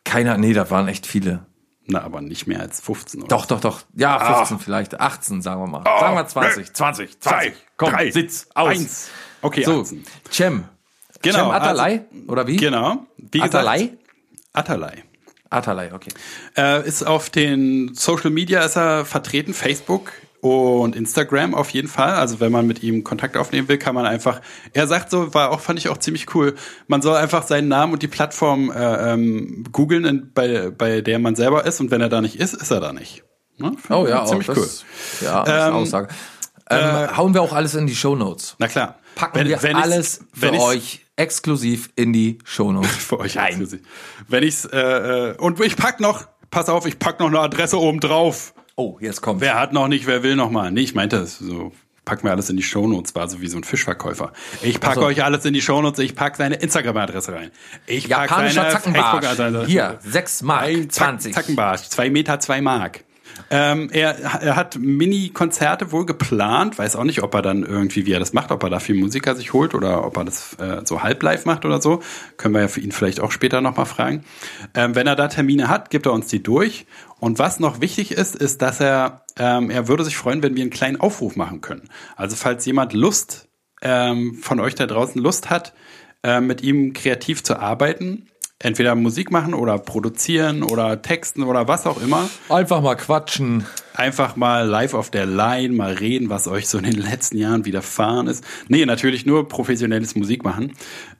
Keiner, 0.04 0.36
nee, 0.36 0.52
da 0.52 0.70
waren 0.70 0.88
echt 0.88 1.06
viele. 1.06 1.46
Na, 1.86 2.02
aber 2.02 2.20
nicht 2.20 2.46
mehr 2.46 2.60
als 2.60 2.80
15. 2.80 3.20
Oder? 3.20 3.28
Doch, 3.28 3.46
doch, 3.46 3.60
doch. 3.60 3.82
Ja, 3.94 4.16
Ah. 4.16 4.36
15 4.36 4.58
vielleicht. 4.58 5.00
18, 5.00 5.42
sagen 5.42 5.60
wir 5.62 5.66
mal. 5.66 5.82
sagen 5.84 6.16
wir 6.16 6.26
20. 6.26 6.72
20, 6.72 7.20
20. 7.20 7.52
Komm, 7.76 7.90
drei, 7.90 8.10
sitz, 8.10 8.48
aus. 8.54 8.70
Eins. 8.70 9.10
Okay, 9.42 9.64
So, 9.64 9.82
18. 9.82 10.04
Cem. 10.30 10.64
Genau, 11.22 11.38
Cem 11.38 11.50
Atalay? 11.50 12.00
Oder 12.26 12.46
wie? 12.46 12.56
Genau. 12.56 13.06
Wie 13.18 13.38
gesagt, 13.38 13.54
Atalay? 13.54 13.90
Atalay. 14.52 15.02
Atalay, 15.50 15.92
okay. 15.92 16.10
Äh, 16.56 16.86
ist 16.88 17.06
auf 17.06 17.30
den 17.30 17.94
Social 17.94 18.30
Media 18.30 18.62
ist 18.64 18.76
er 18.76 19.04
vertreten, 19.04 19.54
Facebook 19.54 20.12
und 20.44 20.94
Instagram 20.96 21.54
auf 21.54 21.70
jeden 21.70 21.88
Fall. 21.88 22.14
Also 22.14 22.40
wenn 22.40 22.52
man 22.52 22.66
mit 22.66 22.82
ihm 22.82 23.02
Kontakt 23.04 23.36
aufnehmen 23.36 23.68
will, 23.68 23.78
kann 23.78 23.94
man 23.94 24.04
einfach. 24.06 24.40
Er 24.72 24.86
sagt 24.86 25.10
so, 25.10 25.32
war 25.34 25.50
auch 25.50 25.60
fand 25.60 25.78
ich 25.78 25.88
auch 25.88 25.98
ziemlich 25.98 26.34
cool. 26.34 26.54
Man 26.86 27.00
soll 27.02 27.16
einfach 27.16 27.44
seinen 27.46 27.68
Namen 27.68 27.92
und 27.94 28.02
die 28.02 28.08
Plattform 28.08 28.70
äh, 28.70 29.12
ähm, 29.12 29.64
googeln, 29.72 30.04
in- 30.04 30.32
bei 30.34 30.70
bei 30.70 31.00
der 31.00 31.18
man 31.18 31.34
selber 31.36 31.64
ist 31.66 31.80
und 31.80 31.90
wenn 31.90 32.00
er 32.00 32.08
da 32.08 32.20
nicht 32.20 32.36
ist, 32.36 32.54
ist 32.54 32.70
er 32.70 32.80
da 32.80 32.92
nicht. 32.92 33.24
Ne? 33.56 33.76
Oh 33.90 34.04
ich 34.04 34.10
ja, 34.10 34.24
ziemlich 34.26 34.50
auch, 34.50 34.56
cool. 34.56 34.62
das, 34.64 34.84
Ja, 35.22 35.44
das 35.44 35.54
ist 35.54 35.60
eine 35.60 35.68
Ähm, 35.68 35.74
Aussage. 35.82 36.08
Ähm, 36.70 37.16
hauen 37.16 37.34
wir 37.34 37.42
auch 37.42 37.52
alles 37.52 37.74
in 37.74 37.86
die 37.86 37.94
Shownotes. 37.94 38.56
Na 38.58 38.68
klar. 38.68 38.96
Packen 39.14 39.38
Wenn- 39.38 39.48
wir 39.48 39.62
wenn 39.62 39.76
alles 39.76 40.20
für 40.32 40.42
wenn 40.42 40.54
ich's- 40.54 40.64
euch 40.64 41.00
exklusiv 41.16 41.90
in 41.94 42.12
die 42.12 42.38
Shownotes. 42.44 42.90
für 42.96 43.18
euch 43.20 43.36
exklusiv. 43.36 43.80
Wenn 44.28 44.42
ich's 44.42 44.64
äh, 44.64 44.78
äh, 45.32 45.36
und 45.36 45.60
ich 45.60 45.76
pack 45.76 46.00
noch, 46.00 46.26
pass 46.50 46.68
auf, 46.68 46.86
ich 46.86 46.98
pack 46.98 47.20
noch 47.20 47.28
eine 47.28 47.38
Adresse 47.40 47.78
oben 47.78 48.00
drauf. 48.00 48.53
Oh, 48.76 48.98
jetzt 49.00 49.20
kommt. 49.22 49.40
Wer 49.40 49.58
hat 49.58 49.72
noch 49.72 49.88
nicht, 49.88 50.06
wer 50.06 50.22
will 50.22 50.36
noch 50.36 50.50
mal? 50.50 50.70
Nee, 50.70 50.80
ich 50.82 50.94
meinte 50.94 51.18
das 51.18 51.38
so. 51.38 51.72
Pack 52.04 52.22
mir 52.22 52.32
alles 52.32 52.50
in 52.50 52.58
die 52.58 52.62
Shownotes, 52.62 53.14
war 53.14 53.28
so 53.28 53.40
wie 53.40 53.46
so 53.46 53.56
ein 53.56 53.64
Fischverkäufer. 53.64 54.34
Ich 54.60 54.78
packe 54.78 54.96
Ach 54.98 55.02
so. 55.02 55.06
euch 55.06 55.24
alles 55.24 55.46
in 55.46 55.54
die 55.54 55.62
Shownotes, 55.62 56.00
ich 56.00 56.14
pack 56.14 56.36
seine 56.36 56.56
Instagram-Adresse 56.56 57.32
rein. 57.32 57.50
Ich 57.86 58.10
pack 58.10 58.30
Japanischer 58.30 58.70
seine. 58.70 58.94
Facebook-Adresse. 58.94 59.66
Hier, 59.66 59.98
6 60.02 60.42
Mark, 60.42 60.64
Ein 60.64 60.90
Zack, 60.90 61.08
20. 61.08 61.34
Zackenbarsch, 61.34 61.88
zwei 61.88 62.10
Meter, 62.10 62.40
zwei 62.40 62.60
Mark. 62.60 63.04
Ähm, 63.50 63.88
er, 63.92 64.18
er 64.18 64.56
hat 64.56 64.76
Mini-Konzerte 64.78 65.92
wohl 65.92 66.06
geplant, 66.06 66.78
weiß 66.78 66.96
auch 66.96 67.04
nicht, 67.04 67.22
ob 67.22 67.34
er 67.34 67.42
dann 67.42 67.62
irgendwie, 67.64 68.06
wie 68.06 68.12
er 68.12 68.20
das 68.20 68.32
macht, 68.32 68.50
ob 68.50 68.62
er 68.62 68.70
dafür 68.70 68.94
Musiker 68.94 69.34
sich 69.34 69.52
holt 69.52 69.74
oder 69.74 70.04
ob 70.04 70.16
er 70.16 70.24
das 70.24 70.54
äh, 70.54 70.82
so 70.84 71.02
halb-live 71.02 71.44
macht 71.44 71.64
oder 71.64 71.80
so. 71.80 72.00
Können 72.36 72.54
wir 72.54 72.62
ja 72.62 72.68
für 72.68 72.80
ihn 72.80 72.92
vielleicht 72.92 73.20
auch 73.20 73.32
später 73.32 73.60
nochmal 73.60 73.86
fragen. 73.86 74.24
Ähm, 74.74 74.94
wenn 74.94 75.06
er 75.06 75.16
da 75.16 75.28
Termine 75.28 75.68
hat, 75.68 75.90
gibt 75.90 76.06
er 76.06 76.12
uns 76.12 76.26
die 76.28 76.42
durch. 76.42 76.86
Und 77.24 77.38
was 77.38 77.58
noch 77.58 77.80
wichtig 77.80 78.10
ist, 78.10 78.36
ist, 78.36 78.60
dass 78.60 78.80
er, 78.80 79.22
ähm, 79.38 79.70
er 79.70 79.88
würde 79.88 80.04
sich 80.04 80.14
freuen, 80.14 80.42
wenn 80.42 80.56
wir 80.56 80.60
einen 80.60 80.70
kleinen 80.70 81.00
Aufruf 81.00 81.36
machen 81.36 81.62
können. 81.62 81.88
Also 82.16 82.36
falls 82.36 82.66
jemand 82.66 82.92
Lust 82.92 83.48
ähm, 83.80 84.34
von 84.42 84.60
euch 84.60 84.74
da 84.74 84.84
draußen 84.84 85.22
Lust 85.22 85.48
hat, 85.48 85.72
äh, 86.22 86.42
mit 86.42 86.60
ihm 86.62 86.92
kreativ 86.92 87.42
zu 87.42 87.58
arbeiten, 87.58 88.28
entweder 88.58 88.94
Musik 88.94 89.30
machen 89.30 89.54
oder 89.54 89.78
produzieren 89.78 90.62
oder 90.62 91.00
texten 91.00 91.44
oder 91.44 91.66
was 91.66 91.86
auch 91.86 91.98
immer, 92.02 92.28
Einfach 92.50 92.82
mal 92.82 92.94
quatschen. 92.94 93.64
einfach 93.94 94.36
mal 94.36 94.66
live 94.66 94.92
auf 94.92 95.10
der 95.10 95.24
Line 95.24 95.74
mal 95.74 95.94
reden, 95.94 96.28
was 96.28 96.46
euch 96.46 96.68
so 96.68 96.76
in 96.76 96.84
den 96.84 97.00
letzten 97.00 97.38
Jahren 97.38 97.64
widerfahren 97.64 98.26
ist. 98.26 98.44
Nee, 98.68 98.84
natürlich 98.84 99.24
nur 99.24 99.48
professionelles 99.48 100.14
Musik 100.14 100.44
machen. 100.44 100.72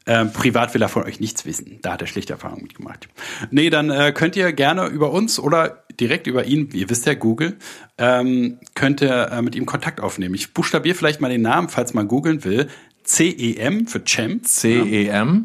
Ähm, 0.07 0.35
privat 0.35 0.75
will 0.75 0.83
er 0.83 0.91
von 0.91 1.05
euch 1.05 1.19
nichts 1.19 1.47
wissen. 1.47 1.79
Da 1.81 1.93
hat 1.95 2.03
er 2.03 2.09
schlechte 2.09 2.35
Erfahrungen 2.35 2.63
mitgemacht. 2.63 3.09
Nee, 3.51 3.71
dann 3.71 3.89
äh, 3.89 4.13
könnt 4.13 4.37
ihr 4.37 4.53
gerne 4.53 4.87
über 4.89 5.11
uns 5.11 5.39
oder 5.39 5.84
direkt 6.01 6.27
über 6.27 6.45
ihn, 6.45 6.71
ihr 6.73 6.91
wisst 6.91 7.07
ja, 7.07 7.15
Google, 7.15 7.57
ähm, 7.99 8.59
könnt 8.75 9.01
ihr 9.01 9.31
äh, 9.31 9.43
mit 9.43 9.55
ihm 9.55 9.67
Kontakt 9.67 10.01
aufnehmen. 10.01 10.35
Ich 10.35 10.53
buchstabiere 10.55 10.95
vielleicht 10.95 11.21
mal 11.21 11.31
den 11.31 11.43
Namen, 11.43 11.69
falls 11.69 11.95
man 11.95 12.09
googeln 12.09 12.45
will. 12.45 12.69
C-E-M 13.05 13.87
für 13.87 14.03
Cem. 14.05 14.43
C-E-M. 14.43 15.45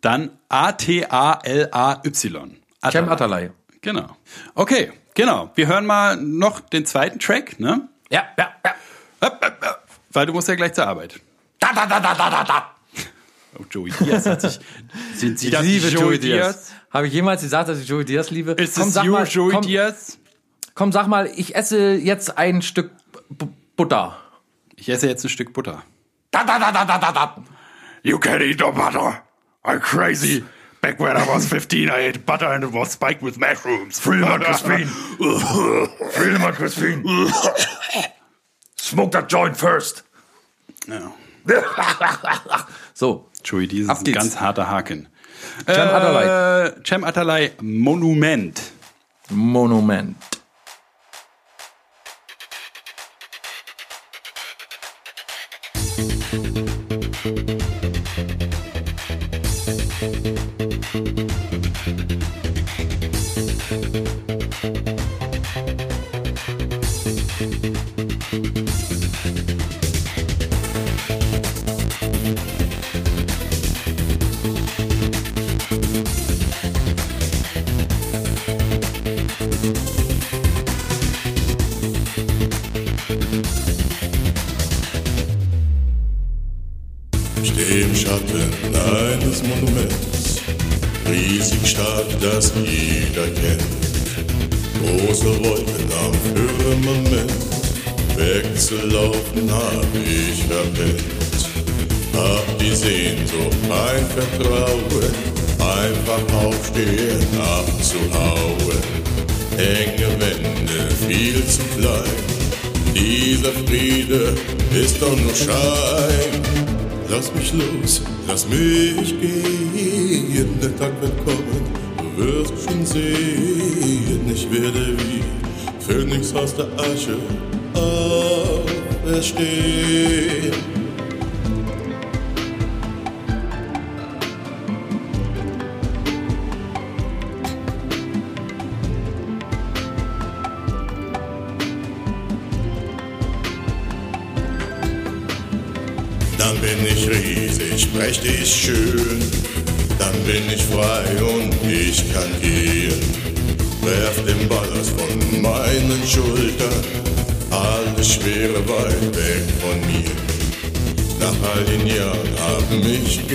Dann 0.00 0.30
A-T-A-L-A-Y. 0.48 2.10
Cem 2.90 3.08
Atalay. 3.08 3.50
Genau. 3.82 4.16
Okay, 4.54 4.92
genau. 5.14 5.50
Wir 5.54 5.66
hören 5.66 5.86
mal 5.86 6.16
noch 6.16 6.60
den 6.60 6.86
zweiten 6.86 7.18
Track, 7.18 7.60
ne? 7.60 7.88
Ja, 8.10 8.24
ja, 8.38 8.50
ja. 8.64 8.74
Weil 10.12 10.26
du 10.26 10.32
musst 10.32 10.48
ja 10.48 10.54
gleich 10.54 10.72
zur 10.72 10.86
Arbeit. 10.86 11.20
Da, 11.58 11.72
da, 11.74 11.86
da, 11.86 12.00
da, 12.00 12.14
da, 12.14 12.44
da. 12.44 12.74
Oh, 13.58 13.64
Joey 13.70 13.90
Diaz 13.90 14.26
hat 14.26 14.40
sich. 14.40 14.60
Sind 15.14 15.38
Sie 15.38 15.46
Ich 15.48 15.52
das 15.52 15.62
liebe 15.64 15.88
Joey 15.88 16.02
Joey 16.02 16.18
Diaz. 16.18 16.72
Habe 16.90 17.06
ich 17.08 17.12
jemals 17.12 17.42
gesagt, 17.42 17.68
dass 17.68 17.78
ich 17.80 17.88
Joey 17.88 18.04
Diaz 18.04 18.30
liebe? 18.30 18.52
Ist 18.52 18.76
komm, 18.76 18.88
es 18.88 18.94
sag 18.94 19.04
you, 19.04 19.12
mal, 19.12 19.26
Joey 19.26 19.52
komm, 19.52 19.62
Diaz? 19.62 20.18
komm, 20.74 20.92
sag 20.92 21.06
mal, 21.08 21.26
ich 21.34 21.54
esse 21.54 21.94
jetzt 21.94 22.38
ein 22.38 22.62
Stück 22.62 22.90
B 23.28 23.46
Butter. 23.76 24.16
Ich 24.76 24.88
esse 24.88 25.08
jetzt 25.08 25.24
ein 25.24 25.28
Stück 25.30 25.52
Butter. 25.52 25.82
Da, 26.30 26.44
da, 26.44 26.58
da, 26.58 26.70
da, 26.70 26.84
da, 26.84 26.98
da, 26.98 27.12
da. 27.12 27.44
You 28.02 28.18
can 28.18 28.40
eat 28.42 28.60
no 28.60 28.72
butter. 28.72 29.22
I'm 29.64 29.80
crazy. 29.80 30.44
Back 30.80 30.98
when 31.00 31.16
I 31.16 31.26
was 31.26 31.46
15, 31.46 31.88
I 31.90 32.08
ate 32.08 32.24
butter 32.24 32.46
and 32.46 32.64
it 32.64 32.72
was 32.72 32.92
spiked 32.92 33.22
with 33.22 33.38
mushrooms. 33.38 33.98
Friedemann 33.98 34.40
Crispin. 34.40 34.86
Friedemann 36.12 36.54
Crispin. 36.54 37.04
Smoke 38.76 39.12
that 39.12 39.28
joint 39.28 39.56
first. 39.56 40.04
Ja. 40.86 41.12
So, 42.94 43.29
Chewie, 43.42 43.66
dieses 43.66 43.88
Ab 43.88 43.98
ist 43.98 44.06
ein 44.06 44.12
ganz 44.12 44.40
harter 44.40 44.68
Haken. 44.68 45.08
Cem 45.66 45.88
Adderley. 45.88 46.68
Äh, 46.68 46.72
Cem 46.84 47.04
Atalay, 47.04 47.52
Monument. 47.60 48.60
Monument. 49.30 50.16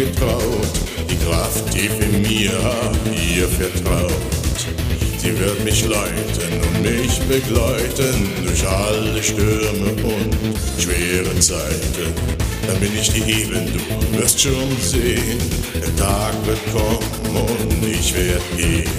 Getraut. 0.05 0.75
Die 1.09 1.17
Kraft 1.25 1.71
tief 1.71 1.91
in 1.99 2.21
mir 2.21 2.51
hab 2.63 2.95
ihr 3.07 3.47
vertraut. 3.47 4.11
Sie 5.17 5.39
wird 5.39 5.63
mich 5.63 5.85
leiten 5.85 6.53
und 6.61 6.81
mich 6.83 7.19
begleiten 7.21 8.29
durch 8.45 8.67
alle 8.67 9.23
Stürme 9.23 9.91
und 10.03 10.35
schwere 10.77 11.39
Zeiten. 11.39 12.13
Dann 12.67 12.79
bin 12.79 12.91
ich 12.99 13.09
die 13.11 13.23
Eben, 13.41 13.65
du 13.73 14.19
wirst 14.19 14.39
schon 14.39 14.69
sehen. 14.81 15.39
Der 15.73 15.95
Tag 15.95 16.33
wird 16.45 16.59
kommen 16.71 17.47
und 17.47 17.87
ich 17.87 18.13
werd 18.13 18.43
gehen. 18.55 18.89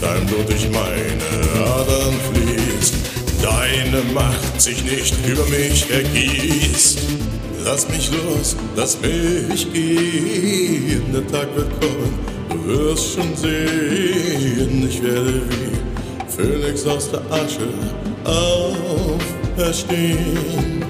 Dein 0.00 0.26
Blut 0.26 0.48
durch 0.48 0.68
meine 0.70 1.66
Adern 1.66 2.14
fließt. 2.32 2.94
Deine 3.42 4.02
Macht 4.14 4.60
sich 4.60 4.82
nicht 4.84 5.14
über 5.26 5.44
mich 5.46 5.90
ergießt. 5.90 6.98
Lass 7.64 7.88
mich 7.88 8.10
los, 8.12 8.56
lass 8.76 9.00
mich 9.00 9.72
gehen. 9.72 11.12
Der 11.12 11.26
Tag 11.26 11.48
wird 11.54 11.68
kommen, 11.80 12.18
du 12.48 12.66
wirst 12.66 13.14
schon 13.14 13.36
sehen. 13.36 14.88
Ich 14.88 15.02
werde 15.02 15.42
wie 15.48 15.76
Phönix 16.28 16.86
aus 16.86 17.10
der 17.10 17.20
Asche 17.30 17.68
auferstehen. 19.56 20.84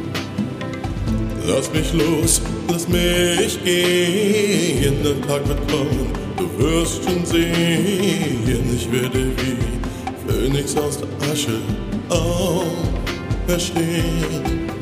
Lass 1.47 1.73
mich 1.73 1.93
los, 1.95 2.43
lass 2.71 2.89
mich 2.89 3.65
gehen. 3.65 5.03
Der 5.03 5.21
Tag 5.27 5.49
wird 5.49 5.67
kommen, 5.71 6.13
du 6.37 6.47
wirst 6.59 7.03
schon 7.05 7.25
sehen. 7.25 8.65
Ich 8.75 8.93
werde 8.93 9.33
wie 9.37 9.57
Phönix 10.27 10.77
aus 10.77 10.99
der 10.99 11.09
Asche 11.31 11.59
auferstehen. 13.47 14.78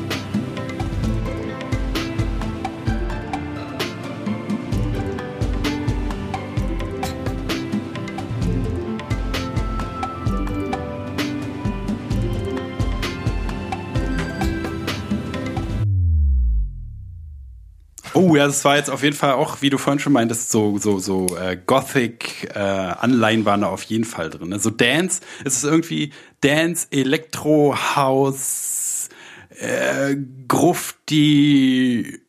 Ja, 18.37 18.45
das 18.45 18.63
war 18.63 18.77
jetzt 18.77 18.89
auf 18.89 19.03
jeden 19.03 19.15
Fall 19.15 19.33
auch, 19.33 19.61
wie 19.61 19.69
du 19.69 19.77
vorhin 19.77 19.99
schon 19.99 20.13
meintest, 20.13 20.51
so 20.51 20.77
so 20.77 20.99
so 20.99 21.25
äh, 21.37 21.57
Gothic 21.57 22.49
äh, 22.55 22.59
Anleihen 22.59 23.45
waren 23.45 23.61
da 23.61 23.67
auf 23.67 23.83
jeden 23.83 24.05
Fall 24.05 24.29
drin. 24.29 24.49
Ne? 24.49 24.59
So 24.59 24.69
Dance, 24.69 25.21
es 25.43 25.57
ist 25.57 25.63
irgendwie 25.63 26.13
Dance, 26.41 26.87
Elektro, 26.91 27.75
House, 27.95 29.09
äh, 29.49 30.15
Grufti, 30.47 32.19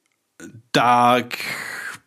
Dark, 0.73 1.37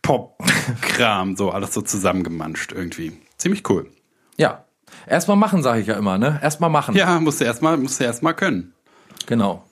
Pop, 0.02 0.44
Kram, 0.82 1.36
so 1.36 1.52
alles 1.52 1.74
so 1.74 1.82
zusammengemanscht 1.82 2.72
irgendwie. 2.72 3.14
Ziemlich 3.38 3.70
cool. 3.70 3.90
Ja. 4.38 4.66
Erstmal 5.08 5.38
machen, 5.38 5.64
sage 5.64 5.82
ich 5.82 5.88
ja 5.88 5.96
immer, 5.96 6.18
ne? 6.18 6.40
Erstmal 6.42 6.70
machen. 6.70 6.96
Ja, 6.96 7.20
musst 7.20 7.40
du 7.40 7.46
erstmal 7.46 7.78
musst 7.78 8.00
du 8.00 8.04
erstmal 8.04 8.36
können. 8.36 8.74
Genau. 9.26 9.64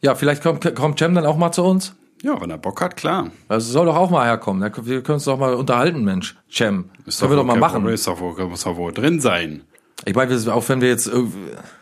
Ja, 0.00 0.14
vielleicht 0.14 0.42
kommt, 0.42 0.74
kommt 0.74 0.98
Cem 0.98 1.14
dann 1.14 1.26
auch 1.26 1.36
mal 1.36 1.52
zu 1.52 1.62
uns. 1.62 1.94
Ja, 2.22 2.40
wenn 2.40 2.50
er 2.50 2.58
Bock 2.58 2.80
hat, 2.80 2.96
klar. 2.96 3.30
Also 3.48 3.72
soll 3.72 3.86
doch 3.86 3.96
auch 3.96 4.10
mal 4.10 4.24
herkommen. 4.24 4.62
Wir 4.62 5.02
können 5.02 5.14
uns 5.14 5.24
doch 5.24 5.38
mal 5.38 5.54
unterhalten, 5.54 6.04
Mensch. 6.04 6.36
Cem. 6.50 6.90
Das 7.04 7.18
können 7.18 7.32
wir 7.32 7.36
doch 7.36 7.44
mal 7.44 7.56
machen. 7.56 7.74
Problem, 7.74 7.94
Ist 7.94 8.06
doch 8.06 8.20
wohl, 8.20 8.34
muss 8.46 8.62
doch 8.62 8.76
wohl 8.76 8.92
drin 8.92 9.20
sein. 9.20 9.62
Ich 10.04 10.14
meine, 10.14 10.36
auch 10.52 10.68
wenn 10.68 10.80
wir 10.80 10.88
jetzt, 10.88 11.10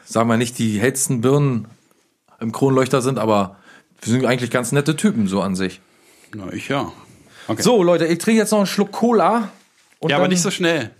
sagen 0.05 0.28
wir 0.28 0.36
nicht 0.38 0.59
die 0.59 0.80
hellsten 0.80 1.20
Birnen 1.20 1.68
im 2.41 2.53
Kronleuchter 2.53 3.03
sind, 3.03 3.18
aber 3.18 3.57
wir 4.01 4.12
sind 4.12 4.24
eigentlich 4.24 4.51
ganz 4.51 4.72
nette 4.72 4.97
Typen 4.97 5.26
so 5.26 5.43
an 5.43 5.57
sich. 5.57 5.80
Na, 6.34 6.51
ich 6.53 6.68
ja. 6.68 6.91
Okay. 7.49 7.62
So, 7.62 7.82
Leute, 7.82 8.07
ich 8.07 8.18
trinke 8.18 8.41
jetzt 8.41 8.51
noch 8.51 8.59
einen 8.59 8.66
Schluck 8.66 8.93
Cola. 8.93 9.51
Ja, 10.07 10.16
aber 10.16 10.28
nicht 10.28 10.41
so 10.41 10.51
schnell. 10.51 10.91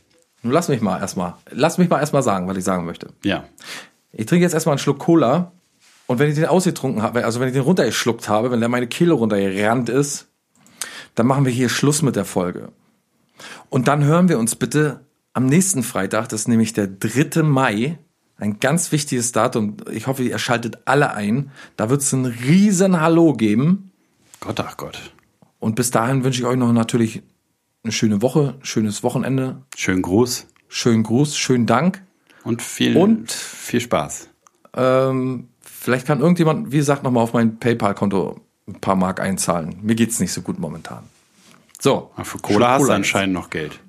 Nun 0.43 0.53
lass 0.53 0.68
mich 0.68 0.80
mal 0.82 0.99
erstmal. 0.99 1.34
Lass 1.51 1.78
mich 1.78 1.88
mal 1.88 2.01
erstmal 2.01 2.22
sagen, 2.22 2.47
was 2.49 2.57
ich 2.57 2.64
sagen 2.64 2.84
möchte. 2.84 3.09
Ja. 3.24 3.45
Ich 4.12 4.26
trinke 4.26 4.43
jetzt 4.43 4.53
erstmal 4.53 4.74
einen 4.74 4.80
Schluck 4.80 4.99
Cola. 4.99 5.53
Und 6.11 6.18
wenn 6.18 6.28
ich 6.28 6.34
den 6.34 6.46
ausgetrunken 6.46 7.04
habe, 7.04 7.24
also 7.24 7.38
wenn 7.38 7.46
ich 7.46 7.54
den 7.54 7.62
runtergeschluckt 7.62 8.28
habe, 8.28 8.50
wenn 8.50 8.58
der 8.58 8.68
meine 8.68 8.88
Kehle 8.88 9.12
runtergerannt 9.12 9.88
ist, 9.88 10.26
dann 11.14 11.28
machen 11.28 11.44
wir 11.44 11.52
hier 11.52 11.68
Schluss 11.68 12.02
mit 12.02 12.16
der 12.16 12.24
Folge. 12.24 12.72
Und 13.68 13.86
dann 13.86 14.02
hören 14.02 14.28
wir 14.28 14.40
uns 14.40 14.56
bitte 14.56 15.04
am 15.34 15.46
nächsten 15.46 15.84
Freitag, 15.84 16.28
das 16.28 16.40
ist 16.40 16.48
nämlich 16.48 16.72
der 16.72 16.88
3. 16.88 17.44
Mai, 17.44 17.96
ein 18.38 18.58
ganz 18.58 18.90
wichtiges 18.90 19.30
Datum. 19.30 19.76
Ich 19.92 20.08
hoffe, 20.08 20.24
ihr 20.24 20.36
schaltet 20.40 20.78
alle 20.84 21.14
ein. 21.14 21.52
Da 21.76 21.90
wird 21.90 22.00
es 22.00 22.12
ein 22.12 22.24
riesen 22.24 23.00
Hallo 23.00 23.34
geben. 23.34 23.92
Gott, 24.40 24.58
ach 24.58 24.76
Gott. 24.76 25.12
Und 25.61 25.76
bis 25.76 25.92
dahin 25.92 26.24
wünsche 26.24 26.40
ich 26.40 26.46
euch 26.48 26.56
noch 26.56 26.72
natürlich 26.72 27.22
eine 27.84 27.92
schöne 27.92 28.20
Woche, 28.20 28.56
schönes 28.62 29.04
Wochenende, 29.04 29.62
Schönen 29.76 30.02
Gruß 30.02 30.48
schönen 30.66 31.04
Gruß, 31.04 31.36
schönen 31.36 31.66
Dank. 31.66 32.02
und 32.42 32.62
viel, 32.62 32.96
Und? 32.96 33.30
viel 33.30 33.80
Spaß. 33.80 34.28
Ähm, 34.74 35.49
vielleicht 35.81 36.07
kann 36.07 36.20
irgendjemand, 36.20 36.72
wie 36.72 36.76
gesagt, 36.78 37.03
nochmal 37.03 37.22
auf 37.24 37.33
mein 37.33 37.59
PayPal-Konto 37.59 38.41
ein 38.68 38.81
paar 38.81 38.97
Mark 38.97 39.20
einzahlen. 39.20 39.76
Mir 39.83 39.95
geht's 39.95 40.20
nicht 40.20 40.33
so 40.33 40.43
gut 40.43 40.59
momentan. 40.59 41.05
So. 41.81 42.11
Ach, 42.16 42.26
Für 42.26 42.39
Cola 42.39 42.72
hast 42.72 42.87
du 42.89 42.93
anscheinend 42.93 43.35
noch 43.35 43.51
Geld. 43.51 43.81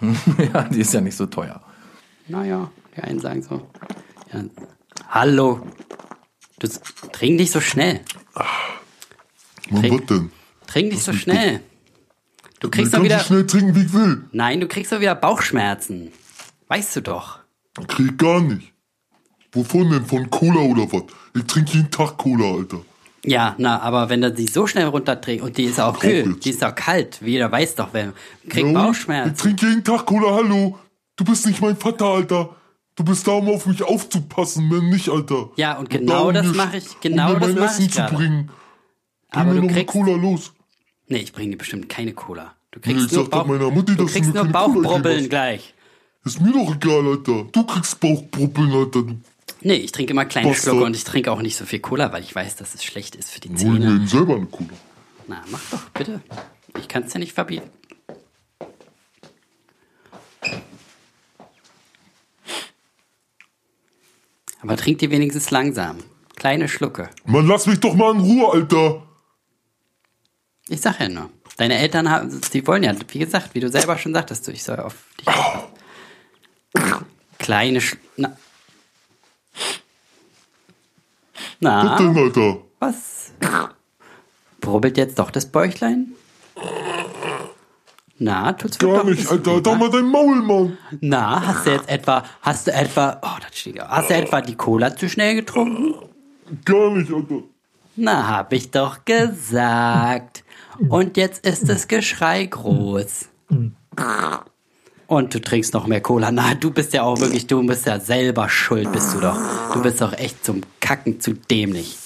ja, 0.52 0.62
die 0.64 0.80
ist 0.80 0.92
ja 0.92 1.00
nicht 1.00 1.16
so 1.16 1.26
teuer. 1.26 1.62
Naja, 2.28 2.70
die 2.96 3.02
einen 3.02 3.20
sagen 3.20 3.42
so. 3.42 3.66
Ja. 4.32 4.44
Hallo. 5.10 5.66
Du 6.58 6.68
trink 7.12 7.36
nicht 7.36 7.52
so 7.52 7.60
schnell. 7.60 8.00
Trink- 9.70 10.00
was 10.00 10.06
denn? 10.06 10.30
Trink 10.66 10.92
nicht 10.92 11.02
so 11.04 11.12
schnell. 11.12 11.60
Du 12.60 12.70
kriegst 12.70 12.86
Ich 12.86 12.92
doch 12.92 12.98
kann 12.98 13.04
wieder. 13.04 13.18
so 13.18 13.24
schnell 13.26 13.46
trinken, 13.46 13.74
wie 13.74 13.82
ich 13.82 13.92
will. 13.92 14.24
Nein, 14.32 14.60
du 14.60 14.66
kriegst 14.68 14.90
doch 14.92 15.00
wieder 15.00 15.14
Bauchschmerzen. 15.14 16.12
Weißt 16.68 16.96
du 16.96 17.02
doch. 17.02 17.40
Krieg 17.86 18.12
ich 18.12 18.16
gar 18.16 18.40
nicht. 18.40 18.72
Wovon 19.52 19.90
denn? 19.90 20.06
Von 20.06 20.28
Cola 20.30 20.60
oder 20.60 20.90
was? 20.92 21.02
Ich 21.36 21.44
trinke 21.44 21.72
jeden 21.76 21.90
Tag 21.90 22.16
Cola, 22.16 22.44
Alter. 22.56 22.78
Ja, 23.24 23.54
na, 23.58 23.80
aber 23.80 24.08
wenn 24.08 24.20
du 24.22 24.30
die 24.32 24.46
so 24.46 24.66
schnell 24.66 24.86
runterträgst 24.86 25.44
und 25.44 25.56
die 25.58 25.64
ist 25.64 25.80
auch 25.80 25.98
kühl, 25.98 26.36
die 26.42 26.50
ist 26.50 26.64
auch 26.64 26.74
kalt, 26.74 27.18
wie 27.22 27.32
jeder 27.32 27.50
weiß 27.50 27.74
doch, 27.74 27.88
wer 27.92 28.12
kriegt 28.48 28.68
Ich 28.68 28.72
Bauchschmerzen. 28.74 29.34
trinke 29.36 29.66
jeden 29.66 29.82
Tag 29.84 30.06
Cola, 30.06 30.32
hallo. 30.34 30.78
Du 31.16 31.24
bist 31.24 31.46
nicht 31.46 31.60
mein 31.60 31.76
Vater, 31.76 32.04
Alter. 32.06 32.54
Du 32.94 33.04
bist 33.04 33.26
da, 33.26 33.32
um 33.32 33.48
auf 33.48 33.66
mich 33.66 33.82
aufzupassen, 33.82 34.70
wenn 34.70 34.88
nicht, 34.90 35.08
Alter. 35.08 35.50
Ja, 35.56 35.76
und 35.76 35.90
genau 35.90 36.30
da, 36.30 36.40
um 36.40 36.46
das 36.46 36.56
mache 36.56 36.76
ich- 36.78 37.00
genau 37.00 37.34
um 37.34 37.40
das 37.40 37.48
mein 37.50 37.58
mache 37.58 37.64
Essen 37.74 37.84
ich 37.86 37.90
zu 37.90 37.96
gerade. 37.98 38.14
bringen. 38.16 38.50
Bring 39.30 39.40
Aber 39.42 39.52
mir 39.54 39.60
du 39.60 39.66
noch 39.66 39.74
kriegst- 39.74 39.86
Cola 39.92 40.12
los. 40.16 40.52
Nee, 41.08 41.18
ich 41.18 41.32
bringe 41.32 41.50
dir 41.52 41.58
bestimmt 41.58 41.88
keine 41.88 42.12
Cola. 42.12 42.54
Du 42.70 42.78
Nee, 42.84 42.92
kriegst 42.94 43.06
ich 43.06 43.12
nur 43.12 43.28
Bauch, 43.28 43.46
Mutti, 43.46 43.96
du 43.96 44.06
kriegst 44.06 44.32
nur 44.34 44.44
Bauchbrubbeln 44.44 45.28
gleich. 45.28 45.74
Ist 46.24 46.40
mir 46.40 46.52
doch 46.52 46.74
egal, 46.74 47.06
Alter. 47.06 47.44
Du 47.52 47.64
kriegst 47.64 47.98
Bauchbrubbeln, 48.00 48.72
Alter. 48.72 49.02
Du 49.02 49.16
Nee, 49.62 49.74
ich 49.74 49.92
trinke 49.92 50.12
immer 50.12 50.24
kleine. 50.24 50.54
Schlucke 50.54 50.84
und 50.84 50.94
ich 50.94 51.04
trinke 51.04 51.32
auch 51.32 51.40
nicht 51.40 51.56
so 51.56 51.64
viel 51.64 51.80
Cola, 51.80 52.12
weil 52.12 52.22
ich 52.22 52.34
weiß, 52.34 52.56
dass 52.56 52.74
es 52.74 52.84
schlecht 52.84 53.16
ist 53.16 53.30
für 53.30 53.40
die 53.40 53.48
hol 53.48 53.56
Zähne. 53.56 53.86
eben 53.86 54.06
selber 54.06 54.36
eine 54.36 54.46
Cola. 54.46 54.68
Na, 55.26 55.42
mach 55.50 55.62
doch, 55.70 55.88
bitte. 55.90 56.20
Ich 56.78 56.88
kann 56.88 57.04
es 57.04 57.12
ja 57.14 57.18
nicht 57.18 57.32
verbieten. 57.32 57.68
Aber 64.62 64.76
trink 64.76 64.98
die 64.98 65.10
wenigstens 65.10 65.50
langsam. 65.50 65.98
Kleine 66.34 66.68
Schlucke. 66.68 67.10
Mann, 67.24 67.46
lass 67.46 67.66
mich 67.66 67.80
doch 67.80 67.94
mal 67.94 68.14
in 68.14 68.20
Ruhe, 68.20 68.52
Alter. 68.52 69.06
Ich 70.68 70.80
sag 70.80 71.00
ja 71.00 71.08
nur. 71.08 71.30
Deine 71.56 71.78
Eltern 71.78 72.10
haben, 72.10 72.40
die 72.52 72.66
wollen 72.66 72.82
ja, 72.82 72.94
wie 73.08 73.18
gesagt, 73.18 73.54
wie 73.54 73.60
du 73.60 73.70
selber 73.70 73.96
schon 73.96 74.12
sagtest, 74.12 74.46
du, 74.46 74.50
ich 74.52 74.62
soll 74.62 74.78
auf 74.80 74.94
dich 75.18 75.28
aufpassen. 75.28 77.06
Kleine 77.38 77.80
Sch 77.80 77.96
Na. 81.60 81.90
Was 81.90 81.98
denn, 81.98 82.16
Alter? 82.16 82.58
was? 82.78 83.32
Brubbelt 84.60 84.96
jetzt 84.96 85.18
doch 85.18 85.30
das 85.30 85.46
Bäuchlein? 85.46 86.12
Na, 88.18 88.52
tut's 88.54 88.78
Gar 88.78 89.00
ein 89.00 89.10
nicht, 89.10 89.30
Alter. 89.30 89.60
Doch 89.60 89.76
mal 89.76 89.90
dein 89.90 90.06
Maul, 90.06 90.36
Mann. 90.42 90.78
Na, 91.00 91.46
hast 91.46 91.66
du 91.66 91.70
jetzt 91.70 91.88
etwa, 91.88 92.24
hast 92.40 92.66
du 92.66 92.72
etwa, 92.72 93.20
oh, 93.22 93.38
das 93.42 93.58
steht 93.58 93.76
ja, 93.76 93.88
hast 93.88 94.08
du 94.10 94.14
etwa 94.14 94.40
die 94.40 94.54
Cola 94.54 94.96
zu 94.96 95.08
schnell 95.08 95.34
getrunken? 95.34 95.94
Gar 96.64 96.92
nicht, 96.92 97.12
Alter. 97.12 97.42
Na, 97.96 98.28
hab 98.28 98.52
ich 98.52 98.70
doch 98.70 99.04
gesagt. 99.04 100.44
Und 100.88 101.16
jetzt 101.16 101.46
ist 101.46 101.68
das 101.68 101.88
Geschrei 101.88 102.46
groß. 102.46 103.28
Und 105.06 105.32
du 105.34 105.40
trinkst 105.40 105.72
noch 105.72 105.86
mehr 105.86 106.00
Cola. 106.00 106.30
Na, 106.32 106.54
du 106.54 106.70
bist 106.70 106.92
ja 106.92 107.02
auch 107.02 107.20
wirklich, 107.20 107.46
du 107.46 107.64
bist 107.64 107.86
ja 107.86 108.00
selber 108.00 108.48
schuld, 108.48 108.90
bist 108.92 109.14
du 109.14 109.20
doch. 109.20 109.38
Du 109.72 109.80
bist 109.82 110.00
doch 110.00 110.12
echt 110.14 110.44
zum 110.44 110.62
Kacken 110.80 111.20
zu 111.20 111.34
dämlich. 111.34 111.96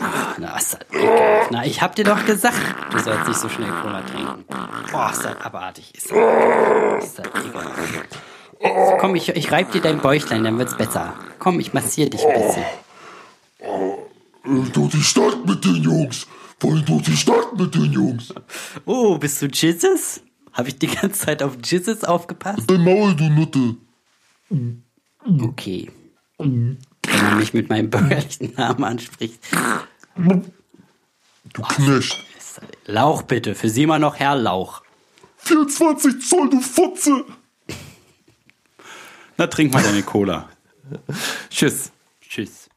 Ach, 0.00 0.36
Na, 0.38 0.56
ist 0.56 0.74
das 0.74 0.80
ekelhaft. 0.92 1.50
Na, 1.50 1.64
ich 1.66 1.82
hab 1.82 1.96
dir 1.96 2.04
doch 2.04 2.24
gesagt, 2.24 2.56
du 2.92 2.98
sollst 2.98 3.26
nicht 3.26 3.40
so 3.40 3.48
schnell 3.48 3.70
Cola 3.82 4.02
trinken. 4.02 4.44
Oh, 4.94 5.10
ist 5.10 5.24
das 5.24 5.40
abartig. 5.40 5.92
Ist 5.94 6.10
das, 6.10 7.04
ist 7.04 7.18
das 7.18 7.26
ekelhaft. 7.26 8.18
So, 8.62 8.96
komm, 9.00 9.14
ich, 9.16 9.30
ich 9.30 9.50
reib 9.50 9.72
dir 9.72 9.80
dein 9.80 9.98
Bäuchlein, 10.00 10.44
dann 10.44 10.58
wird's 10.58 10.76
besser. 10.76 11.14
Komm, 11.38 11.58
ich 11.60 11.72
massiere 11.72 12.10
dich 12.10 12.24
ein 12.26 12.40
bisschen. 12.42 12.64
Äh, 13.60 14.70
Durch 14.72 14.90
die 14.92 15.02
Stadt 15.02 15.46
mit 15.46 15.64
den 15.64 15.76
Jungs. 15.82 16.26
Wollen 16.60 16.84
durch 16.84 17.02
die 17.04 17.16
Stadt 17.16 17.56
mit 17.58 17.74
den 17.74 17.90
Jungs. 17.90 18.34
Oh, 18.84 19.16
bist 19.16 19.40
du 19.40 19.46
Jizzes? 19.46 20.20
Habe 20.60 20.68
ich 20.68 20.78
die 20.78 20.88
ganze 20.88 21.24
Zeit 21.24 21.42
auf 21.42 21.56
Jizzes 21.64 22.04
aufgepasst? 22.04 22.64
Dein 22.66 22.84
Maul, 22.84 23.16
du 23.16 23.30
Nutte. 23.30 23.76
Okay. 25.24 25.90
Wenn 26.36 26.76
man 27.02 27.38
mich 27.38 27.54
mit 27.54 27.70
meinem 27.70 27.88
bürgerlichen 27.88 28.52
Namen 28.56 28.84
anspricht. 28.84 29.40
Du 30.16 31.62
Knecht. 31.62 32.26
Lauch 32.84 33.22
bitte, 33.22 33.54
für 33.54 33.70
Sie 33.70 33.86
mal 33.86 33.98
noch 33.98 34.16
Herr 34.16 34.36
Lauch. 34.36 34.82
24 35.38 36.20
Zoll, 36.20 36.50
du 36.50 36.60
Fotze. 36.60 37.24
Na, 39.38 39.46
trink 39.46 39.72
mal 39.72 39.82
deine 39.82 40.02
Cola. 40.02 40.50
Tschüss. 41.48 41.90
Tschüss. 42.20 42.68